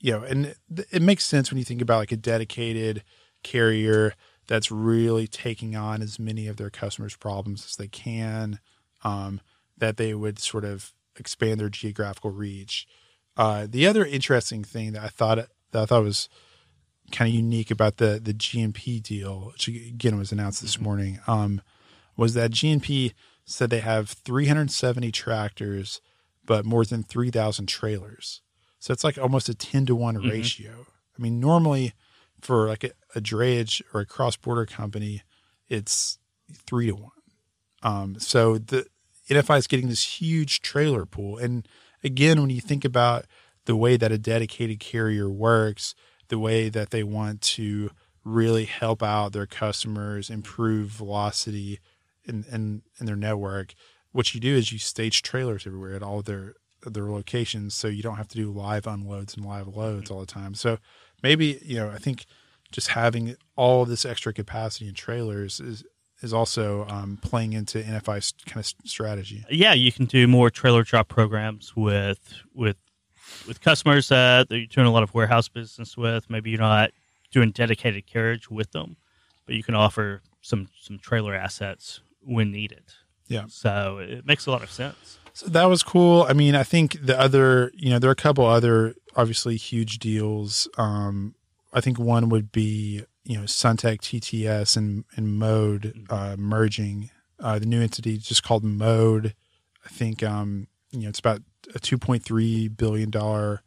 you 0.00 0.12
know, 0.12 0.22
and 0.22 0.46
it, 0.46 0.58
it 0.90 1.02
makes 1.02 1.24
sense 1.24 1.50
when 1.50 1.58
you 1.58 1.64
think 1.64 1.80
about 1.80 1.98
like 1.98 2.12
a 2.12 2.16
dedicated 2.16 3.04
carrier 3.42 4.14
that's 4.46 4.70
really 4.70 5.26
taking 5.26 5.76
on 5.76 6.02
as 6.02 6.18
many 6.18 6.48
of 6.48 6.56
their 6.56 6.70
customers' 6.70 7.16
problems 7.16 7.64
as 7.64 7.76
they 7.76 7.88
can. 7.88 8.58
Um, 9.04 9.40
that 9.76 9.96
they 9.96 10.12
would 10.14 10.40
sort 10.40 10.64
of 10.64 10.92
expand 11.16 11.60
their 11.60 11.68
geographical 11.68 12.30
reach. 12.30 12.86
Uh, 13.36 13.66
the 13.68 13.86
other 13.86 14.04
interesting 14.04 14.64
thing 14.64 14.92
that 14.92 15.04
I 15.04 15.08
thought 15.08 15.38
that 15.38 15.82
I 15.82 15.86
thought 15.86 16.02
was 16.02 16.28
kind 17.12 17.28
of 17.28 17.34
unique 17.34 17.70
about 17.70 17.96
the 17.96 18.20
the 18.22 18.32
G&P 18.32 19.00
deal, 19.00 19.50
which 19.52 19.68
again 19.68 20.18
was 20.18 20.32
announced 20.32 20.62
this 20.62 20.80
morning, 20.80 21.20
um, 21.26 21.60
was 22.16 22.34
that 22.34 22.50
G&P 22.50 23.14
said 23.44 23.70
they 23.70 23.80
have 23.80 24.10
370 24.10 25.10
tractors, 25.10 26.00
but 26.44 26.66
more 26.66 26.84
than 26.84 27.02
3,000 27.02 27.66
trailers. 27.66 28.42
So 28.78 28.92
it's 28.92 29.04
like 29.04 29.18
almost 29.18 29.48
a 29.48 29.54
10 29.54 29.86
to 29.86 29.94
one 29.94 30.16
ratio. 30.16 30.86
I 31.18 31.22
mean, 31.22 31.40
normally 31.40 31.94
for 32.40 32.68
like 32.68 32.84
a, 32.84 32.90
a 33.14 33.20
drayage 33.20 33.82
or 33.92 34.00
a 34.00 34.06
cross 34.06 34.36
border 34.36 34.66
company, 34.66 35.22
it's 35.68 36.18
three 36.52 36.86
to 36.86 36.94
one. 36.94 37.10
Um, 37.82 38.18
so 38.18 38.58
the 38.58 38.86
NFI 39.28 39.58
is 39.58 39.66
getting 39.66 39.88
this 39.88 40.20
huge 40.20 40.62
trailer 40.62 41.06
pool. 41.06 41.38
And 41.38 41.66
again, 42.02 42.40
when 42.40 42.50
you 42.50 42.60
think 42.60 42.84
about 42.84 43.26
the 43.64 43.76
way 43.76 43.96
that 43.96 44.12
a 44.12 44.18
dedicated 44.18 44.80
carrier 44.80 45.28
works, 45.28 45.94
the 46.28 46.38
way 46.38 46.68
that 46.68 46.90
they 46.90 47.02
want 47.02 47.40
to 47.40 47.90
really 48.24 48.64
help 48.66 49.02
out 49.02 49.32
their 49.32 49.46
customers, 49.46 50.30
improve 50.30 50.88
velocity 50.88 51.80
in, 52.24 52.44
in, 52.50 52.82
in 53.00 53.06
their 53.06 53.16
network, 53.16 53.74
what 54.12 54.34
you 54.34 54.40
do 54.40 54.54
is 54.54 54.72
you 54.72 54.78
stage 54.78 55.22
trailers 55.22 55.66
everywhere 55.66 55.94
at 55.94 56.02
all 56.02 56.20
of 56.20 56.24
their 56.24 56.54
their 56.86 57.10
locations 57.10 57.74
so 57.74 57.88
you 57.88 58.02
don't 58.02 58.16
have 58.16 58.28
to 58.28 58.36
do 58.36 58.50
live 58.50 58.86
unloads 58.86 59.36
and 59.36 59.44
live 59.44 59.66
loads 59.66 60.10
all 60.10 60.20
the 60.20 60.26
time. 60.26 60.54
So 60.54 60.78
maybe, 61.22 61.60
you 61.62 61.76
know, 61.76 61.90
I 61.90 61.98
think 61.98 62.24
just 62.70 62.88
having 62.88 63.36
all 63.56 63.82
of 63.82 63.88
this 63.88 64.04
extra 64.04 64.32
capacity 64.32 64.88
in 64.88 64.94
trailers 64.94 65.60
is 65.60 65.84
is 66.20 66.32
also 66.32 66.84
um, 66.88 67.16
playing 67.22 67.52
into 67.52 67.78
NFI's 67.78 68.34
kind 68.44 68.58
of 68.58 68.88
strategy. 68.88 69.44
yeah, 69.50 69.72
you 69.72 69.92
can 69.92 70.06
do 70.06 70.26
more 70.26 70.50
trailer 70.50 70.82
drop 70.82 71.08
programs 71.08 71.76
with 71.76 72.34
with 72.54 72.76
with 73.46 73.60
customers 73.60 74.08
that 74.08 74.46
you're 74.50 74.66
doing 74.66 74.86
a 74.86 74.92
lot 74.92 75.02
of 75.02 75.14
warehouse 75.14 75.48
business 75.48 75.96
with. 75.96 76.28
Maybe 76.30 76.50
you're 76.50 76.60
not 76.60 76.90
doing 77.30 77.50
dedicated 77.50 78.06
carriage 78.06 78.50
with 78.50 78.72
them, 78.72 78.96
but 79.46 79.54
you 79.54 79.62
can 79.62 79.74
offer 79.74 80.22
some 80.40 80.68
some 80.80 80.98
trailer 80.98 81.34
assets 81.34 82.00
when 82.20 82.50
needed. 82.50 82.84
Yeah. 83.26 83.44
So 83.48 83.98
it 83.98 84.26
makes 84.26 84.46
a 84.46 84.50
lot 84.50 84.62
of 84.62 84.70
sense. 84.70 85.18
So 85.34 85.46
that 85.46 85.66
was 85.66 85.82
cool. 85.82 86.26
I 86.28 86.32
mean, 86.32 86.56
I 86.56 86.64
think 86.64 86.98
the 87.00 87.18
other, 87.18 87.70
you 87.74 87.90
know, 87.90 87.98
there 87.98 88.10
are 88.10 88.12
a 88.12 88.16
couple 88.16 88.44
other 88.44 88.94
obviously 89.14 89.56
huge 89.56 89.98
deals. 89.98 90.68
Um, 90.76 91.34
I 91.72 91.80
think 91.80 91.98
one 91.98 92.28
would 92.30 92.50
be, 92.50 93.04
you 93.24 93.38
know, 93.38 93.44
Sunteck 93.44 94.00
TTS 94.00 94.76
and, 94.76 95.04
and 95.14 95.38
Mode 95.38 96.06
uh, 96.10 96.34
merging. 96.38 97.10
Uh, 97.38 97.58
the 97.58 97.66
new 97.66 97.80
entity 97.80 98.18
just 98.18 98.42
called 98.42 98.64
Mode. 98.64 99.34
I 99.84 99.88
think, 99.90 100.24
um, 100.24 100.66
you 100.90 101.02
know, 101.02 101.08
it's 101.08 101.20
about 101.20 101.42
a 101.74 101.78
$2.3 101.78 102.76
billion 102.76 103.58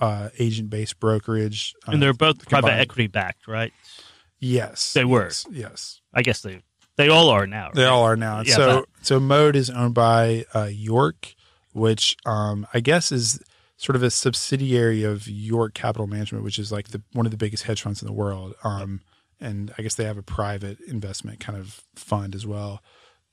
uh, 0.00 0.28
agent 0.38 0.70
based 0.70 0.98
brokerage. 1.00 1.74
Uh, 1.86 1.92
And 1.92 2.02
they're 2.02 2.12
both 2.14 2.48
private 2.48 2.72
equity 2.72 3.06
backed, 3.06 3.46
right? 3.46 3.72
Yes. 4.38 4.92
They 4.92 5.04
were. 5.04 5.24
Yes. 5.24 5.46
yes. 5.50 6.00
I 6.14 6.22
guess 6.22 6.40
they 6.42 6.62
they 6.96 7.08
all 7.08 7.28
are 7.30 7.46
now. 7.46 7.70
They 7.72 7.84
all 7.86 8.02
are 8.02 8.16
now. 8.16 8.42
Yeah, 8.42 8.56
so 8.56 8.80
but- 8.80 8.88
so 9.06 9.20
Mode 9.20 9.56
is 9.56 9.70
owned 9.70 9.94
by 9.94 10.44
uh, 10.54 10.64
York, 10.70 11.34
which 11.72 12.16
um, 12.26 12.66
I 12.74 12.80
guess 12.80 13.12
is 13.12 13.40
sort 13.76 13.96
of 13.96 14.02
a 14.02 14.10
subsidiary 14.10 15.02
of 15.04 15.26
York 15.28 15.72
Capital 15.74 16.06
Management, 16.06 16.44
which 16.44 16.58
is 16.58 16.70
like 16.72 16.88
the 16.88 17.00
one 17.12 17.26
of 17.26 17.30
the 17.32 17.38
biggest 17.38 17.62
hedge 17.64 17.80
funds 17.82 18.02
in 18.02 18.06
the 18.06 18.12
world. 18.12 18.54
Um, 18.64 19.00
and 19.40 19.72
I 19.78 19.82
guess 19.82 19.94
they 19.94 20.04
have 20.04 20.18
a 20.18 20.22
private 20.22 20.78
investment 20.86 21.40
kind 21.40 21.58
of 21.58 21.80
fund 21.94 22.34
as 22.34 22.46
well. 22.46 22.82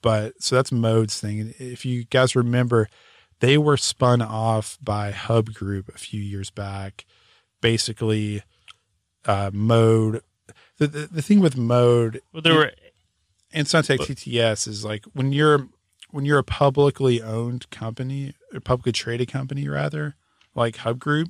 But 0.01 0.41
so 0.41 0.55
that's 0.55 0.71
Mode's 0.71 1.19
thing. 1.19 1.39
And 1.41 1.53
if 1.59 1.85
you 1.85 2.05
guys 2.05 2.35
remember, 2.35 2.87
they 3.39 3.57
were 3.57 3.77
spun 3.77 4.21
off 4.21 4.77
by 4.81 5.11
Hub 5.11 5.53
Group 5.53 5.89
a 5.89 5.97
few 5.97 6.21
years 6.21 6.49
back. 6.49 7.05
Basically, 7.61 8.43
uh, 9.25 9.51
Mode. 9.53 10.21
The, 10.77 10.87
the, 10.87 11.07
the 11.07 11.21
thing 11.21 11.39
with 11.39 11.57
Mode 11.57 12.21
Well, 12.31 12.41
there 12.41 12.53
were 12.53 12.71
and 13.53 13.65
Sunteck 13.65 13.99
TTS 13.99 14.67
is 14.67 14.85
like 14.85 15.05
when 15.13 15.31
you're 15.31 15.67
when 16.11 16.25
you're 16.25 16.37
a 16.37 16.43
publicly 16.43 17.21
owned 17.21 17.69
company, 17.69 18.33
a 18.53 18.61
publicly 18.61 18.91
traded 18.91 19.29
company 19.29 19.67
rather, 19.67 20.15
like 20.55 20.77
Hub 20.77 20.99
Group, 20.99 21.29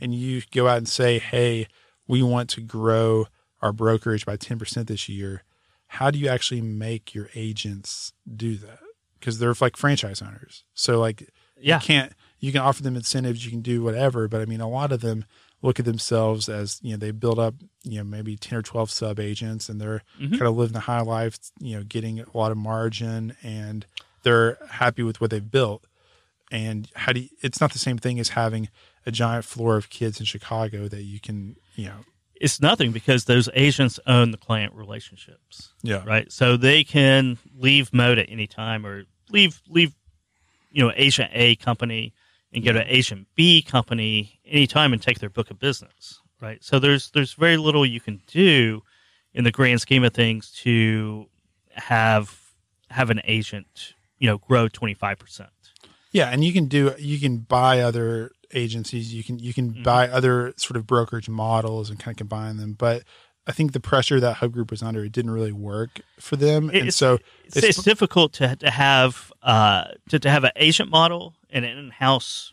and 0.00 0.14
you 0.14 0.42
go 0.52 0.68
out 0.68 0.78
and 0.78 0.88
say, 0.88 1.18
"Hey, 1.18 1.66
we 2.06 2.22
want 2.22 2.50
to 2.50 2.60
grow 2.60 3.26
our 3.60 3.72
brokerage 3.72 4.26
by 4.26 4.36
10% 4.36 4.86
this 4.86 5.08
year." 5.08 5.42
How 5.86 6.10
do 6.10 6.18
you 6.18 6.28
actually 6.28 6.62
make 6.62 7.14
your 7.14 7.28
agents 7.34 8.12
do 8.34 8.56
that? 8.56 8.78
Because 9.18 9.38
they're 9.38 9.54
like 9.60 9.76
franchise 9.76 10.22
owners. 10.22 10.64
So 10.72 10.98
like 10.98 11.30
yeah. 11.62 11.76
you 11.76 11.80
can't 11.80 12.12
you 12.40 12.50
can 12.52 12.60
offer 12.60 12.82
them 12.82 12.96
incentives, 12.96 13.44
you 13.44 13.50
can 13.52 13.60
do 13.62 13.82
whatever, 13.82 14.26
but 14.28 14.40
I 14.40 14.44
mean 14.46 14.60
a 14.60 14.68
lot 14.68 14.90
of 14.92 15.00
them 15.00 15.24
look 15.62 15.78
at 15.78 15.84
themselves 15.84 16.48
as, 16.48 16.80
you 16.82 16.90
know, 16.90 16.96
they 16.96 17.12
build 17.12 17.38
up, 17.38 17.54
you 17.84 17.98
know, 17.98 18.04
maybe 18.04 18.36
10 18.36 18.58
or 18.58 18.62
12 18.62 18.90
sub 18.90 19.20
agents 19.20 19.68
and 19.68 19.80
they're 19.80 20.02
Mhm. 20.20 20.30
kind 20.30 20.42
of 20.42 20.56
living 20.56 20.72
the 20.72 20.80
high 20.80 21.02
life, 21.02 21.38
you 21.60 21.76
know, 21.76 21.84
getting 21.84 22.18
a 22.18 22.24
lot 22.36 22.50
of 22.50 22.58
margin 22.58 23.36
and 23.44 23.86
they're 24.24 24.58
happy 24.70 25.04
with 25.04 25.20
what 25.20 25.30
they've 25.30 25.50
built. 25.50 25.84
And 26.50 26.88
how 26.94 27.12
do 27.12 27.20
you, 27.20 27.28
it's 27.42 27.60
not 27.60 27.72
the 27.72 27.78
same 27.78 27.96
thing 27.98 28.18
as 28.20 28.30
having 28.30 28.68
a 29.06 29.10
giant 29.12 29.44
floor 29.44 29.76
of 29.76 29.88
kids 29.88 30.18
in 30.20 30.26
Chicago 30.26 30.88
that 30.88 31.02
you 31.02 31.20
can, 31.20 31.56
you 31.76 31.86
know, 31.86 32.04
It's 32.40 32.60
nothing 32.60 32.90
because 32.90 33.24
those 33.26 33.48
agents 33.54 34.00
own 34.06 34.32
the 34.32 34.36
client 34.38 34.74
relationships. 34.74 35.72
yeah, 35.82 36.02
right? 36.04 36.30
So 36.32 36.56
they 36.56 36.82
can 36.82 37.38
leave 37.56 37.92
mode 37.92 38.18
at 38.18 38.28
any 38.28 38.48
time 38.48 38.84
or 38.84 39.04
leave 39.30 39.62
leave 39.68 39.94
you 40.72 40.82
know 40.82 40.92
agent 40.96 41.30
A 41.34 41.56
company 41.56 42.12
and 42.52 42.64
go 42.64 42.72
to 42.72 42.94
agent 42.94 43.28
B 43.34 43.62
company 43.62 44.40
anytime 44.44 44.92
and 44.92 45.00
take 45.00 45.20
their 45.20 45.30
book 45.30 45.50
of 45.50 45.58
business, 45.58 46.20
right? 46.40 46.62
So 46.62 46.78
there's 46.78 47.10
there's 47.10 47.34
very 47.34 47.56
little 47.56 47.86
you 47.86 48.00
can 48.00 48.20
do 48.26 48.82
in 49.34 49.44
the 49.44 49.50
grand 49.50 49.80
scheme 49.80 50.04
of 50.04 50.12
things 50.12 50.50
to 50.62 51.26
have 51.74 52.38
have 52.90 53.10
an 53.10 53.20
agent, 53.24 53.94
you 54.18 54.26
know, 54.26 54.36
grow 54.38 54.68
25%. 54.68 55.48
Yeah, 56.10 56.28
and 56.28 56.44
you 56.44 56.52
can 56.52 56.66
do 56.66 56.94
you 56.98 57.18
can 57.18 57.38
buy 57.38 57.80
other 57.80 58.32
agencies, 58.52 59.14
you 59.14 59.24
can 59.24 59.38
you 59.38 59.54
can 59.54 59.72
Mhm. 59.72 59.82
buy 59.82 60.08
other 60.08 60.52
sort 60.58 60.76
of 60.76 60.86
brokerage 60.86 61.28
models 61.28 61.88
and 61.88 61.98
kind 61.98 62.14
of 62.14 62.18
combine 62.18 62.58
them. 62.58 62.74
But 62.74 63.04
I 63.46 63.52
think 63.52 63.72
the 63.72 63.80
pressure 63.80 64.20
that 64.20 64.34
Hub 64.34 64.52
Group 64.52 64.70
was 64.70 64.82
under, 64.82 65.04
it 65.04 65.12
didn't 65.12 65.32
really 65.32 65.52
work 65.52 66.00
for 66.20 66.36
them, 66.36 66.70
and 66.72 66.94
so 66.94 67.18
it's, 67.44 67.56
it's 67.56 67.82
difficult 67.82 68.32
to 68.34 68.56
to 68.56 68.70
have 68.70 69.32
uh 69.42 69.84
to, 70.10 70.18
to 70.20 70.30
have 70.30 70.44
an 70.44 70.52
agent 70.56 70.90
model 70.90 71.34
and 71.50 71.64
an 71.64 71.76
in-house 71.76 72.52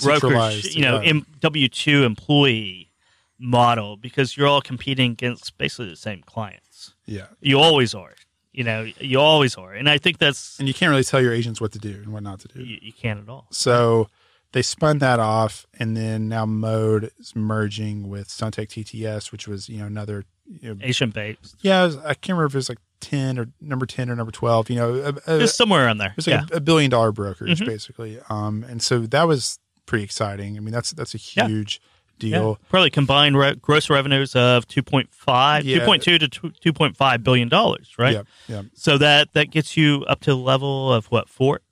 brokerage, 0.00 0.74
you 0.74 0.82
know, 0.82 1.00
yeah. 1.00 1.20
W 1.40 1.68
two 1.68 2.04
employee 2.04 2.90
model 3.38 3.96
because 3.96 4.36
you're 4.36 4.46
all 4.48 4.62
competing 4.62 5.12
against 5.12 5.58
basically 5.58 5.90
the 5.90 5.96
same 5.96 6.22
clients. 6.22 6.94
yeah, 7.06 7.26
You 7.40 7.58
always 7.58 7.94
are. 7.94 8.14
You 8.52 8.64
know, 8.64 8.86
you 9.00 9.18
always 9.18 9.56
are, 9.56 9.72
and 9.72 9.88
I 9.88 9.96
think 9.98 10.18
that's 10.18 10.58
and 10.58 10.68
you 10.68 10.74
can't 10.74 10.90
really 10.90 11.04
tell 11.04 11.22
your 11.22 11.32
agents 11.32 11.58
what 11.60 11.72
to 11.72 11.78
do 11.78 11.88
and 11.88 12.12
what 12.12 12.22
not 12.22 12.40
to 12.40 12.48
do. 12.48 12.62
you, 12.62 12.78
you 12.82 12.92
can't 12.92 13.18
at 13.20 13.28
all. 13.28 13.46
So 13.50 14.08
they 14.52 14.62
spun 14.62 14.98
that 14.98 15.18
off, 15.18 15.66
and 15.78 15.96
then 15.96 16.28
now 16.28 16.46
Mode 16.46 17.10
is 17.18 17.34
merging 17.34 18.08
with 18.08 18.28
Sunteck 18.28 18.68
TTS, 18.68 19.32
which 19.32 19.48
was 19.48 19.68
you 19.68 19.78
know 19.78 19.86
another. 19.86 20.24
You 20.60 20.74
know, 20.74 20.80
Asian 20.82 21.10
based, 21.10 21.56
yeah, 21.60 21.84
was, 21.84 21.96
I 21.98 22.14
can't 22.14 22.30
remember 22.36 22.46
if 22.46 22.54
it 22.54 22.58
was 22.58 22.68
like 22.68 22.78
ten 23.00 23.38
or 23.38 23.48
number 23.60 23.86
ten 23.86 24.10
or 24.10 24.16
number 24.16 24.32
twelve. 24.32 24.68
You 24.68 24.76
know, 24.76 24.94
a, 25.26 25.36
a, 25.36 25.38
just 25.38 25.56
somewhere 25.56 25.86
around 25.86 25.98
there. 25.98 26.10
It 26.10 26.16
was 26.16 26.26
like 26.26 26.40
yeah, 26.50 26.54
a, 26.54 26.56
a 26.56 26.60
billion 26.60 26.90
dollar 26.90 27.12
brokerage, 27.12 27.60
Mhm. 27.60 27.66
basically. 27.66 28.18
Um, 28.28 28.64
and 28.68 28.82
so 28.82 29.00
that 29.00 29.26
was 29.26 29.58
pretty 29.86 30.04
exciting. 30.04 30.56
I 30.56 30.60
mean, 30.60 30.72
that's 30.72 30.90
that's 30.92 31.14
a 31.14 31.18
huge 31.18 31.80
yeah. 32.20 32.38
deal. 32.38 32.58
Probably 32.68 32.90
combined 32.90 33.38
re- 33.38 33.54
gross 33.54 33.88
revenues 33.88 34.36
of 34.36 34.66
2.5, 34.68 35.64
Yeah. 35.64 35.78
2.2 35.78 36.02
to 36.02 36.28
2.5 36.72 37.22
billion 37.22 37.48
dollars, 37.48 37.94
right? 37.98 38.14
Yeah, 38.14 38.22
yeah. 38.48 38.62
So 38.74 38.98
that 38.98 39.32
that 39.32 39.50
gets 39.50 39.76
you 39.76 40.04
up 40.08 40.20
to 40.20 40.30
the 40.30 40.36
level 40.36 40.92
of 40.92 41.06
what 41.06 41.28
fourth 41.28 41.62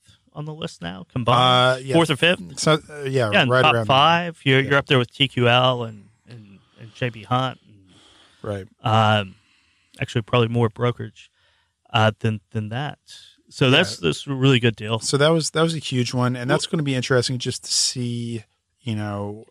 on 0.41 0.45
the 0.47 0.55
list 0.55 0.83
now 0.83 1.07
combined, 1.13 1.79
Uh, 1.79 1.81
yeah. 1.85 1.95
fourth 1.95 2.11
or 2.11 2.17
fifth. 2.17 2.59
So 2.59 2.81
uh, 2.91 3.03
yeah, 3.05 3.31
Yeah, 3.31 3.45
right 3.49 3.63
top 3.63 3.75
around 3.75 3.87
five. 3.87 4.41
You're 4.45 4.61
Yeah. 4.61 4.71
you're 4.71 4.79
up 4.79 4.87
there 4.87 4.99
with 4.99 5.13
TQL 5.13 5.89
and 5.89 6.09
and, 6.29 6.59
and 6.81 6.93
JB 6.95 7.27
Hunt. 7.27 7.61
there. 8.43 8.51
Right. 8.51 8.67
Um, 8.83 9.37
actually, 10.01 10.23
probably 10.23 10.49
more 10.49 10.69
brokerage 10.69 11.31
uh, 11.93 12.11
than 12.19 12.41
than 12.51 12.71
that. 12.71 12.99
So 13.49 13.71
that's 13.71 13.97
that's 13.99 14.27
a 14.27 14.33
really 14.35 14.61
good 14.61 14.77
deal. 14.77 14.99
So 15.01 15.17
that 15.17 15.29
was 15.31 15.51
that 15.51 15.63
was 15.63 15.75
a 15.75 15.79
huge 15.79 16.13
one, 16.15 16.35
and 16.37 16.51
that's 16.51 16.67
going 16.67 16.79
to 16.79 16.85
be 16.85 16.95
interesting 16.95 17.39
just 17.39 17.65
to 17.65 17.73
see, 17.73 18.45
you 18.81 18.95
know, 18.97 19.45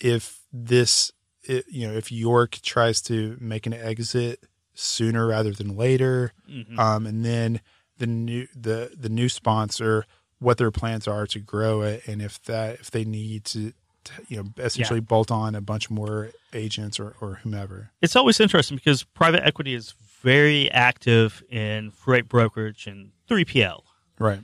if 0.00 0.40
this, 0.52 1.12
i 1.48 1.62
you 1.68 1.86
know, 1.86 1.92
if 1.94 2.10
York 2.10 2.58
tries 2.62 3.02
to 3.02 3.36
make 3.40 3.66
an 3.66 3.74
exit 3.74 4.40
sooner 4.74 5.26
rather 5.26 5.50
than 5.52 5.76
later, 5.76 6.32
Mhm. 6.50 6.78
um, 6.78 7.06
and 7.06 7.22
then 7.24 7.60
the 7.98 8.06
new 8.06 8.46
the 8.54 8.92
the 8.98 9.08
new 9.08 9.28
sponsor, 9.28 10.06
what 10.38 10.58
their 10.58 10.70
plans 10.70 11.06
are 11.06 11.26
to 11.28 11.38
grow 11.38 11.82
it, 11.82 12.06
and 12.06 12.22
if 12.22 12.42
that 12.44 12.80
if 12.80 12.90
they 12.90 13.04
need 13.04 13.44
to, 13.46 13.72
to 14.04 14.12
you 14.28 14.36
know, 14.38 14.44
essentially 14.58 15.00
bolt 15.00 15.30
on 15.30 15.54
a 15.54 15.60
bunch 15.60 15.90
more 15.90 16.30
agents 16.52 16.98
or 16.98 17.14
or 17.20 17.40
whomever. 17.42 17.90
It's 18.00 18.16
always 18.16 18.40
interesting 18.40 18.76
because 18.76 19.02
private 19.04 19.44
equity 19.44 19.74
is 19.74 19.94
very 20.22 20.70
active 20.70 21.42
in 21.48 21.90
freight 21.92 22.28
brokerage 22.28 22.86
and 22.86 23.12
3PL. 23.28 23.82
Right. 24.18 24.40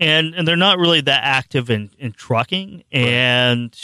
and 0.00 0.34
and 0.34 0.48
they're 0.48 0.56
not 0.56 0.78
really 0.78 1.02
that 1.02 1.22
active 1.22 1.68
in 1.68 1.90
in 1.98 2.12
trucking 2.12 2.84
and 2.90 3.78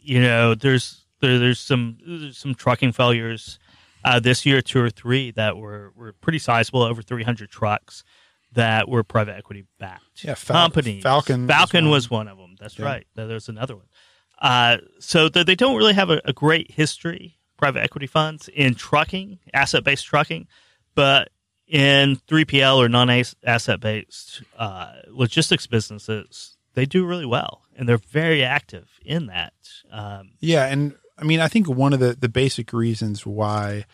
you 0.00 0.20
know 0.20 0.56
there's 0.56 1.04
there, 1.20 1.38
there's 1.38 1.60
some 1.60 1.98
there's 2.04 2.36
some 2.38 2.54
trucking 2.56 2.90
failures 2.92 3.60
uh, 4.04 4.18
this 4.18 4.44
year 4.44 4.60
two 4.62 4.80
or 4.80 4.90
three 4.90 5.30
that 5.32 5.56
were 5.56 5.92
were 5.94 6.12
pretty 6.14 6.38
sizable 6.40 6.82
over 6.82 7.00
300 7.02 7.48
trucks 7.48 8.02
that 8.52 8.88
were 8.88 9.02
private 9.04 9.36
equity 9.36 9.64
backed 9.78 10.24
Yeah, 10.24 10.34
Fal- 10.34 10.64
companies 10.64 11.02
Falcon 11.02 11.46
was 11.46 11.54
falcon 11.56 11.84
one. 11.84 11.90
was 11.92 12.10
one 12.10 12.28
of 12.28 12.36
them 12.38 12.56
that's 12.58 12.78
Yeah. 12.78 12.86
right 12.86 13.06
there's 13.14 13.48
another 13.48 13.76
one 13.76 13.86
uh, 14.40 14.78
so 14.98 15.28
th- 15.28 15.44
they 15.46 15.54
don't 15.54 15.76
really 15.76 15.92
have 15.94 16.10
a, 16.10 16.20
a 16.24 16.32
great 16.32 16.70
history 16.72 17.38
private 17.58 17.80
equity 17.82 18.06
funds 18.06 18.48
in 18.54 18.74
trucking 18.74 19.38
asset 19.54 19.84
based 19.84 20.06
trucking 20.06 20.46
but 20.94 21.30
in 21.68 22.16
3PL 22.26 22.78
or 22.78 22.88
non 22.88 23.08
asset 23.44 23.78
based 23.80 24.42
uh, 24.58 24.92
logistics 25.08 25.68
businesses, 25.68 26.56
they 26.74 26.84
do 26.84 27.06
really 27.06 27.26
well 27.26 27.62
and 27.76 27.88
they're 27.88 27.96
very 27.96 28.42
active 28.42 28.88
in 29.04 29.26
that. 29.26 29.52
Um, 29.92 30.32
Yeah, 30.40 30.66
and 30.66 30.96
I 31.16 31.22
mean, 31.22 31.38
I 31.38 31.46
think 31.46 31.68
one 31.68 31.92
of 31.92 32.00
the 32.00 32.16
the 32.18 32.28
basic 32.28 32.72
reasons 32.72 33.24
why 33.24 33.84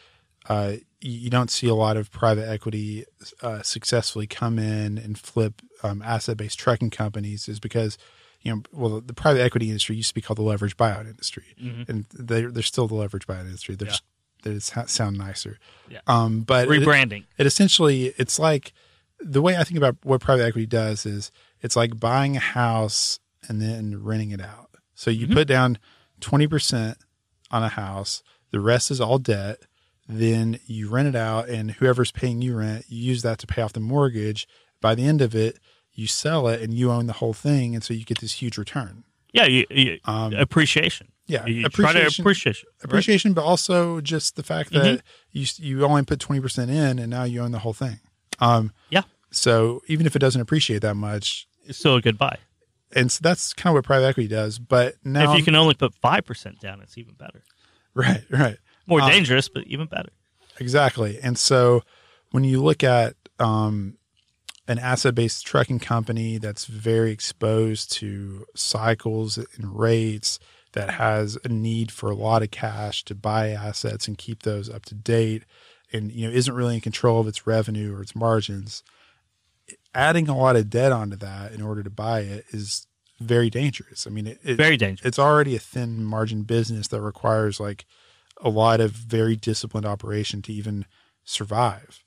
uh, 0.48 0.76
you 1.00 1.28
don't 1.30 1.50
see 1.50 1.68
a 1.68 1.74
lot 1.74 1.96
of 1.96 2.10
private 2.10 2.48
equity 2.48 3.04
uh, 3.42 3.62
successfully 3.62 4.26
come 4.26 4.58
in 4.58 4.96
and 4.98 5.18
flip 5.18 5.60
um, 5.82 6.00
asset 6.02 6.36
based 6.36 6.58
trucking 6.58 6.90
companies 6.90 7.48
is 7.48 7.60
because 7.60 7.98
you 8.42 8.54
know, 8.54 8.62
well, 8.72 9.00
the 9.00 9.12
private 9.14 9.40
equity 9.42 9.66
industry 9.68 9.96
used 9.96 10.10
to 10.10 10.14
be 10.14 10.20
called 10.20 10.38
the 10.38 10.42
leverage 10.42 10.76
buyout 10.76 11.06
industry, 11.08 11.42
Mhm. 11.60 11.88
and 11.88 12.06
they're 12.12 12.50
they're 12.50 12.62
still 12.62 12.86
the 12.86 12.94
leverage 12.94 13.26
buyout 13.26 13.40
industry. 13.46 13.74
They're 13.74 13.88
Yeah. 13.88 13.92
just 13.92 14.04
they 14.42 14.84
sound 14.86 15.18
nicer. 15.18 15.58
Yeah. 15.90 15.98
Um, 16.06 16.42
but 16.42 16.68
rebranding. 16.68 17.24
it 17.38 17.46
essentially 17.46 18.14
it's 18.18 18.38
like 18.38 18.72
the 19.18 19.42
way 19.42 19.56
I 19.56 19.64
think 19.64 19.78
about 19.78 19.96
what 20.04 20.20
private 20.20 20.44
equity 20.44 20.66
does 20.66 21.04
is 21.06 21.32
it's 21.60 21.74
like 21.74 21.98
buying 21.98 22.36
a 22.36 22.40
house 22.40 23.18
and 23.48 23.60
then 23.60 24.02
renting 24.02 24.30
it 24.30 24.40
out. 24.40 24.70
So 24.94 25.10
you 25.10 25.26
Mhm. 25.26 25.32
put 25.32 25.48
down 25.48 25.78
twenty 26.20 26.46
percent 26.46 26.98
on 27.50 27.64
a 27.64 27.68
house, 27.70 28.22
the 28.52 28.60
rest 28.60 28.90
is 28.92 29.00
all 29.00 29.18
debt. 29.18 29.58
Then 30.08 30.60
you 30.66 30.88
rent 30.88 31.08
it 31.08 31.16
out, 31.16 31.48
and 31.48 31.72
whoever's 31.72 32.12
paying 32.12 32.40
you 32.42 32.56
rent, 32.56 32.84
you 32.88 33.02
use 33.02 33.22
that 33.22 33.38
to 33.40 33.46
pay 33.46 33.62
off 33.62 33.72
the 33.72 33.80
mortgage. 33.80 34.46
By 34.80 34.94
the 34.94 35.04
end 35.04 35.20
of 35.20 35.34
it, 35.34 35.58
you 35.92 36.06
sell 36.06 36.46
it 36.48 36.60
and 36.60 36.72
you 36.74 36.90
own 36.92 37.06
the 37.06 37.14
whole 37.14 37.32
thing, 37.32 37.74
and 37.74 37.82
so 37.82 37.92
you 37.94 38.04
get 38.04 38.20
this 38.20 38.34
huge 38.34 38.56
return. 38.58 39.04
Yeah, 39.32 39.46
you, 39.46 39.66
you, 39.70 39.98
Um, 40.04 40.32
appreciation. 40.34 41.08
yeah, 41.26 41.44
You 41.46 41.62
to 41.62 41.66
appreciation, 41.66 42.22
appreciation. 42.22 42.68
right? 42.78 42.84
appreciation, 42.84 43.32
but 43.32 43.42
also 43.44 44.00
just 44.00 44.36
the 44.36 44.42
fact 44.42 44.70
Mm-hmm. 44.72 44.84
that 44.84 45.02
you 45.32 45.46
you 45.58 45.84
only 45.84 46.04
put 46.04 46.20
twenty 46.20 46.40
percent 46.40 46.70
in, 46.70 46.98
and 46.98 47.10
now 47.10 47.24
you 47.24 47.40
own 47.42 47.50
the 47.50 47.58
whole 47.60 47.72
thing. 47.74 47.98
Um, 48.38 48.72
Yeah. 48.90 49.02
So 49.32 49.82
even 49.88 50.06
if 50.06 50.14
it 50.14 50.20
doesn't 50.20 50.40
appreciate 50.40 50.82
that 50.82 50.94
much, 50.94 51.48
It's 51.66 51.78
still 51.78 51.96
a 51.96 52.00
good 52.00 52.16
buy. 52.16 52.38
and 52.94 53.10
so 53.10 53.18
that's 53.22 53.52
kind 53.52 53.72
of 53.72 53.78
what 53.78 53.84
private 53.84 54.06
equity 54.06 54.28
does. 54.28 54.58
But 54.58 54.94
now, 55.04 55.32
if 55.32 55.38
you 55.38 55.44
can 55.44 55.56
only 55.56 55.74
put 55.74 55.92
5% 56.00 56.60
down, 56.60 56.80
it's 56.80 56.96
even 56.96 57.14
better. 57.14 57.42
right, 57.94 58.22
right, 58.30 58.56
More 58.86 59.00
Um, 59.00 59.10
dangerous, 59.10 59.48
but 59.48 59.66
even 59.66 59.86
better. 59.86 60.10
exactly. 60.58 61.18
And 61.22 61.36
so 61.38 61.82
when 62.30 62.44
you 62.44 62.62
look 62.62 62.82
at 62.84 63.14
um, 63.38 63.96
an 64.68 64.78
asset-based 64.78 65.44
trucking 65.46 65.78
company 65.80 66.38
that's 66.38 66.64
very 66.66 67.10
exposed 67.10 67.92
to 67.92 68.46
cycles 68.54 69.38
and 69.38 69.78
rates, 69.78 70.38
that 70.72 70.90
has 70.90 71.38
a 71.42 71.48
need 71.48 71.90
for 71.90 72.10
a 72.10 72.14
lot 72.14 72.42
of 72.42 72.50
cash 72.50 73.02
to 73.04 73.14
buy 73.14 73.48
assets 73.50 74.06
and 74.08 74.18
keep 74.18 74.42
those 74.42 74.68
up 74.68 74.84
to 74.86 74.94
date, 74.94 75.42
and 75.92 76.12
you 76.12 76.26
know 76.28 76.32
isn't 76.34 76.54
really 76.54 76.74
in 76.74 76.80
control 76.82 77.18
of 77.20 77.26
its 77.28 77.46
revenue 77.46 77.94
or 77.96 78.02
its 78.02 78.14
margins. 78.14 78.82
Adding 79.94 80.28
a 80.28 80.36
lot 80.36 80.54
of 80.56 80.68
debt 80.68 80.92
onto 80.92 81.16
that 81.16 81.52
in 81.52 81.62
order 81.62 81.82
to 81.82 81.88
buy 81.88 82.20
it 82.20 82.44
is 82.50 82.86
very 83.18 83.48
dangerous. 83.48 84.06
I 84.06 84.10
mean, 84.10 84.26
it, 84.26 84.38
it, 84.44 84.56
Very 84.56 84.76
dangerous. 84.76 85.06
it's 85.06 85.18
already 85.18 85.56
a 85.56 85.58
thin 85.58 86.04
margin 86.04 86.42
business 86.42 86.88
that 86.88 87.00
requires 87.00 87.58
like 87.58 87.86
a 88.42 88.48
lot 88.50 88.80
of 88.80 88.90
very 88.92 89.36
disciplined 89.36 89.86
operation 89.86 90.42
to 90.42 90.52
even 90.52 90.84
survive. 91.24 92.02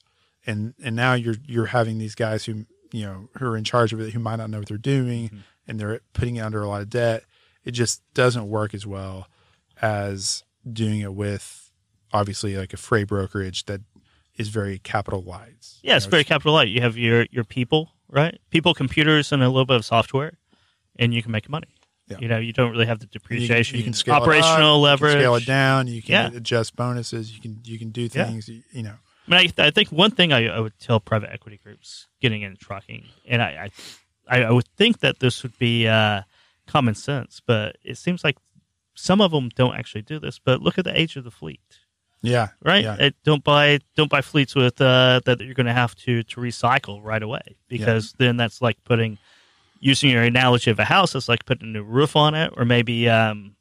And 0.45 0.73
and 0.83 0.95
now 0.95 1.13
you're 1.13 1.35
you're 1.45 1.67
having 1.67 1.97
these 1.97 2.15
guys 2.15 2.45
who 2.45 2.65
you 2.91 3.05
know 3.05 3.29
who 3.37 3.45
are 3.47 3.57
in 3.57 3.63
charge 3.63 3.93
of 3.93 3.99
it 3.99 4.13
who 4.13 4.19
might 4.19 4.37
not 4.37 4.49
know 4.49 4.59
what 4.59 4.67
they're 4.67 4.77
doing 4.77 5.25
Mm-hmm. 5.29 5.37
and 5.67 5.79
they're 5.79 5.99
putting 6.13 6.37
it 6.37 6.41
under 6.41 6.61
a 6.63 6.67
lot 6.67 6.81
of 6.81 6.89
debt. 6.89 7.23
It 7.63 7.71
just 7.71 8.01
doesn't 8.13 8.47
work 8.49 8.73
as 8.73 8.87
well 8.87 9.27
as 9.81 10.43
doing 10.71 11.01
it 11.01 11.13
with 11.13 11.71
obviously 12.11 12.55
like 12.57 12.73
a 12.73 12.77
freight 12.77 13.07
brokerage 13.07 13.65
that 13.65 13.81
is 14.37 14.47
very 14.47 14.79
capital 14.79 15.21
light. 15.21 15.67
Yeah, 15.83 15.95
it's 15.97 16.05
You 16.05 16.09
know, 16.09 16.11
very 16.11 16.23
capital 16.23 16.53
light. 16.53 16.69
You 16.69 16.81
have 16.81 16.97
your, 16.97 17.25
your 17.29 17.43
people, 17.43 17.91
right? 18.07 18.39
People, 18.49 18.73
computers, 18.73 19.31
and 19.31 19.43
a 19.43 19.47
little 19.49 19.65
bit 19.65 19.75
of 19.75 19.85
software, 19.85 20.39
and 20.97 21.13
you 21.13 21.21
can 21.21 21.31
make 21.31 21.49
money. 21.49 21.67
Yeah. 22.09 22.17
You 22.19 22.27
know, 22.27 22.37
you 22.39 22.53
don't 22.53 22.71
really 22.71 22.87
have 22.87 22.99
the 22.99 23.05
you 23.05 23.19
can- 23.19 23.21
depreciation, 23.21 23.77
You 23.77 23.83
can, 23.83 23.93
scale 23.93 24.15
operational 24.15 24.85
it 24.85 24.89
up, 24.91 24.99
you 24.99 25.05
leverage. 25.07 25.13
can 25.13 25.21
scale 25.21 25.35
it 25.35 25.45
down. 25.45 25.87
You 25.87 26.01
can 26.01 26.31
Yeah. 26.31 26.37
adjust 26.37 26.75
bonuses. 26.75 27.31
You 27.33 27.39
can 27.39 27.61
you 27.63 27.77
can 27.77 27.89
do 27.91 28.01
Yeah. 28.03 28.25
things. 28.25 28.49
You, 28.49 28.63
you 28.71 28.83
know. 28.83 28.95
I 29.27 29.31
mean, 29.43 29.51
I, 29.59 29.67
I 29.67 29.69
think 29.71 29.89
one 29.89 30.09
thing 30.11 30.33
I, 30.33 30.47
I 30.47 30.59
would 30.59 30.77
tell 30.79 30.99
private 30.99 31.29
equity 31.31 31.59
groups 31.63 32.07
getting 32.19 32.41
into 32.41 32.57
trucking, 32.57 33.05
and 33.27 33.43
I, 33.43 33.69
I, 34.27 34.41
I 34.43 34.51
would 34.51 34.67
think 34.75 34.99
that 35.01 35.19
this 35.19 35.43
would 35.43 35.55
be 35.59 35.87
uh, 35.87 36.23
common 36.65 36.95
sense, 36.95 37.39
but 37.45 37.77
it 37.83 37.97
seems 37.99 38.23
like 38.23 38.37
some 38.95 39.21
of 39.21 39.29
them 39.31 39.49
don't 39.49 39.75
actually 39.75 40.01
do 40.01 40.19
this. 40.19 40.39
But 40.39 40.61
look 40.63 40.79
at 40.79 40.83
the 40.85 40.99
age 40.99 41.15
of 41.15 41.23
the 41.25 41.29
fleet, 41.31 41.61
Yeah. 42.23 42.47
right? 42.63 42.83
Yeah. 42.83 42.95
It, 42.99 43.15
don't 43.23 43.43
buy 43.43 43.79
don't 43.95 44.09
buy 44.09 44.21
fleets 44.21 44.55
with 44.55 44.81
uh, 44.81 45.21
that 45.25 45.39
you're 45.41 45.53
going 45.53 45.67
to 45.67 45.73
have 45.73 45.93
to 45.97 46.23
to 46.23 46.41
recycle 46.41 46.99
right 47.03 47.21
away 47.21 47.57
because 47.67 48.13
then 48.17 48.35
that's 48.35 48.63
like 48.63 48.83
putting 48.83 49.19
using 49.79 50.09
your 50.09 50.23
analogy 50.23 50.71
of 50.71 50.79
a 50.79 50.85
house, 50.85 51.15
it's 51.15 51.29
like 51.29 51.45
putting 51.45 51.69
a 51.69 51.71
new 51.71 51.83
roof 51.83 52.15
on 52.15 52.35
it, 52.35 52.53
or 52.57 52.65
maybe 52.65 53.07
um, 53.09 53.55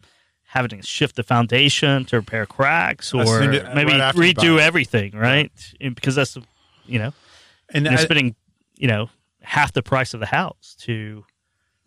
having 0.44 0.70
to 0.70 0.82
shift 0.86 1.16
the 1.16 1.22
foundation 1.22 2.04
to 2.06 2.16
repair 2.16 2.46
cracks, 2.46 3.14
or 3.14 3.20
as- 3.42 3.74
maybe 3.74 3.92
right 3.92 4.00
after 4.00 4.24
you 4.24 4.34
buy 4.34 4.42
redo 4.42 4.58
everything, 4.58 5.12
right? 5.12 5.52
And 5.80 5.94
because 5.94 6.14
that's 6.14 6.36
you 6.86 6.98
know 6.98 7.12
And 7.72 7.84
you're 7.84 7.94
I- 7.94 7.96
spending 7.96 8.34
you 8.76 8.88
know 8.88 9.10
half 9.42 9.72
the 9.72 9.82
price 9.82 10.14
of 10.14 10.20
the 10.20 10.26
house 10.26 10.76
to 10.80 11.24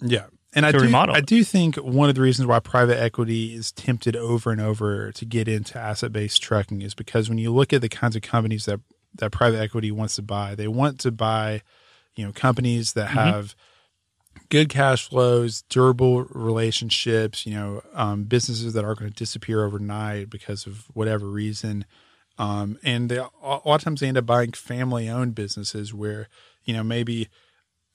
Yeah, 0.02 0.26
and 0.54 0.66
I 0.66 0.72
do, 0.72 0.80
remodel 0.80 1.16
I 1.16 1.22
do 1.22 1.44
think 1.44 1.76
one 1.78 2.10
of 2.10 2.16
the 2.16 2.22
reasons 2.22 2.48
why 2.48 2.60
private 2.60 3.00
equity 3.00 3.54
is 3.56 3.72
tempted 3.72 4.16
over 4.16 4.52
and 4.52 4.60
over 4.62 5.12
to 5.12 5.26
get 5.26 5.48
into 5.48 5.78
asset 5.78 6.12
based 6.12 6.42
trucking 6.42 6.82
is 6.82 6.94
because 6.96 7.30
when 7.30 7.38
you 7.38 7.52
look 7.54 7.72
at 7.74 7.82
the 7.82 7.90
kinds 7.90 8.16
of 8.16 8.22
companies 8.22 8.66
that 8.66 8.80
that 9.16 9.32
private 9.32 9.60
equity 9.60 9.92
wants 9.92 10.16
to 10.16 10.22
buy, 10.22 10.56
they 10.56 10.68
want 10.70 11.00
to 11.02 11.12
buy, 11.12 11.62
you 12.16 12.26
know, 12.26 12.32
companies 12.32 12.94
that 12.94 13.08
have 13.10 13.56
good 14.52 14.70
cash 14.70 15.10
flows, 15.10 15.64
durable 15.70 16.26
relationships, 16.26 17.46
you 17.46 17.56
know, 17.56 17.82
um, 17.94 18.26
businesses 18.26 18.74
that 18.74 18.84
aren't 18.84 19.00
going 19.00 19.10
to 19.10 19.18
disappear 19.18 19.66
overnight 19.66 20.30
because 20.30 20.68
of 20.68 20.86
whatever 20.94 21.26
reason. 21.26 21.86
Um, 22.38 22.78
and 22.84 23.10
they, 23.10 23.18
a 23.18 23.30
lot 23.42 23.76
of 23.76 23.84
times 23.84 24.02
they 24.02 24.08
end 24.08 24.18
up 24.18 24.26
buying 24.26 24.52
family 24.52 25.10
owned 25.10 25.36
businesses 25.36 25.94
where, 25.94 26.28
you 26.66 26.74
know, 26.74 26.84
maybe 26.84 27.30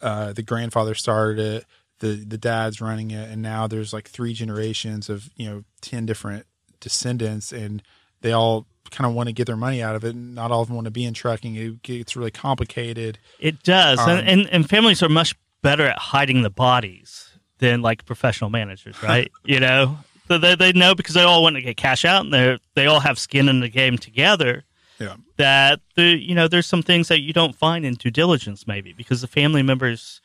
uh, 0.00 0.32
the 0.32 0.42
grandfather 0.42 0.94
started 0.94 1.38
it, 1.38 1.64
the 2.00 2.24
the 2.26 2.38
dad's 2.38 2.80
running 2.80 3.10
it, 3.10 3.30
and 3.30 3.40
now 3.40 3.66
there's 3.66 3.92
like 3.92 4.08
three 4.08 4.32
generations 4.32 5.08
of 5.08 5.30
you 5.36 5.48
know 5.48 5.64
ten 5.80 6.04
different 6.04 6.46
descendants, 6.80 7.52
and 7.52 7.82
they 8.20 8.32
all 8.32 8.66
kind 8.90 9.08
of 9.08 9.14
want 9.14 9.28
to 9.28 9.32
get 9.32 9.46
their 9.46 9.56
money 9.56 9.82
out 9.82 9.96
of 9.96 10.04
it. 10.04 10.14
And 10.14 10.34
not 10.34 10.50
all 10.50 10.60
of 10.60 10.68
them 10.68 10.76
want 10.76 10.84
to 10.84 10.90
be 10.90 11.04
in 11.04 11.14
trucking. 11.14 11.56
It 11.56 11.82
gets 11.82 12.16
really 12.16 12.30
complicated. 12.30 13.18
It 13.40 13.62
does, 13.62 13.98
Um, 13.98 14.10
and, 14.10 14.28
and 14.28 14.46
and 14.48 14.68
families 14.68 15.02
are 15.02 15.08
much 15.08 15.34
better 15.66 15.86
at 15.88 15.98
hiding 15.98 16.42
the 16.42 16.50
bodies 16.50 17.28
than 17.58 17.82
like 17.82 18.04
professional 18.04 18.50
managers, 18.50 19.02
right? 19.02 19.32
you 19.44 19.58
know, 19.58 19.98
so 20.28 20.38
they 20.38 20.54
they 20.54 20.72
know 20.72 20.94
because 20.94 21.14
they 21.14 21.22
all 21.22 21.42
want 21.42 21.56
to 21.56 21.62
get 21.62 21.76
cash 21.76 22.04
out, 22.04 22.24
and 22.24 22.32
they 22.32 22.58
they 22.74 22.86
all 22.86 23.00
have 23.00 23.18
skin 23.18 23.48
in 23.48 23.58
the 23.60 23.68
game 23.68 23.98
together. 23.98 24.62
Yeah, 25.00 25.16
That 25.38 25.80
the 25.96 26.04
you 26.04 26.34
know 26.34 26.46
there's 26.46 26.66
some 26.66 26.82
things 26.82 27.08
that 27.08 27.20
you 27.20 27.32
don't 27.32 27.56
find 27.56 27.84
in 27.84 27.94
due 27.94 28.10
diligence 28.10 28.66
maybe 28.66 28.92
because 28.92 29.20
the 29.20 29.26
family 29.26 29.62
members 29.62 30.20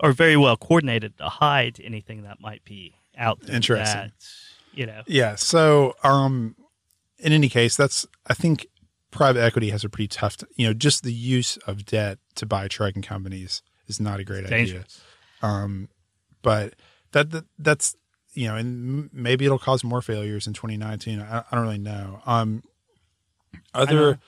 are 0.00 0.12
very 0.12 0.36
well 0.36 0.56
coordinated 0.56 1.16
to 1.18 1.28
hide 1.28 1.80
anything 1.82 2.22
that 2.22 2.38
might 2.38 2.64
be 2.64 2.94
out 3.16 3.40
there. 3.40 3.56
Interesting. 3.56 4.00
That, 4.00 4.12
you 4.74 4.86
know, 4.86 5.02
yeah. 5.06 5.36
So, 5.36 5.94
um, 6.04 6.54
in 7.18 7.32
any 7.32 7.48
case, 7.48 7.76
that's 7.76 8.06
I 8.26 8.34
think 8.34 8.66
private 9.10 9.40
equity 9.40 9.70
has 9.70 9.84
a 9.84 9.88
pretty 9.88 10.08
tough. 10.08 10.36
T- 10.36 10.46
you 10.54 10.66
know, 10.66 10.74
just 10.74 11.02
the 11.02 11.14
use 11.14 11.56
of 11.66 11.86
debt 11.86 12.18
to 12.34 12.46
buy 12.46 12.68
trucking 12.68 13.02
companies 13.02 13.62
is 13.86 14.00
not 14.00 14.20
a 14.20 14.24
great 14.24 14.44
idea. 14.50 14.84
Um, 15.42 15.88
but 16.42 16.74
that, 17.12 17.30
that 17.30 17.44
that's 17.58 17.96
you 18.32 18.48
know, 18.48 18.56
and 18.56 19.08
maybe 19.12 19.44
it'll 19.44 19.58
cause 19.58 19.84
more 19.84 20.02
failures 20.02 20.46
in 20.46 20.52
2019. 20.54 21.20
I, 21.20 21.38
I 21.38 21.44
don't 21.52 21.62
really 21.64 21.78
know. 21.78 22.20
Um, 22.26 22.62
know. 23.52 23.60
other 23.74 24.18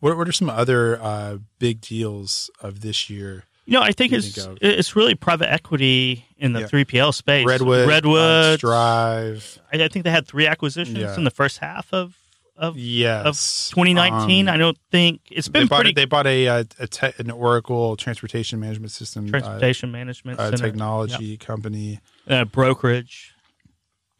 what 0.00 0.16
what 0.16 0.28
are 0.28 0.32
some 0.32 0.50
other 0.50 1.00
uh, 1.00 1.38
big 1.58 1.80
deals 1.80 2.50
of 2.60 2.80
this 2.80 3.08
year? 3.10 3.44
You 3.64 3.72
know, 3.72 3.82
I 3.82 3.90
think 3.92 4.12
it's 4.12 4.32
think 4.34 4.58
it's 4.60 4.94
really 4.94 5.14
private 5.16 5.50
equity 5.52 6.24
in 6.36 6.52
the 6.52 6.60
Yeah. 6.60 6.66
three 6.66 6.84
PL 6.84 7.10
space. 7.12 7.46
Redwood, 7.46 7.88
Redwood. 7.88 8.20
uh, 8.20 8.56
Strive. 8.58 9.58
I, 9.72 9.82
I 9.84 9.88
think 9.88 10.04
they 10.04 10.10
had 10.10 10.26
three 10.26 10.46
acquisitions 10.46 10.98
Yeah. 10.98 11.16
in 11.16 11.24
the 11.24 11.30
first 11.32 11.58
half 11.58 11.92
of 11.92 12.14
of, 12.56 12.76
Yes, 12.76 13.26
of 13.26 13.34
2019. 13.74 14.48
Um, 14.48 14.54
I 14.54 14.56
don't 14.58 14.78
think 14.90 15.20
it's 15.30 15.48
been 15.48 15.66
bought 15.66 15.76
pretty 15.82 15.92
they 15.92 16.04
bought 16.06 16.26
a, 16.26 16.48
uh, 16.48 16.64
a 16.78 16.86
te- 16.86 17.12
an 17.18 17.30
Oracle 17.30 17.96
transportation 17.96 18.58
management 18.60 18.92
system 18.92 19.26
uh, 19.26 19.30
transportation 19.30 19.90
management 19.92 20.40
uh, 20.40 20.50
technology 20.52 21.36
company. 21.36 22.00
uh, 22.28 22.44
brokerage, 22.44 23.34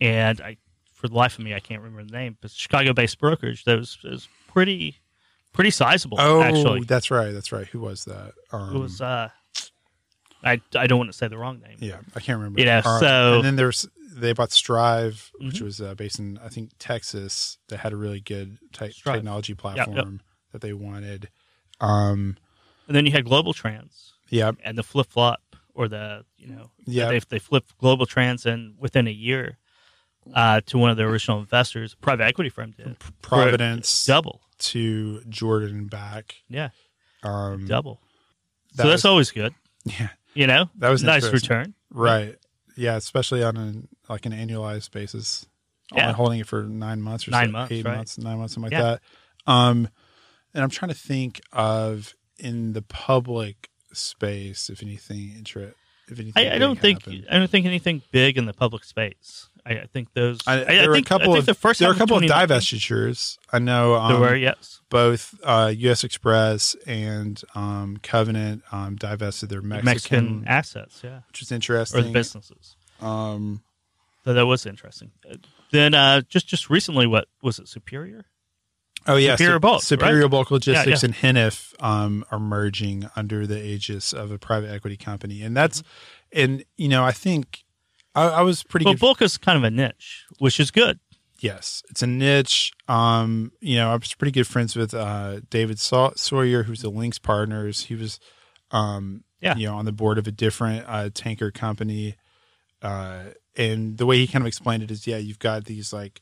and 0.01 0.41
I 0.41 0.57
for 0.93 1.09
the 1.09 1.14
life 1.14 1.39
of 1.39 1.45
me 1.45 1.55
I 1.55 1.61
can't 1.61 1.82
remember 1.82 2.05
the 2.05 2.16
name, 2.16 2.37
but 2.41 2.51
Chicago 2.51 2.93
based 2.93 3.18
brokerage 3.18 3.64
that 3.64 3.78
was, 3.78 3.99
was 4.03 4.28
pretty 4.49 4.97
pretty 5.53 5.70
sizable 5.70 6.18
Oh, 6.20 6.43
actually. 6.43 6.82
that's 6.82 7.11
right. 7.11 7.32
That's 7.32 7.53
right. 7.53 7.66
Who 7.68 7.80
was 7.80 8.05
that? 8.05 8.32
Um, 8.53 8.76
It 8.76 8.78
was 8.78 9.01
uh, 9.01 9.28
I 10.45 10.61
I 10.74 10.87
don't 10.87 10.99
want 10.99 11.11
to 11.11 11.16
say 11.16 11.28
the 11.28 11.39
wrong 11.39 11.61
name. 11.61 11.76
Yeah, 11.80 11.97
I 12.14 12.20
can't 12.20 12.39
remember. 12.39 12.61
You 12.61 12.66
know, 12.66 12.82
Uh, 12.84 13.01
so- 13.01 13.34
and 13.37 13.45
then 13.45 13.57
there's 13.57 13.89
they 14.16 14.32
bought 14.32 14.50
Strive, 14.52 15.30
which 15.38 15.56
Mhm. 15.56 15.62
was 15.62 15.80
uh, 15.80 15.94
based 15.94 16.18
in 16.18 16.38
I 16.38 16.48
think 16.48 16.70
Texas. 16.78 17.58
That 17.68 17.78
had 17.80 17.92
a 17.92 17.96
really 17.96 18.20
good 18.20 18.58
te- 18.72 18.92
technology 18.92 19.52
yep. 19.52 19.58
platform 19.58 20.20
that 20.52 20.60
they 20.62 20.72
wanted. 20.72 21.28
Um, 21.80 22.36
And 22.88 22.96
then 22.96 23.04
you 23.06 23.12
had 23.12 23.24
GlobalTranz. 23.26 24.12
yeah, 24.30 24.52
and 24.64 24.78
the 24.78 24.82
flip 24.82 25.08
flop 25.10 25.42
or 25.74 25.88
the 25.88 26.24
you 26.38 26.46
know 26.48 26.70
Yeah. 26.86 27.08
they 27.10 27.18
they 27.20 27.38
flipped 27.38 27.76
GlobalTranz 27.78 28.46
and 28.46 28.74
within 28.78 29.06
a 29.06 29.10
year 29.12 29.58
uh, 30.34 30.60
to 30.66 30.76
one 30.78 30.90
of 30.90 30.96
the 30.96 31.04
original 31.04 31.38
investors, 31.38 31.94
private 31.94 32.24
equity 32.24 32.50
firm 32.50 32.72
did 32.72 32.96
Providence 33.22 34.04
double, 34.06 34.40
to 34.58 35.20
Jordan 35.28 35.86
back. 35.86 36.36
yeah, 36.48 36.70
Um, 37.22 37.66
double. 37.68 38.00
that 38.74 38.82
so 38.84 38.88
that's 38.88 39.02
was- 39.02 39.04
always 39.04 39.30
good, 39.30 39.54
yeah, 39.84 40.08
you 40.34 40.46
know. 40.48 40.68
That 40.78 40.88
was 40.90 41.02
nice 41.04 41.30
return. 41.30 41.74
right. 41.90 42.36
Yeah, 42.76 42.96
especially 42.96 43.42
on 43.42 43.56
an 43.56 43.88
like 44.08 44.26
an 44.26 44.32
annualized 44.32 44.90
basis. 44.90 45.46
Yeah. 45.94 46.02
Only 46.02 46.14
holding 46.14 46.40
it 46.40 46.46
for 46.46 46.64
nine 46.64 47.00
months 47.00 47.28
or 47.28 47.30
Nine 47.30 47.46
so, 47.46 47.52
months, 47.52 47.72
eight 47.72 47.84
right. 47.84 47.96
months, 47.96 48.18
nine 48.18 48.38
months, 48.38 48.54
something 48.54 48.72
like 48.72 48.78
Yeah. 48.78 48.96
that. 48.96 49.02
Um, 49.46 49.88
and 50.52 50.62
I'm 50.64 50.70
trying 50.70 50.88
to 50.88 50.96
think 50.98 51.40
of 51.52 52.14
in 52.38 52.72
the 52.72 52.82
public 52.82 53.70
space 53.92 54.68
if 54.68 54.82
anything 54.82 55.32
inter- 55.36 55.74
if 56.08 56.18
anything. 56.18 56.46
I, 56.48 56.56
I 56.56 56.58
don't 56.58 56.78
think. 56.78 57.06
I 57.30 57.38
don't 57.38 57.50
think 57.50 57.66
anything 57.66 58.02
big 58.10 58.36
in 58.36 58.46
the 58.46 58.52
public 58.52 58.84
space. 58.84 59.48
I, 59.66 59.80
I 59.80 59.86
think 59.86 60.12
those. 60.12 60.38
I, 60.46 60.58
there 60.58 60.84
I 60.84 60.86
were 60.86 60.94
think, 60.94 61.06
a 61.06 61.08
couple 61.08 61.34
of 61.34 61.44
the 61.44 61.54
first 61.54 61.80
there 61.80 61.88
were 61.88 61.94
a 61.94 61.98
couple 61.98 62.16
of 62.18 62.22
divestitures. 62.22 63.36
I 63.52 63.58
know 63.58 63.94
um, 63.94 64.12
There 64.12 64.20
were 64.30 64.36
yes, 64.36 64.80
both 64.90 65.34
uh, 65.42 65.72
U.S. 65.76 66.04
Xpress 66.04 66.76
and 66.86 67.42
um, 67.54 67.98
Covenant 68.02 68.62
um, 68.70 68.96
divested 68.96 69.48
their 69.48 69.62
Mexican, 69.62 69.84
Mexican 69.84 70.44
assets, 70.46 71.00
yeah, 71.02 71.20
which 71.28 71.42
is 71.42 71.50
interesting, 71.50 72.00
or 72.00 72.02
the 72.04 72.12
businesses. 72.12 72.76
Um, 73.00 73.62
So 74.24 74.34
that 74.34 74.46
was 74.46 74.66
interesting. 74.66 75.10
Then 75.72 75.94
uh, 75.94 76.20
just 76.28 76.46
just 76.46 76.70
recently, 76.70 77.06
what 77.06 77.26
was 77.42 77.58
it? 77.58 77.66
Superior. 77.68 78.24
oh 79.08 79.16
yeah, 79.16 79.34
Superior 79.34 79.56
Sup- 79.56 79.62
Bulk, 79.62 79.82
Superior 79.82 80.22
right? 80.22 80.30
Bulk 80.30 80.50
Logistics 80.52 81.02
Yeah, 81.02 81.06
and 81.06 81.14
Heniff 81.14 81.74
um, 81.82 82.24
are 82.30 82.38
merging 82.38 83.08
under 83.16 83.46
the 83.46 83.60
aegis 83.60 84.12
of 84.12 84.30
a 84.30 84.38
private 84.38 84.70
equity 84.70 84.96
company, 84.96 85.42
and 85.42 85.56
that's 85.56 85.82
and 86.32 86.64
you 86.76 86.88
know 86.88 87.04
I 87.04 87.10
think 87.12 87.64
I, 88.16 88.28
I 88.28 88.42
was 88.42 88.62
pretty 88.64 88.84
Well, 88.84 88.94
good. 88.94 89.00
bulk 89.00 89.22
is 89.22 89.36
kind 89.38 89.56
of 89.58 89.64
a 89.64 89.70
niche, 89.70 90.24
which 90.38 90.58
is 90.58 90.70
good. 90.70 90.98
Yes, 91.38 91.82
it's 91.90 92.02
a 92.02 92.06
niche. 92.06 92.72
Um, 92.88 93.52
you 93.60 93.76
know, 93.76 93.90
I 93.92 93.96
was 93.96 94.14
pretty 94.14 94.32
good 94.32 94.46
friends 94.46 94.74
with 94.74 94.94
uh, 94.94 95.40
David 95.50 95.78
Saw- 95.78 96.14
Sawyer, 96.16 96.62
who's 96.64 96.80
the 96.82 96.90
Linx 96.90 97.20
Partners. 97.20 97.84
He 97.84 97.94
was, 97.94 98.18
um, 98.70 99.22
Yeah. 99.42 99.54
you 99.54 99.66
know, 99.68 99.76
on 99.76 99.84
the 99.84 99.92
board 99.92 100.16
of 100.18 100.26
a 100.26 100.32
different 100.32 100.84
uh, 100.88 101.10
tanker 101.12 101.50
company. 101.50 102.16
Uh, 102.82 103.24
and 103.56 103.98
the 103.98 104.06
way 104.06 104.18
he 104.18 104.26
kind 104.26 104.42
of 104.42 104.46
explained 104.46 104.82
it 104.82 104.90
is, 104.90 105.06
yeah, 105.06 105.16
you've 105.18 105.38
got 105.38 105.64
these 105.66 105.92
like 105.92 106.20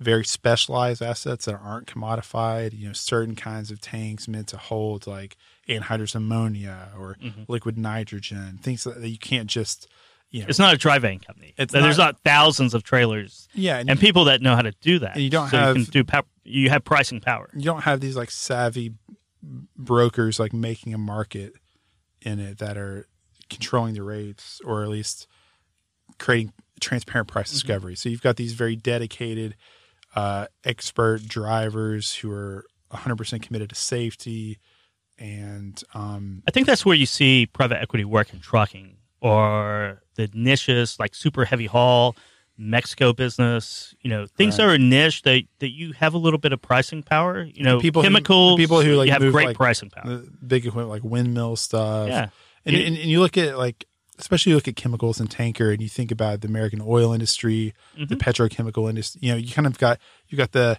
very 0.00 0.24
specialized 0.24 1.02
assets 1.02 1.44
that 1.46 1.54
aren't 1.60 1.86
commodified. 1.88 2.78
You 2.78 2.88
know, 2.88 2.92
certain 2.92 3.34
kinds 3.34 3.70
of 3.72 3.80
tanks 3.80 4.28
meant 4.28 4.48
to 4.48 4.56
hold 4.56 5.06
like 5.06 5.36
anhydrous 5.68 6.14
ammonia 6.14 6.90
or 6.98 7.16
Mhm. 7.22 7.48
liquid 7.48 7.76
nitrogen, 7.78 8.58
things 8.62 8.84
that 8.84 9.08
you 9.08 9.18
can't 9.18 9.48
just, 9.48 9.88
you 10.34 10.40
know, 10.40 10.46
It's 10.48 10.58
not 10.58 10.74
a 10.74 10.76
dry 10.76 10.98
van 10.98 11.20
company. 11.20 11.54
It's 11.56 11.72
There's 11.72 11.96
not- 11.96 12.14
not 12.14 12.20
thousands 12.24 12.74
of 12.74 12.82
trailers 12.82 13.48
yeah, 13.54 13.78
and 13.78 13.88
and 13.88 14.00
people 14.00 14.24
that 14.24 14.42
know 14.42 14.56
how 14.56 14.62
to 14.62 14.72
do 14.80 14.98
that. 14.98 15.16
You 15.16 15.30
don't 15.30 15.48
so 15.48 15.56
have- 15.58 15.76
you 15.76 15.84
can 15.86 16.04
do 16.04 16.22
you 16.44 16.70
have 16.70 16.82
pricing 16.84 17.20
power. 17.20 17.48
you 17.54 17.62
don't 17.62 17.82
have 17.82 18.00
these 18.00 18.16
like 18.16 18.30
savvy 18.30 18.92
brokers 19.76 20.40
like 20.40 20.52
making 20.52 20.92
a 20.94 20.98
market 20.98 21.52
in 22.22 22.40
it 22.40 22.58
that 22.58 22.76
are 22.76 23.06
controlling 23.50 23.94
the 23.94 24.02
rates 24.02 24.60
or 24.64 24.82
at 24.82 24.88
least 24.88 25.26
creating 26.18 26.52
transparent 26.80 27.28
price 27.28 27.48
Mm-hmm. 27.48 27.54
discovery. 27.54 27.94
So 27.96 28.08
you've 28.08 28.22
got 28.22 28.36
these 28.36 28.52
very 28.54 28.76
dedicated 28.76 29.54
uh, 30.16 30.46
expert 30.64 31.26
drivers 31.28 32.14
who 32.16 32.30
are 32.32 32.64
100% 32.92 33.42
committed 33.42 33.68
to 33.70 33.74
safety 33.74 34.58
and 35.18 35.80
um, 35.94 36.42
I 36.48 36.50
think 36.50 36.66
that's 36.66 36.84
where 36.84 36.96
you 36.96 37.06
see 37.06 37.46
private 37.46 37.80
equity 37.80 38.04
work 38.04 38.32
in 38.32 38.40
trucking 38.40 38.96
or 39.20 40.02
the 40.16 40.28
niches 40.34 40.96
like 40.98 41.14
super 41.14 41.44
heavy 41.44 41.66
haul, 41.66 42.16
Mexico 42.56 43.12
business. 43.12 43.94
You 44.00 44.10
know, 44.10 44.26
things 44.26 44.58
Right. 44.58 44.66
that 44.66 44.74
are 44.74 44.78
niche 44.78 45.22
that 45.22 45.42
that 45.58 45.70
you 45.72 45.92
have 45.92 46.14
a 46.14 46.18
little 46.18 46.38
bit 46.38 46.52
of 46.52 46.62
pricing 46.62 47.02
power. 47.02 47.42
You 47.42 47.64
know, 47.64 47.80
people 47.80 48.02
who- 48.02 48.06
chemicals. 48.06 48.56
people 48.58 48.80
who, 48.82 48.94
like, 48.96 49.06
you 49.06 49.12
have 49.12 49.22
great 49.32 49.48
like, 49.48 49.56
pricing 49.56 49.90
power. 49.90 50.22
big 50.46 50.66
equipment 50.66 50.88
like 50.90 51.02
windmill 51.04 51.56
stuff. 51.56 52.08
yeah, 52.08 52.28
And, 52.64 52.76
You- 52.76 52.84
and, 52.86 52.96
and 52.96 53.10
you 53.10 53.20
look 53.20 53.36
at 53.36 53.58
like, 53.58 53.84
especially 54.18 54.50
you 54.50 54.56
look 54.56 54.68
at 54.68 54.76
chemicals 54.76 55.18
and 55.18 55.28
tanker, 55.30 55.70
and 55.72 55.82
you 55.82 55.88
think 55.88 56.12
about 56.12 56.40
the 56.42 56.48
American 56.48 56.80
oil 56.80 57.12
industry, 57.12 57.74
the 57.98 58.14
Mhm. 58.14 58.18
petrochemical 58.18 58.88
industry. 58.88 59.20
You 59.24 59.32
know, 59.32 59.36
you 59.38 59.52
kind 59.52 59.66
of 59.66 59.76
got 59.78 59.98
you 60.28 60.38
got 60.38 60.52
the 60.52 60.78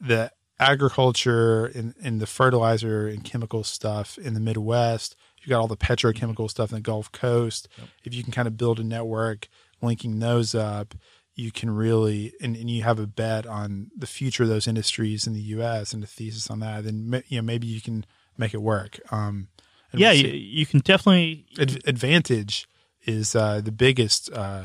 the 0.00 0.30
agriculture 0.78 1.66
and, 1.66 1.94
and 2.02 2.20
the 2.20 2.26
fertilizer 2.26 3.06
and 3.08 3.24
chemical 3.24 3.64
stuff 3.64 4.18
in 4.18 4.34
the 4.34 4.40
Midwest. 4.40 5.16
You 5.44 5.50
got 5.50 5.60
all 5.60 5.68
the 5.68 5.76
petrochemical 5.76 6.50
stuff 6.50 6.70
in 6.70 6.76
the 6.76 6.80
Gulf 6.80 7.12
Coast. 7.12 7.68
Yep. 7.78 7.88
If 8.04 8.14
you 8.14 8.22
can 8.22 8.32
kind 8.32 8.48
of 8.48 8.56
build 8.56 8.80
a 8.80 8.84
network 8.84 9.48
linking 9.82 10.18
those 10.18 10.54
up, 10.54 10.94
you 11.34 11.50
can 11.52 11.70
really 11.70 12.32
and, 12.40 12.56
and 12.56 12.70
you 12.70 12.82
have 12.82 12.98
a 12.98 13.06
bet 13.06 13.46
on 13.46 13.90
the 13.96 14.06
future 14.06 14.44
of 14.44 14.48
those 14.48 14.66
industries 14.68 15.26
in 15.26 15.32
the 15.34 15.40
U.S. 15.40 15.92
and 15.92 16.02
a 16.02 16.06
thesis 16.06 16.48
on 16.50 16.60
that. 16.60 16.84
Then 16.84 17.22
you 17.28 17.38
know 17.38 17.42
maybe 17.42 17.66
you 17.66 17.80
can 17.80 18.06
make 18.38 18.54
it 18.54 18.62
work. 18.62 18.98
Um, 19.10 19.48
yeah, 19.92 20.10
we'll 20.12 20.16
you, 20.26 20.28
you 20.32 20.66
can 20.66 20.80
definitely. 20.80 21.46
Ad- 21.60 21.82
advantage 21.86 22.66
is 23.06 23.36
uh, 23.36 23.60
the 23.60 23.70
biggest 23.72 24.32
uh, 24.32 24.64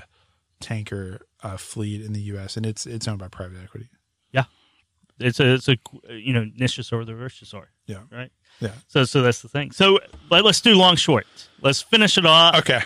tanker 0.60 1.22
uh, 1.44 1.58
fleet 1.58 2.02
in 2.02 2.14
the 2.14 2.22
U.S. 2.22 2.56
and 2.58 2.66
it's 2.66 2.86
it's 2.86 3.08
owned 3.08 3.20
by 3.20 3.28
private 3.28 3.58
equity. 3.64 3.90
Yeah, 4.32 4.46
it's 5.20 5.40
a 5.40 5.54
it's 5.56 5.68
a 5.68 5.78
you 6.10 6.34
know 6.34 6.46
niche 6.56 6.80
or 6.92 7.04
the 7.06 7.14
reverse 7.16 7.54
or 7.54 7.70
Yeah. 7.86 8.04
right. 8.12 8.32
Yeah. 8.60 8.72
So 8.88 9.04
so 9.06 9.22
that's 9.22 9.42
the 9.42 9.48
thing. 9.50 9.72
So 9.72 10.00
let, 10.30 10.46
us 10.46 10.60
do 10.62 10.76
long 10.76 10.96
short. 10.96 11.26
Let's 11.62 11.82
finish 11.82 12.18
it 12.18 12.26
off. 12.26 12.56
Okay. 12.60 12.82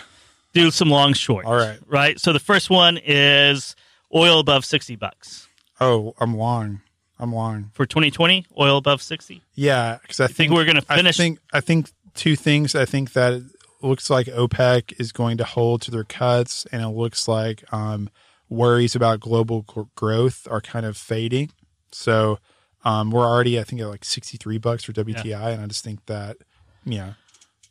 Do 0.52 0.70
some 0.70 0.88
long 0.88 1.14
short. 1.14 1.44
All 1.46 1.56
right. 1.56 1.78
Right. 1.86 2.20
So 2.20 2.32
the 2.32 2.38
first 2.40 2.70
one 2.70 2.98
is 3.04 3.74
oil 4.14 4.38
above 4.38 4.64
sixty 4.64 4.94
bucks 4.96 5.48
Oh, 5.80 6.14
I'm 6.20 6.36
long. 6.36 6.80
I'm 7.18 7.32
long. 7.32 7.70
for 7.74 7.86
2020. 7.86 8.46
Oil 8.58 8.76
above 8.76 9.02
sixty. 9.02 9.42
Yeah, 9.54 9.98
because 10.02 10.20
I 10.20 10.26
think 10.26 10.36
think, 10.36 10.52
we're 10.52 10.64
gonna 10.64 10.80
finish- 10.82 11.16
I 11.18 11.22
think 11.22 11.38
I 11.52 11.60
think 11.60 11.90
two 12.14 12.36
things. 12.36 12.74
I 12.74 12.84
think 12.84 13.12
that 13.14 13.32
it 13.32 13.42
looks 13.82 14.08
like 14.10 14.26
OPEC 14.28 14.94
is 15.00 15.10
going 15.12 15.36
to 15.38 15.44
hold 15.44 15.82
to 15.82 15.90
their 15.90 16.04
cuts, 16.04 16.66
and 16.72 16.82
it 16.82 16.88
looks 16.88 17.26
like 17.28 17.64
um, 17.72 18.08
worries 18.48 18.94
about 18.94 19.20
global 19.20 19.62
gr- 19.62 19.82
growth 19.96 20.46
are 20.50 20.60
kind 20.60 20.86
of 20.86 20.96
fading. 20.96 21.50
So 21.92 22.38
um, 22.84 23.10
we're 23.10 23.26
already, 23.26 23.58
I 23.58 23.64
think, 23.64 23.80
at 23.80 23.88
like 23.88 24.04
sixty 24.04 24.36
three 24.36 24.58
bucks 24.58 24.84
for 24.84 24.92
WTI, 24.92 25.52
and 25.54 25.62
I 25.62 25.66
just 25.66 25.84
think 25.84 26.04
that, 26.06 26.36
yeah, 26.84 27.14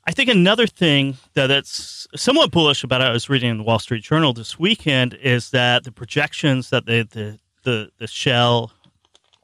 I 0.05 0.11
think 0.11 0.29
another 0.29 0.67
thing 0.67 1.17
that 1.33 1.47
that's 1.47 2.07
somewhat 2.15 2.51
bullish 2.51 2.83
about 2.83 3.01
it, 3.01 3.05
I 3.05 3.11
was 3.11 3.29
reading 3.29 3.51
in 3.51 3.57
the 3.57 3.63
Wall 3.63 3.79
Street 3.79 4.03
Journal 4.03 4.33
this 4.33 4.57
weekend, 4.59 5.13
is 5.15 5.51
that 5.51 5.83
the 5.83 5.91
projections 5.91 6.69
that 6.71 6.85
the 6.85 7.07
the 7.11 7.39
the, 7.63 7.89
the 7.97 8.07
shale, 8.07 8.71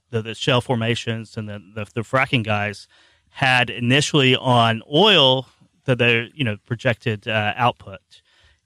the, 0.09 0.21
the 0.21 0.35
shale 0.35 0.59
formations 0.61 1.37
and 1.37 1.47
the, 1.47 1.59
the 1.75 1.85
the 1.93 2.01
fracking 2.01 2.43
guys 2.43 2.87
had 3.29 3.69
initially 3.69 4.35
on 4.35 4.81
oil 4.91 5.47
that 5.85 5.97
their 5.97 6.27
you 6.33 6.43
know 6.43 6.57
projected 6.65 7.27
uh, 7.27 7.53
output 7.55 7.99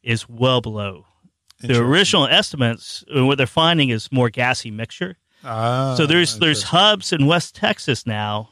is 0.02 0.28
well 0.28 0.62
below 0.62 1.06
the 1.60 1.80
original 1.80 2.28
estimates. 2.28 3.04
and 3.10 3.26
What 3.28 3.38
they're 3.38 3.48
finding 3.48 3.90
is 3.90 4.12
more 4.12 4.30
gassy 4.30 4.70
mixture. 4.72 5.18
Ah, 5.44 5.96
So 5.98 6.06
there's 6.06 6.40
there's 6.40 6.64
hubs 6.64 7.12
in 7.14 7.26
West 7.26 7.56
Texas 7.56 8.06
now 8.06 8.50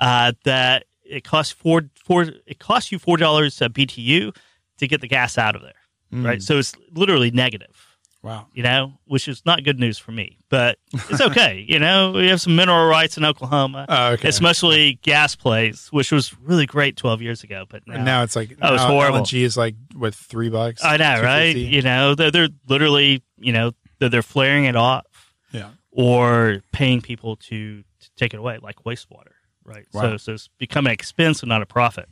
uh, 0.00 0.32
that 0.44 0.84
it 1.04 1.24
costs 1.24 1.52
four 1.52 1.82
four 2.04 2.22
it 2.46 2.58
costs 2.58 2.90
you 2.92 2.98
four 2.98 3.16
dollars 3.16 3.60
a 3.60 3.68
BTU 3.68 4.34
to 4.78 4.88
get 4.88 5.00
the 5.00 5.08
gas 5.08 5.38
out 5.38 5.54
of 5.56 5.62
there, 5.62 5.72
Mm. 6.12 6.24
right? 6.24 6.42
So 6.42 6.58
it's 6.58 6.72
literally 6.92 7.30
negative, 7.30 7.74
wow. 8.22 8.46
you 8.54 8.62
know, 8.62 8.94
which 9.06 9.28
is 9.28 9.42
not 9.46 9.62
good 9.64 9.78
news 9.78 9.98
for 9.98 10.12
me, 10.12 10.38
but 10.48 10.78
it's 11.10 11.20
okay. 11.20 11.64
you 11.68 11.78
know, 11.78 12.12
we 12.12 12.28
have 12.28 12.40
some 12.40 12.56
mineral 12.56 12.86
rights 12.88 13.16
in 13.16 13.24
Oklahoma. 13.24 13.86
Oh, 13.88 14.12
okay. 14.12 14.30
Mostly 14.40 14.98
gas 15.02 15.34
plays, 15.36 15.88
which 15.92 16.10
was 16.10 16.34
really 16.40 16.66
great 16.66 16.96
12 16.96 17.22
years 17.22 17.42
ago, 17.44 17.66
but 17.68 17.86
now, 17.86 17.94
And 17.94 18.04
now 18.04 18.22
it's 18.22 18.34
like 18.36 18.56
Oh, 18.62 18.74
it's 18.74 18.82
horrible. 18.82 19.20
LNG 19.20 19.42
is 19.42 19.56
like 19.56 19.74
what 19.94 20.14
three 20.14 20.48
bucks? 20.50 20.82
I 20.84 20.96
know, 20.96 21.22
right? 21.22 21.54
You 21.56 21.82
know, 21.82 22.14
they're, 22.14 22.30
they're 22.30 22.48
literally, 22.68 23.22
you 23.38 23.52
know, 23.52 23.72
they're, 23.98 24.08
they're 24.08 24.22
flaring 24.22 24.64
it 24.64 24.74
off. 24.76 25.04
Or 25.96 26.60
paying 26.72 27.00
people 27.00 27.36
to, 27.36 27.82
to 27.82 28.10
take 28.16 28.34
it 28.34 28.38
away, 28.38 28.58
like 28.60 28.82
wastewater, 28.82 29.34
right? 29.64 29.86
So, 29.92 30.16
so 30.16 30.32
it's 30.32 30.48
become 30.58 30.86
an 30.86 30.92
expense 30.92 31.40
and 31.40 31.48
not 31.48 31.62
a 31.62 31.66
profit. 31.66 32.08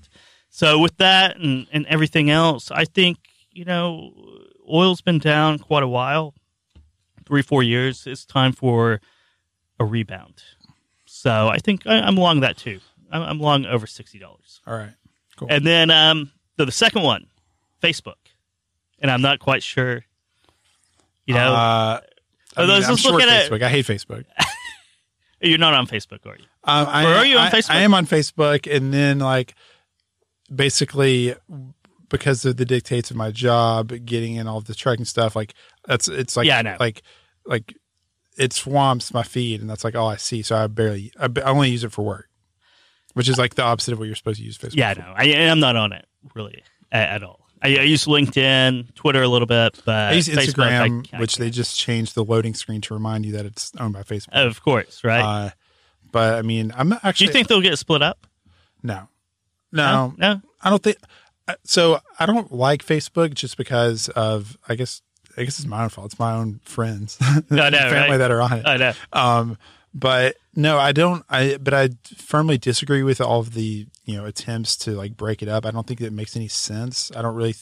So 0.51 0.78
with 0.78 0.97
that 0.99 1.37
and, 1.37 1.66
and 1.72 1.85
everything 1.87 2.30
else, 2.30 2.70
I 2.70 2.85
think 2.85 3.18
you 3.51 3.64
know 3.64 4.12
oil's 4.72 5.01
been 5.01 5.18
down 5.18 5.59
quite 5.59 5.83
a 5.83 5.89
while, 5.89 6.35
three 7.26 7.43
four 7.43 7.64
years. 7.64 8.07
It's 8.07 8.24
time 8.24 8.53
for 8.53 9.01
a 9.80 9.85
rebound. 9.85 10.45
So 11.05 11.49
I 11.49 11.59
think 11.59 11.85
I, 11.85 11.99
I'm 11.99 12.16
along 12.16 12.41
that 12.41 12.57
too. 12.57 12.78
I'm, 13.11 13.22
I'm 13.22 13.39
long 13.41 13.66
over 13.66 13.89
sixty 13.89 14.20
dollars. 14.20 14.61
All 14.64 14.74
right. 14.74 14.95
Cool. 15.37 15.49
And 15.51 15.66
then 15.66 15.91
um, 15.91 16.30
the, 16.57 16.66
the 16.66 16.72
second 16.72 17.03
one, 17.03 17.26
Facebook, 17.83 18.14
and 19.01 19.11
I'm 19.11 19.22
not 19.22 19.41
quite 19.41 19.64
sure. 19.64 20.05
You 21.26 21.35
know, 21.35 21.53
uh, 21.53 22.01
I 22.57 22.66
mean, 22.66 22.84
I'm 22.84 22.96
short 22.96 23.22
at. 23.22 23.50
Facebook. 23.50 23.62
I 23.62 23.68
hate 23.68 23.86
Facebook. 23.86 24.24
you're 25.40 25.59
not 25.59 25.74
on 25.74 25.86
Facebook, 25.86 26.26
are 26.26 26.36
you? 26.36 26.44
Um, 26.64 26.86
I, 26.88 27.05
Or 27.05 27.14
are 27.16 27.26
you 27.26 27.36
on 27.38 27.46
I- 27.46 27.50
Facebook? 27.50 27.70
I 27.74 27.78
am 27.80 27.94
on 27.94 28.07
Facebook, 28.07 28.74
and 28.74 28.92
then 28.92 29.18
like 29.18 29.55
basically 30.55 31.34
because 32.09 32.44
of 32.44 32.57
the 32.57 32.64
dictates 32.64 33.11
of 33.11 33.16
my 33.16 33.30
job, 33.30 33.92
getting 34.05 34.34
in 34.36 34.46
all 34.46 34.61
the 34.61 34.74
tracking 34.74 35.05
stuff, 35.05 35.34
like 35.34 35.55
that's 35.86 36.09
it's 36.09 36.36
like 36.36 36.46
Yeah, 36.46 36.59
I 36.59 36.62
know. 36.62 36.76
like 36.78 37.03
like 37.46 37.74
it 38.36 38.53
swamps 38.53 39.12
my 39.12 39.22
feed, 39.22 39.61
and 39.61 39.68
that's 39.68 39.84
like 39.84 39.94
all 39.94 40.09
I 40.09 40.16
see. 40.16 40.42
So 40.42 40.57
I 40.57 40.66
barely, 40.66 41.12
I, 41.18 41.28
I 41.36 41.50
only 41.50 41.70
use 41.70 41.84
it 41.84 41.92
for 41.92 42.03
work, 42.05 42.28
which 43.14 43.28
is 43.28 43.38
like 43.38 43.55
the 43.55 43.62
opposite 43.62 43.92
of 43.92 43.98
what 43.98 44.07
you're 44.07 44.14
supposed 44.16 44.38
to 44.40 44.44
use 44.44 44.59
Facebook. 44.59 44.76
Yeah, 44.76 44.94
for. 44.94 45.00
no, 45.00 45.12
I 45.16 45.24
am 45.24 45.61
not 45.61 45.76
on 45.76 45.92
it 45.92 46.07
really 46.34 46.62
at, 46.90 47.09
at 47.11 47.22
all. 47.22 47.41
I, 47.63 47.69
I 47.79 47.83
use 47.83 48.05
LinkedIn, 48.07 48.95
Twitter 48.95 49.23
a 49.23 49.29
little 49.29 49.47
bit, 49.47 49.81
but 49.85 49.95
I 49.95 50.13
use 50.13 50.29
Facebook, 50.29 50.55
Instagram, 50.55 51.05
can't- 51.09 51.21
which 51.21 51.37
they 51.37 51.51
just 51.51 51.79
changed 51.79 52.15
the 52.15 52.25
loading 52.25 52.55
screen 52.55 52.81
to 52.83 52.95
remind 52.95 53.25
you 53.25 53.33
that 53.33 53.47
it's 53.47 53.73
owned 53.79 53.95
by 53.95 54.03
Facebook. 54.03 54.33
of 54.47 54.63
course, 54.63 55.05
right? 55.05 55.23
Uh, 55.47 55.51
but 56.11 56.35
I 56.35 56.43
mean, 56.43 56.73
I'm 56.77 56.89
not 56.89 57.05
actually 57.05 57.27
Do 57.27 57.31
you 57.31 57.33
think 57.33 57.49
they'll 57.49 57.61
get 57.63 57.79
split 57.79 58.03
up? 58.03 58.27
no, 58.83 59.09
no, 59.71 60.15
no. 60.19 60.43
I 60.63 60.71
don't 60.71 60.83
think 60.83 60.99
uh, 61.49 61.55
so. 61.65 62.01
I 62.19 62.27
don't 62.27 62.53
like 62.53 62.85
Facebook 62.85 63.35
just 63.35 63.57
because 63.57 64.09
of 64.11 64.57
I 64.69 64.75
guess 64.75 65.01
I 65.37 65.45
guess 65.45 65.59
it's 65.59 65.67
my 65.67 65.85
own 65.85 65.89
fault. 65.89 66.07
It's 66.13 66.19
my 66.19 66.33
own 66.35 66.61
friends, 66.65 67.17
family 67.49 67.61
right? 67.61 68.17
that 68.17 68.31
are 68.31 68.43
on 68.43 68.53
it. 68.53 68.67
I 68.67 68.77
know. 68.77 68.93
Um, 69.13 69.59
but 69.95 70.36
no, 70.55 70.78
I 70.78 70.93
don't. 70.93 71.24
I 71.28 71.57
but 71.59 71.74
I 71.74 71.90
firmly 72.16 72.59
disagree 72.59 73.03
with 73.03 73.20
all 73.20 73.40
of 73.40 73.55
the 73.55 73.86
you 74.05 74.16
know 74.16 74.24
attempts 74.24 74.76
to 74.78 74.93
like 74.93 75.16
break 75.16 75.43
it 75.43 75.49
up. 75.49 75.66
I 75.66 75.70
don't 75.70 75.86
think 75.86 76.01
that 76.01 76.12
makes 76.12 76.36
any 76.36 76.49
sense. 76.49 77.11
I 77.14 77.22
don't 77.22 77.34
really. 77.34 77.55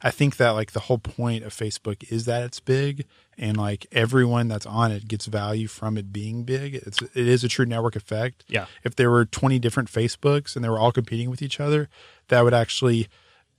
I 0.00 0.10
think 0.10 0.36
that 0.36 0.50
like 0.50 0.72
the 0.72 0.80
whole 0.80 0.98
point 0.98 1.44
of 1.44 1.52
Facebook 1.52 2.10
is 2.12 2.24
that 2.26 2.44
it's 2.44 2.60
big 2.60 3.04
and 3.36 3.56
like 3.56 3.86
everyone 3.90 4.46
that's 4.48 4.66
on 4.66 4.92
it 4.92 5.08
gets 5.08 5.26
value 5.26 5.66
from 5.66 5.98
it 5.98 6.12
being 6.12 6.44
big. 6.44 6.76
It's 6.76 7.00
it 7.02 7.26
is 7.26 7.42
a 7.42 7.48
true 7.48 7.66
network 7.66 7.96
effect. 7.96 8.44
Yeah. 8.48 8.66
If 8.84 8.96
there 8.96 9.10
were 9.10 9.24
20 9.24 9.58
different 9.58 9.90
Facebooks 9.90 10.54
and 10.54 10.64
they 10.64 10.68
were 10.68 10.78
all 10.78 10.92
competing 10.92 11.30
with 11.30 11.42
each 11.42 11.58
other, 11.58 11.88
that 12.28 12.42
would 12.42 12.54
actually 12.54 13.08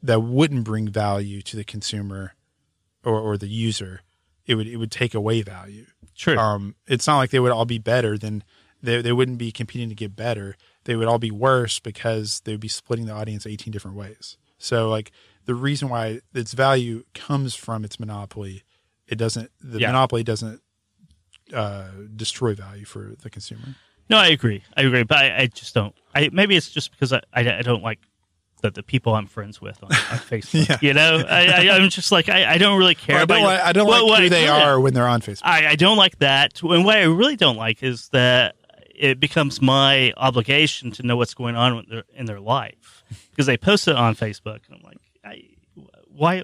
that 0.01 0.21
wouldn't 0.21 0.63
bring 0.63 0.87
value 0.87 1.41
to 1.41 1.57
the 1.57 1.65
consumer 1.65 2.35
or, 3.03 3.19
or 3.19 3.37
the 3.37 3.49
user. 3.49 4.01
It 4.45 4.55
would 4.55 4.67
it 4.67 4.77
would 4.77 4.91
take 4.91 5.13
away 5.13 5.41
value 5.41 5.87
True. 6.19 6.37
um, 6.37 6.75
it's 6.85 7.07
not 7.07 7.17
like 7.17 7.29
they 7.31 7.39
would 7.39 7.51
all 7.53 7.65
be 7.65 7.79
better. 7.79 8.17
than 8.17 8.43
they 8.83 9.01
they 9.01 9.11
wouldn't 9.13 9.37
be 9.39 9.51
competing 9.51 9.89
to 9.89 9.95
get 9.95 10.15
better. 10.15 10.55
They 10.83 10.95
would 10.95 11.07
all 11.07 11.17
be 11.19 11.31
worse 11.31 11.79
because 11.79 12.41
they 12.41 12.51
would 12.53 12.59
be 12.61 12.67
splitting 12.67 13.05
the 13.07 13.13
audience 13.13 13.47
eighteen 13.47 13.71
different 13.71 13.97
ways. 13.97 14.37
So 14.57 14.89
like 14.89 15.11
the 15.45 15.55
reason 15.55 15.89
why 15.89 16.19
its 16.33 16.53
value 16.53 17.03
comes 17.15 17.55
from 17.55 17.83
its 17.85 17.99
monopoly. 17.99 18.63
It 19.07 19.15
doesn't. 19.17 19.49
The 19.61 19.79
Yeah. 19.79 19.87
monopoly 19.87 20.23
doesn't 20.23 20.61
uh, 21.53 21.87
destroy 22.15 22.53
value 22.53 22.85
for 22.85 23.15
the 23.21 23.29
consumer. 23.29 23.75
no, 24.09 24.17
I 24.17 24.27
agree. 24.27 24.63
I 24.77 24.81
agree, 24.83 25.03
but 25.03 25.17
I, 25.17 25.37
I 25.43 25.45
just 25.47 25.73
don't. 25.73 25.95
I 26.13 26.29
maybe 26.31 26.55
it's 26.55 26.69
just 26.69 26.91
because 26.91 27.11
I, 27.13 27.21
I, 27.33 27.57
I 27.59 27.61
don't 27.61 27.81
like 27.83 27.99
the, 28.59 28.71
the 28.71 28.83
people 28.83 29.15
I'm 29.15 29.27
friends 29.27 29.61
with 29.61 29.81
on, 29.83 29.91
on 29.91 29.97
Facebook. 30.19 30.67
Yeah. 30.69 30.77
You 30.81 30.93
know, 30.93 31.23
I, 31.27 31.67
I, 31.67 31.75
I'm 31.75 31.89
just 31.89 32.11
like 32.11 32.29
I, 32.29 32.53
I 32.53 32.57
don't 32.57 32.77
really 32.77 32.95
care 32.95 33.17
I 33.17 33.21
about. 33.23 33.35
don't 33.35 33.43
like, 33.45 33.59
I 33.61 33.73
don't 33.73 33.87
what- 33.87 34.05
like 34.05 34.19
who 34.19 34.25
I 34.25 34.29
they 34.29 34.47
are 34.47 34.79
when 34.79 34.93
they're 34.93 35.07
on 35.07 35.21
Facebook. 35.21 35.41
I, 35.43 35.69
I 35.71 35.75
don't 35.75 35.97
like 35.97 36.19
that. 36.19 36.61
And 36.61 36.85
what 36.85 36.97
I 36.97 37.03
really 37.03 37.35
don't 37.35 37.57
like 37.57 37.83
is 37.83 38.09
that 38.09 38.55
it 38.95 39.19
becomes 39.19 39.61
my 39.61 40.13
obligation 40.17 40.91
to 40.91 41.03
know 41.03 41.15
what's 41.15 41.33
going 41.33 41.55
on 41.55 41.77
with 41.77 41.89
their, 41.89 42.03
in 42.15 42.25
their 42.25 42.39
life 42.41 43.03
because 43.31 43.45
they 43.45 43.57
post 43.57 43.87
it 43.87 43.95
on 43.95 44.15
Facebook, 44.15 44.59
and 44.67 44.75
I'm 44.75 44.81
like, 44.83 44.97
I, 45.23 45.43
why, 46.15 46.43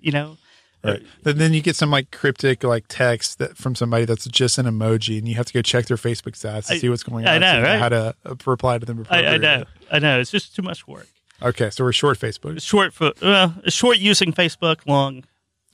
you 0.00 0.12
know? 0.12 0.36
Right. 0.84 1.00
But 1.22 1.38
then 1.38 1.52
you 1.52 1.60
get 1.62 1.76
some 1.76 1.90
like 1.92 2.10
cryptic 2.10 2.64
like 2.64 2.86
text 2.88 3.38
that 3.38 3.56
from 3.56 3.76
somebody 3.76 4.04
that's 4.04 4.24
just 4.26 4.58
an 4.58 4.66
emoji, 4.66 5.16
and 5.18 5.28
you 5.28 5.36
have 5.36 5.46
to 5.46 5.52
go 5.52 5.62
check 5.62 5.86
their 5.86 5.96
Facebook 5.96 6.32
stats 6.32 6.66
to 6.68 6.74
I- 6.74 6.78
see 6.78 6.88
what's 6.88 7.04
going 7.04 7.24
on. 7.24 7.34
I 7.34 7.38
know, 7.38 7.62
right? 7.62 7.78
How 7.78 7.88
to 7.90 8.14
uh, 8.24 8.34
reply 8.46 8.78
to 8.78 8.86
them. 8.86 9.06
I, 9.08 9.24
I 9.26 9.36
know, 9.36 9.64
I 9.92 9.98
know. 10.00 10.18
It's 10.18 10.30
just 10.32 10.56
too 10.56 10.62
much 10.62 10.88
work. 10.88 11.06
Okay, 11.42 11.70
so 11.70 11.84
we're 11.84 11.92
short 11.92 12.18
Facebook. 12.18 12.60
Short 12.62 12.92
for 12.92 13.12
well, 13.20 13.54
short 13.68 13.98
using 13.98 14.32
Facebook, 14.32 14.78
long 14.86 15.24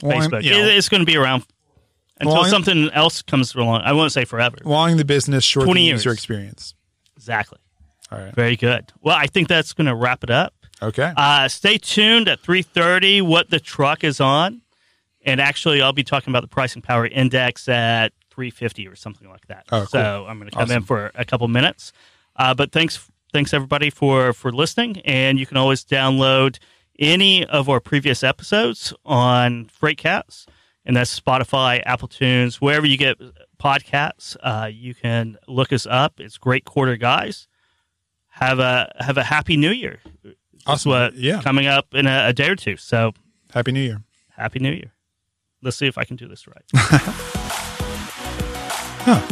Long- 0.03 0.13
Facebook. 0.31 0.43
you 0.43 0.51
know, 0.51 0.59
It- 0.67 0.77
it's 0.77 0.89
going 0.89 1.01
to 1.03 1.07
be 1.07 1.17
around 1.17 1.45
until 2.21 2.35
Long- 2.37 2.49
something 2.49 2.91
else 2.91 3.23
comes 3.23 3.55
along. 3.55 3.83
I 3.83 3.93
won't 3.93 4.13
say 4.13 4.25
forever. 4.25 4.57
long 4.65 4.97
the 4.97 5.05
business, 5.05 5.45
short 5.45 5.65
20 5.67 5.81
the 5.83 5.87
years. 5.87 6.05
user 6.05 6.13
experience. 6.13 6.75
Exactly. 7.17 7.59
All 8.11 8.19
right. 8.19 8.35
Very 8.35 8.57
good. 8.57 8.93
Well, 9.03 9.17
I 9.17 9.27
think 9.27 9.49
that's 9.49 9.73
going 9.73 9.87
to 9.87 9.95
wrap 9.95 10.25
it 10.25 10.31
up. 10.31 10.55
Okay. 10.81 11.13
Uh, 11.17 11.49
stay 11.49 11.77
tuned 11.79 12.29
at 12.29 12.41
3.30 12.43 13.21
what 13.21 13.51
the 13.51 13.61
truck 13.61 14.05
is 14.05 14.21
on. 14.21 14.63
And 15.27 15.41
actually, 15.41 15.83
I'll 15.83 15.93
be 15.93 16.05
talking 16.05 16.31
about 16.31 16.43
the 16.43 16.49
pricing 16.49 16.81
power 16.81 17.07
index 17.07 17.69
at 17.69 18.13
350 18.31 18.87
or 18.87 18.95
something 18.97 19.29
like 19.29 19.47
that. 19.49 19.67
Oh, 19.73 19.81
cool. 19.81 19.87
So 19.89 20.27
I'm 20.29 20.39
going 20.39 20.49
to 20.51 20.57
come 20.57 20.71
in 20.71 20.85
for 20.85 21.11
a 21.17 21.25
couple 21.25 21.49
minutes. 21.49 21.93
Uh, 22.37 22.55
but 22.55 22.71
thanks, 22.73 23.11
thanks 23.33 23.53
everybody 23.55 23.91
for 23.91 24.33
for 24.33 24.51
listening. 24.53 24.99
And 25.05 25.39
you 25.39 25.47
can 25.47 25.57
always 25.57 25.85
download 25.85 26.59
any 26.99 27.45
of 27.47 27.69
our 27.69 27.81
previous 27.81 28.23
episodes 28.25 28.93
on 29.05 29.67
Freightcast, 29.67 30.47
and 30.85 30.97
that's 30.97 31.19
Spotify, 31.19 31.83
Apple 31.87 32.09
Tunes, 32.09 32.61
wherever 32.61 32.87
you 32.87 32.97
get 32.97 33.17
podcasts. 33.59 34.37
Uh, 34.43 34.69
you 34.73 34.95
can 34.95 35.37
look 35.47 35.73
us 35.73 35.87
up. 35.87 36.21
It's 36.21 36.39
Great 36.39 36.65
Quarter 36.65 36.97
Guys. 36.97 37.47
Have 38.29 38.59
a 38.59 38.93
have 39.01 39.17
a 39.17 39.25
happy 39.25 39.57
New 39.57 39.71
Year. 39.73 40.01
That's 40.25 40.37
Awesome. 40.67 40.91
what 40.91 41.15
Yeah. 41.15 41.41
coming 41.43 41.67
up 41.67 41.95
in 41.95 42.07
a, 42.07 42.29
a 42.29 42.33
day 42.33 42.49
or 42.49 42.57
two. 42.57 42.77
So 42.77 43.13
Happy 43.53 43.73
New 43.73 43.81
Year. 43.81 44.03
Happy 44.37 44.59
New 44.59 44.73
Year. 44.73 44.93
Let's 45.63 45.77
see 45.77 45.87
if 45.87 45.99
I 45.99 46.05
can 46.05 46.17
do 46.17 46.29
this 46.29 46.47
right. 46.47 46.65
Huh. 49.11 49.27